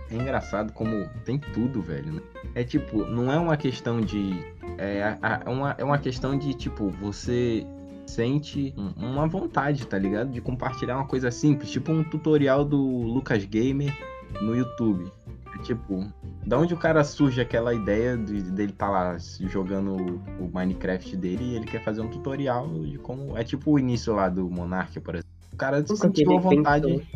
é 0.09 0.15
engraçado 0.15 0.71
como 0.73 1.07
tem 1.25 1.37
tudo, 1.37 1.81
velho. 1.81 2.13
né? 2.13 2.21
É 2.55 2.63
tipo, 2.63 3.05
não 3.05 3.31
é 3.31 3.37
uma 3.37 3.57
questão 3.57 4.01
de. 4.01 4.31
É, 4.77 5.17
a- 5.21 5.43
uma, 5.49 5.75
é 5.77 5.83
uma 5.83 5.97
questão 5.97 6.37
de, 6.37 6.53
tipo, 6.53 6.89
você 6.89 7.65
sente 8.05 8.73
um- 8.77 8.93
uma 9.11 9.27
vontade, 9.27 9.85
tá 9.85 9.97
ligado? 9.97 10.31
De 10.31 10.41
compartilhar 10.41 10.95
uma 10.95 11.05
coisa 11.05 11.29
simples, 11.29 11.69
tipo 11.69 11.91
um 11.91 12.03
tutorial 12.03 12.63
do 12.65 12.77
Lucas 12.77 13.43
Gamer 13.45 13.93
no 14.41 14.55
YouTube. 14.55 15.11
É 15.59 15.61
tipo, 15.61 16.05
da 16.45 16.57
onde 16.57 16.73
o 16.73 16.77
cara 16.77 17.03
surge 17.03 17.41
aquela 17.41 17.73
ideia 17.73 18.17
de, 18.17 18.41
dele 18.43 18.71
tá 18.71 18.89
lá 18.89 19.17
jogando 19.47 19.91
o, 20.39 20.45
o 20.45 20.49
Minecraft 20.53 21.15
dele 21.17 21.43
e 21.43 21.55
ele 21.55 21.65
quer 21.65 21.83
fazer 21.83 22.01
um 22.01 22.07
tutorial 22.07 22.67
de 22.85 22.97
como. 22.97 23.37
É 23.37 23.43
tipo 23.43 23.71
o 23.71 23.79
início 23.79 24.13
lá 24.15 24.29
do 24.29 24.49
Monarch, 24.49 24.99
por 25.01 25.15
exemplo. 25.15 25.29
O 25.53 25.57
cara 25.57 25.85
sentiu 25.85 26.37
a 26.37 26.39
vontade. 26.39 26.89
intenção. 26.89 27.07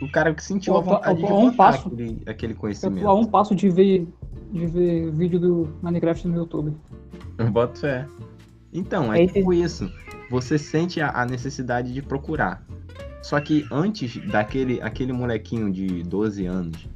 O 0.00 0.12
cara 0.12 0.32
que 0.32 0.42
sentiu 0.44 0.74
a 0.74 0.78
Eu 0.78 0.82
tô- 0.84 0.90
vontade 0.90 1.20
eu 1.22 1.26
tô 1.28 1.34
de 1.34 1.42
a 1.42 1.44
um 1.44 1.56
passo. 1.56 1.88
aquele, 1.88 2.22
aquele 2.26 2.52
Eu 2.52 2.56
conhecimento. 2.56 3.02
tô 3.02 3.08
a 3.08 3.14
um 3.14 3.24
passo 3.26 3.54
de 3.54 3.68
ver, 3.68 4.06
de 4.52 4.66
ver 4.66 5.10
vídeo 5.10 5.40
do 5.40 5.68
Minecraft 5.82 6.28
no 6.28 6.36
YouTube. 6.36 6.76
Eu 7.36 7.50
boto 7.50 7.80
fé. 7.80 8.06
Então, 8.72 9.12
é 9.12 9.18
Aí 9.18 9.26
tipo 9.26 9.52
isso. 9.52 9.90
Você 10.30 10.56
sente 10.56 11.00
a, 11.00 11.10
a 11.10 11.26
necessidade 11.26 11.92
de 11.92 12.00
procurar. 12.02 12.62
Só 13.22 13.40
que 13.40 13.66
antes 13.72 14.16
daquele 14.30 14.80
aquele 14.80 15.12
molequinho 15.12 15.72
de 15.72 16.04
12 16.04 16.46
anos 16.46 16.86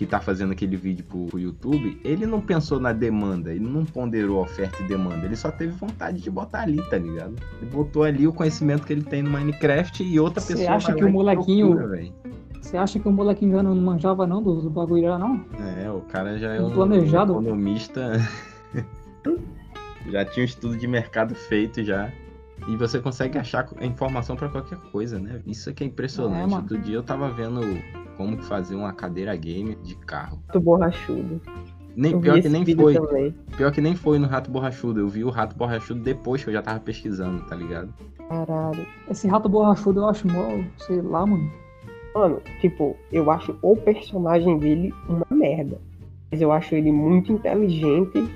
que 0.00 0.06
tá 0.06 0.18
fazendo 0.18 0.52
aquele 0.52 0.76
vídeo 0.78 1.04
pro, 1.04 1.26
pro 1.26 1.38
YouTube, 1.38 2.00
ele 2.02 2.24
não 2.24 2.40
pensou 2.40 2.80
na 2.80 2.90
demanda, 2.90 3.50
ele 3.52 3.68
não 3.68 3.84
ponderou 3.84 4.40
oferta 4.40 4.82
e 4.82 4.86
demanda, 4.86 5.26
ele 5.26 5.36
só 5.36 5.50
teve 5.50 5.72
vontade 5.72 6.22
de 6.22 6.30
botar 6.30 6.62
ali, 6.62 6.82
tá 6.88 6.96
ligado? 6.96 7.34
Ele 7.60 7.70
botou 7.70 8.04
ali 8.04 8.26
o 8.26 8.32
conhecimento 8.32 8.86
que 8.86 8.94
ele 8.94 9.02
tem 9.02 9.22
no 9.22 9.30
Minecraft 9.30 10.02
e 10.02 10.18
outra 10.18 10.40
Você 10.40 10.54
pessoa 10.54 10.76
acha 10.76 10.86
vai 10.92 10.96
que 10.96 11.04
o 11.04 11.12
molequinho-. 11.12 12.14
Você 12.62 12.78
acha 12.78 12.98
que 12.98 13.06
o 13.06 13.12
molequinho 13.12 13.56
já 13.56 13.62
não 13.62 13.74
manjava 13.76 14.26
não 14.26 14.42
do, 14.42 14.62
do 14.62 14.70
bagulho 14.70 15.06
lá, 15.06 15.18
não? 15.18 15.44
É, 15.84 15.90
o 15.90 16.00
cara 16.00 16.38
já 16.38 16.54
é 16.54 16.62
um 16.62 16.70
Planejado. 16.70 17.32
economista. 17.32 18.26
já 20.08 20.24
tinha 20.24 20.44
um 20.44 20.46
estudo 20.46 20.78
de 20.78 20.86
mercado 20.86 21.34
feito 21.34 21.84
já. 21.84 22.10
E 22.68 22.76
você 22.76 23.00
consegue 23.00 23.38
achar 23.38 23.68
a 23.78 23.84
informação 23.86 24.36
pra 24.36 24.48
qualquer 24.48 24.78
coisa, 24.92 25.18
né? 25.18 25.40
Isso 25.46 25.70
aqui 25.70 25.82
é 25.84 25.86
É, 25.86 25.90
impressionante. 25.90 26.50
mano. 26.50 26.62
Outro 26.62 26.78
dia 26.78 26.96
eu 26.96 27.02
tava 27.02 27.28
vendo 27.30 27.60
como 28.16 28.36
que 28.36 28.44
fazer 28.44 28.74
uma 28.74 28.92
cadeira 28.92 29.34
game 29.36 29.74
de 29.82 29.94
carro. 29.96 30.38
Muito 30.44 30.60
borrachudo. 30.60 31.40
Nem, 31.96 32.12
Eu 32.12 32.20
pior 32.20 32.40
que 32.40 32.48
nem 32.48 32.64
foi. 32.64 32.94
também. 32.94 33.34
Pior 33.56 33.72
que 33.72 33.80
nem 33.80 33.96
foi 33.96 34.18
no 34.18 34.28
Rato 34.28 34.48
Borrachudo. 34.50 35.00
Eu 35.00 35.08
vi 35.08 35.24
o 35.24 35.30
Rato 35.30 35.56
Borrachudo 35.56 36.00
depois 36.00 36.42
que 36.42 36.48
eu 36.48 36.54
já 36.54 36.62
tava 36.62 36.78
pesquisando, 36.78 37.42
tá 37.46 37.56
ligado? 37.56 37.92
Caralho. 38.28 38.86
Esse 39.10 39.26
rato 39.26 39.48
borrachudo 39.48 40.00
eu 40.00 40.08
acho 40.08 40.28
mó, 40.28 40.62
sei 40.78 41.02
lá, 41.02 41.26
mano. 41.26 41.50
Mano, 42.14 42.40
tipo, 42.60 42.96
eu 43.10 43.28
acho 43.30 43.56
o 43.60 43.76
personagem 43.76 44.56
dele 44.58 44.94
uma 45.08 45.26
merda. 45.30 45.80
Mas 46.30 46.40
eu 46.40 46.52
acho 46.52 46.74
ele 46.76 46.92
muito 46.92 47.32
inteligente. 47.32 48.28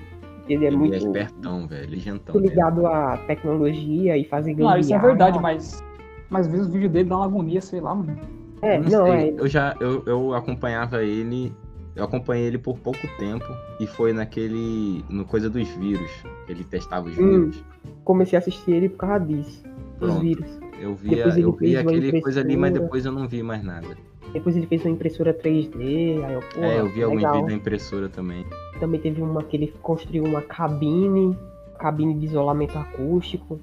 Ele 0.48 0.64
é 0.64 0.68
ele 0.68 0.76
muito 0.76 0.94
é 0.94 0.98
espertão, 0.98 1.66
velho. 1.66 1.84
Ele 1.84 2.02
é 2.06 2.38
ligado 2.38 2.86
à 2.86 3.16
tecnologia 3.26 4.16
e 4.16 4.24
fazer 4.24 4.54
Não, 4.56 4.76
isso 4.76 4.92
é 4.92 4.96
gambiarra. 4.98 5.06
verdade, 5.06 5.38
mas. 5.40 5.82
Mas 6.30 6.46
às 6.46 6.52
vezes 6.52 6.66
o 6.68 6.70
vídeo 6.70 6.88
dele 6.90 7.08
dá 7.08 7.16
uma 7.16 7.26
agonia, 7.26 7.60
sei 7.60 7.80
lá, 7.80 7.94
mano. 7.94 8.18
É, 8.62 8.78
Eu 8.78 8.82
não, 8.82 9.06
sei, 9.06 9.12
é. 9.12 9.34
Eu 9.38 9.46
já 9.48 9.76
eu, 9.80 10.02
eu 10.06 10.34
acompanhava 10.34 11.02
ele 11.04 11.52
Eu 11.94 12.04
acompanhei 12.04 12.46
ele 12.46 12.58
por 12.58 12.78
pouco 12.78 12.98
tempo 13.18 13.44
e 13.78 13.86
foi 13.86 14.12
naquele. 14.12 15.04
no 15.08 15.24
coisa 15.24 15.48
dos 15.48 15.68
vírus. 15.76 16.10
Ele 16.48 16.64
testava 16.64 17.08
os 17.08 17.16
Hum. 17.18 17.28
vírus. 17.50 17.64
Comecei 18.04 18.36
a 18.36 18.40
assistir 18.40 18.72
ele 18.72 18.88
por 18.88 18.98
causa 18.98 19.24
disso. 19.24 19.62
Os 19.94 19.98
Pronto. 20.08 20.20
vírus. 20.20 20.60
Eu 20.80 20.94
via, 20.94 21.26
eu 21.36 21.52
vi 21.52 21.58
fez 21.58 21.72
uma 21.74 21.80
aquele 21.92 22.20
coisa 22.20 22.40
ali, 22.40 22.56
mas 22.56 22.72
depois 22.72 23.06
eu 23.06 23.12
não 23.12 23.28
vi 23.28 23.42
mais 23.42 23.62
nada. 23.62 23.96
Depois 24.32 24.56
ele 24.56 24.66
fez 24.66 24.84
uma 24.84 24.90
impressora 24.90 25.32
3D. 25.32 26.24
Aí 26.24 26.32
eu, 26.34 26.40
pô, 26.52 26.60
é, 26.60 26.80
eu 26.80 26.88
vi 26.88 27.02
alguns 27.04 27.18
legal. 27.18 27.32
vídeos 27.34 27.50
da 27.52 27.56
impressora 27.56 28.08
também. 28.08 28.44
Também 28.80 29.00
teve 29.00 29.22
uma 29.22 29.42
que 29.42 29.56
ele 29.56 29.74
construiu 29.82 30.24
uma 30.24 30.42
cabine. 30.42 31.36
Cabine 31.78 32.14
de 32.14 32.26
isolamento 32.26 32.78
acústico. 32.78 33.60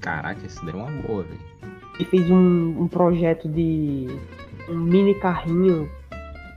Caraca, 0.00 0.44
isso 0.44 0.64
deu 0.64 0.76
uma 0.76 0.90
boa, 1.02 1.22
velho. 1.22 1.40
Ele 1.94 2.04
fez 2.04 2.30
um, 2.30 2.82
um 2.82 2.88
projeto 2.88 3.48
de 3.48 4.08
um 4.68 4.74
mini 4.74 5.14
carrinho, 5.14 5.88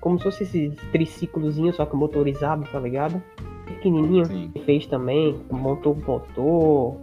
como 0.02 0.18
se 0.18 0.24
fosse 0.24 0.44
esses 0.44 0.76
triciclozinhos, 0.92 1.76
só 1.76 1.86
que 1.86 1.96
motorizado, 1.96 2.64
tá 2.72 2.80
ligado? 2.80 3.22
Pequenininho. 3.66 4.26
Sim. 4.26 4.52
Ele 4.56 4.66
fez 4.66 4.88
também, 4.88 5.40
montou 5.52 5.94
o 5.94 6.06
motor, 6.06 6.98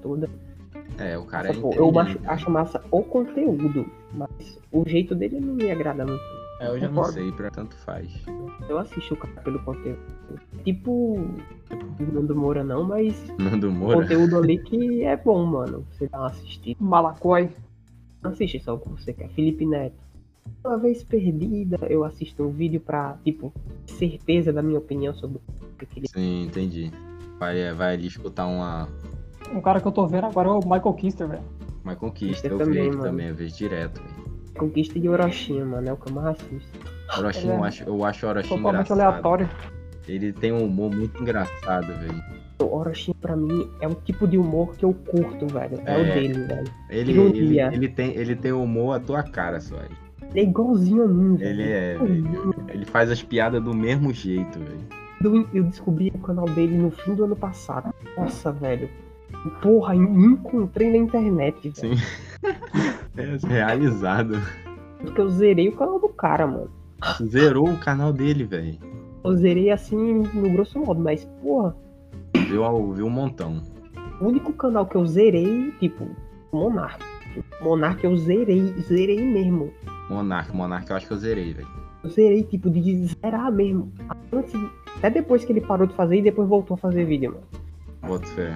toda. 0.00 0.30
É, 0.98 1.18
o 1.18 1.24
cara 1.24 1.48
é 1.48 1.52
Pô, 1.52 1.72
eu 1.74 1.98
acho, 1.98 2.20
né? 2.20 2.28
acho 2.28 2.50
massa 2.50 2.80
o 2.90 3.02
conteúdo, 3.02 3.86
mas 4.12 4.60
o 4.70 4.88
jeito 4.88 5.14
dele 5.14 5.40
não 5.40 5.54
me 5.54 5.70
agrada 5.70 6.06
muito. 6.06 6.43
É, 6.64 6.68
eu 6.70 6.78
já 6.80 6.88
não 6.88 7.04
sei, 7.04 7.32
pra 7.32 7.50
tanto 7.50 7.76
faz. 7.78 8.10
Eu 8.68 8.78
assisto 8.78 9.14
o 9.14 9.16
cara 9.16 9.40
pelo 9.42 9.58
conteúdo. 9.60 9.98
Tipo 10.64 10.90
o 11.18 12.12
Nando 12.12 12.34
Moura 12.34 12.64
não, 12.64 12.84
mas 12.84 13.14
Nando 13.38 13.68
o 13.68 13.72
Moura. 13.72 14.00
conteúdo 14.02 14.38
ali 14.38 14.58
que 14.58 15.02
é 15.04 15.16
bom, 15.16 15.44
mano. 15.44 15.84
Você 15.92 16.08
dá 16.08 16.18
uma 16.18 16.28
assistida. 16.28 16.76
Malacói. 16.82 17.50
Assiste 18.22 18.58
só 18.60 18.74
o 18.74 18.78
que 18.78 18.88
você 18.88 19.12
quer. 19.12 19.28
Felipe 19.30 19.66
Neto. 19.66 20.02
Uma 20.64 20.78
vez 20.78 21.02
perdida, 21.02 21.78
eu 21.88 22.04
assisto 22.04 22.42
um 22.42 22.50
vídeo 22.50 22.80
pra, 22.80 23.16
tipo, 23.24 23.52
certeza 23.86 24.52
da 24.52 24.62
minha 24.62 24.78
opinião 24.78 25.14
sobre 25.14 25.38
o 25.38 25.86
que 25.86 25.98
ele 26.00 26.08
Sim, 26.08 26.44
entendi. 26.44 26.90
Vai, 27.38 27.72
vai 27.74 27.94
ali 27.94 28.06
escutar 28.06 28.46
uma. 28.46 28.88
Um 29.52 29.60
cara 29.60 29.80
que 29.80 29.86
eu 29.88 29.92
tô 29.92 30.06
vendo 30.06 30.24
agora 30.26 30.48
é 30.48 30.52
o 30.52 30.58
Michael 30.60 30.94
Kister, 30.94 31.28
velho. 31.28 31.42
Uma 31.84 31.94
conquista. 31.96 32.46
Eu 32.46 32.52
Eu 32.52 32.58
também, 32.58 32.74
vejo 32.84 32.90
mano. 32.98 33.02
também, 33.10 33.28
eu 33.28 33.34
vejo 33.34 33.54
direto, 33.56 34.00
velho. 34.00 34.13
Conquista 34.54 34.98
de 34.98 35.08
Orochima, 35.08 35.64
mano. 35.64 35.88
É 35.88 35.92
o 35.92 35.96
que 35.96 36.08
eu 36.10 36.14
mais. 36.14 36.38
Orochi, 37.18 37.38
Ele 37.40 37.50
é 37.52 37.56
eu 37.56 37.64
acho, 37.64 37.84
eu 37.84 38.04
acho 38.04 38.26
o 38.26 38.28
Orochi 38.28 38.48
Totalmente 38.48 38.92
engraçado. 38.92 39.00
aleatório. 39.00 39.50
Ele 40.08 40.32
tem 40.32 40.52
um 40.52 40.64
humor 40.64 40.94
muito 40.94 41.20
engraçado, 41.22 41.86
velho. 41.86 42.22
O 42.60 42.76
Orochima, 42.76 43.16
pra 43.20 43.36
mim, 43.36 43.68
é 43.80 43.88
o 43.88 43.94
tipo 43.94 44.26
de 44.28 44.38
humor 44.38 44.74
que 44.76 44.84
eu 44.84 44.92
curto, 44.92 45.46
velho. 45.46 45.80
É, 45.84 45.96
o 45.96 46.00
É. 46.00 46.14
dele, 46.14 46.34
velho. 46.46 46.70
Ele, 46.90 47.12
ele, 47.20 47.58
ele, 47.60 47.88
tem, 47.88 48.16
ele 48.16 48.36
tem 48.36 48.52
humor 48.52 48.96
à 48.96 49.00
tua 49.00 49.22
cara, 49.22 49.60
só. 49.60 49.76
Ele 50.30 50.40
é 50.40 50.42
igualzinho 50.42 51.04
a 51.04 51.08
mim, 51.08 51.36
velho. 51.36 51.50
Ele 51.50 51.62
é, 51.72 51.96
velho. 51.98 52.54
Ele 52.68 52.84
faz 52.84 53.10
as 53.10 53.22
piadas 53.22 53.62
do 53.62 53.74
mesmo 53.74 54.12
jeito, 54.12 54.58
velho. 54.58 55.04
Eu, 55.22 55.48
eu 55.54 55.64
descobri 55.64 56.12
o 56.14 56.18
canal 56.18 56.44
dele 56.46 56.76
no 56.76 56.90
fim 56.90 57.14
do 57.14 57.24
ano 57.24 57.36
passado. 57.36 57.94
Nossa, 58.16 58.52
velho. 58.52 58.90
Porra, 59.60 59.94
encontrei 59.94 60.90
na 60.90 60.96
internet, 60.98 61.68
velho. 61.68 61.96
Sim. 61.96 62.02
É 63.16 63.46
realizado. 63.46 64.34
Porque 65.00 65.20
eu 65.20 65.28
zerei 65.28 65.68
o 65.68 65.76
canal 65.76 66.00
do 66.00 66.08
cara, 66.08 66.46
mano. 66.48 66.68
Zerou 67.22 67.68
o 67.68 67.78
canal 67.78 68.12
dele, 68.12 68.42
velho. 68.42 68.76
Eu 69.22 69.36
zerei 69.36 69.70
assim, 69.70 70.24
no 70.34 70.50
grosso 70.50 70.80
modo, 70.80 71.00
mas, 71.00 71.24
porra, 71.40 71.76
Viu, 72.48 72.92
viu 72.92 73.06
um 73.06 73.10
montão. 73.10 73.62
o 74.20 74.26
único 74.26 74.52
canal 74.54 74.84
que 74.86 74.96
eu 74.96 75.06
zerei, 75.06 75.70
tipo, 75.78 76.08
Monark. 76.52 76.98
Monark 77.60 78.02
eu 78.04 78.16
zerei, 78.16 78.74
zerei 78.80 79.20
mesmo. 79.20 79.72
Monark, 80.10 80.54
Monark 80.54 80.90
eu 80.90 80.96
acho 80.96 81.06
que 81.06 81.12
eu 81.12 81.18
zerei, 81.18 81.52
velho. 81.54 81.68
Eu 82.02 82.10
zerei, 82.10 82.42
tipo, 82.42 82.68
de 82.68 83.06
zerar 83.06 83.52
mesmo. 83.52 83.92
Antes, 84.32 84.52
até 84.96 85.08
depois 85.08 85.44
que 85.44 85.52
ele 85.52 85.60
parou 85.60 85.86
de 85.86 85.94
fazer 85.94 86.16
e 86.16 86.22
depois 86.22 86.48
voltou 86.48 86.74
a 86.74 86.78
fazer 86.78 87.04
vídeo, 87.04 87.30
mano. 87.32 87.44
Boto 88.02 88.26
fé. 88.28 88.54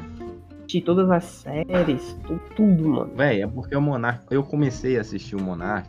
Assisti 0.69 0.83
todas 0.83 1.11
as 1.11 1.25
séries, 1.25 2.15
tu- 2.27 2.39
tudo, 2.55 2.91
mano. 2.91 3.11
Véi, 3.17 3.41
é 3.41 3.47
porque 3.47 3.75
o 3.75 3.81
Monark. 3.81 4.27
Eu 4.31 4.43
comecei 4.45 4.99
a 4.99 5.01
assistir 5.01 5.35
o 5.35 5.41
Monark. 5.43 5.89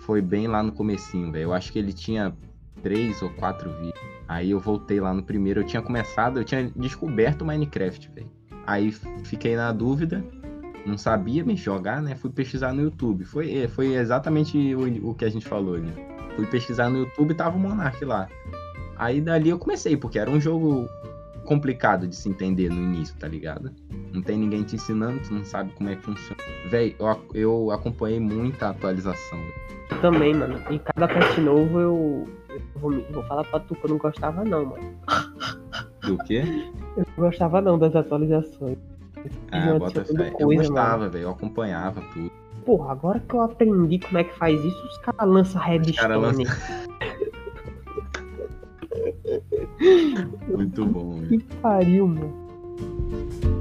Foi 0.00 0.20
bem 0.20 0.48
lá 0.48 0.60
no 0.60 0.72
comecinho, 0.72 1.30
velho. 1.30 1.44
Eu 1.44 1.52
acho 1.54 1.72
que 1.72 1.78
ele 1.78 1.92
tinha 1.92 2.34
três 2.82 3.22
ou 3.22 3.30
quatro 3.30 3.70
vídeos. 3.74 4.00
Aí 4.26 4.50
eu 4.50 4.58
voltei 4.58 4.98
lá 4.98 5.14
no 5.14 5.22
primeiro. 5.22 5.60
Eu 5.60 5.64
tinha 5.64 5.80
começado, 5.80 6.40
eu 6.40 6.44
tinha 6.44 6.68
descoberto 6.74 7.42
o 7.42 7.46
Minecraft, 7.46 8.10
velho. 8.12 8.26
Aí 8.66 8.90
fiquei 9.22 9.54
na 9.54 9.70
dúvida. 9.70 10.24
Não 10.84 10.98
sabia 10.98 11.44
me 11.44 11.54
jogar, 11.54 12.02
né? 12.02 12.16
Fui 12.16 12.30
pesquisar 12.30 12.72
no 12.72 12.82
YouTube. 12.82 13.24
Foi, 13.24 13.54
é, 13.54 13.68
foi 13.68 13.94
exatamente 13.94 14.74
o, 14.74 15.10
o 15.10 15.14
que 15.14 15.24
a 15.26 15.30
gente 15.30 15.46
falou 15.46 15.74
ali. 15.76 15.92
Fui 16.34 16.44
pesquisar 16.46 16.90
no 16.90 16.98
YouTube 16.98 17.30
e 17.30 17.34
tava 17.34 17.56
o 17.56 17.60
Monark 17.60 18.04
lá. 18.04 18.26
Aí 18.96 19.20
dali 19.20 19.50
eu 19.50 19.60
comecei, 19.60 19.96
porque 19.96 20.18
era 20.18 20.28
um 20.28 20.40
jogo 20.40 20.88
complicado 21.48 22.06
de 22.06 22.14
se 22.14 22.28
entender 22.28 22.68
no 22.68 22.76
início, 22.76 23.16
tá 23.18 23.26
ligado? 23.26 23.72
Não 24.12 24.20
tem 24.20 24.36
ninguém 24.36 24.62
te 24.62 24.76
ensinando, 24.76 25.18
tu 25.20 25.32
não 25.32 25.44
sabe 25.44 25.72
como 25.72 25.88
é 25.88 25.96
que 25.96 26.02
funciona. 26.02 26.36
Véi, 26.70 26.94
eu, 26.98 27.18
eu 27.32 27.70
acompanhei 27.70 28.20
muita 28.20 28.68
atualização. 28.68 29.38
Eu 29.90 30.00
também, 30.02 30.34
mano. 30.34 30.60
E 30.70 30.78
cada 30.78 31.08
patch 31.08 31.38
novo 31.38 31.80
eu, 31.80 32.28
eu 32.50 32.60
vou, 32.76 32.92
vou 33.10 33.22
falar 33.22 33.44
pra 33.44 33.60
tu 33.60 33.74
que 33.74 33.82
eu 33.86 33.90
não 33.90 33.96
gostava 33.96 34.44
não, 34.44 34.66
mano. 34.66 34.94
Do 36.02 36.18
quê? 36.18 36.44
Eu 36.94 37.06
não 37.16 37.24
gostava 37.24 37.62
não 37.62 37.78
das 37.78 37.96
atualizações. 37.96 38.76
Ah, 39.50 39.66
Não, 39.66 39.78
bota 39.78 40.04
fé. 40.04 40.32
Eu 40.38 40.48
gostava, 40.48 41.08
velho. 41.08 41.22
Eu 41.24 41.30
acompanhava 41.30 42.02
tudo. 42.12 42.30
Porra, 42.66 42.92
agora 42.92 43.20
que 43.20 43.34
eu 43.34 43.40
aprendi 43.40 43.98
como 43.98 44.18
é 44.18 44.24
que 44.24 44.34
faz 44.34 44.62
isso, 44.62 44.86
os 44.86 44.98
caras 44.98 45.26
lançam 45.26 45.60
cara 45.62 45.72
redstone. 45.72 46.44
muito 50.48 50.84
bom. 50.86 51.22
Que 51.28 51.38
pariu, 51.60 52.06
mano. 52.08 53.57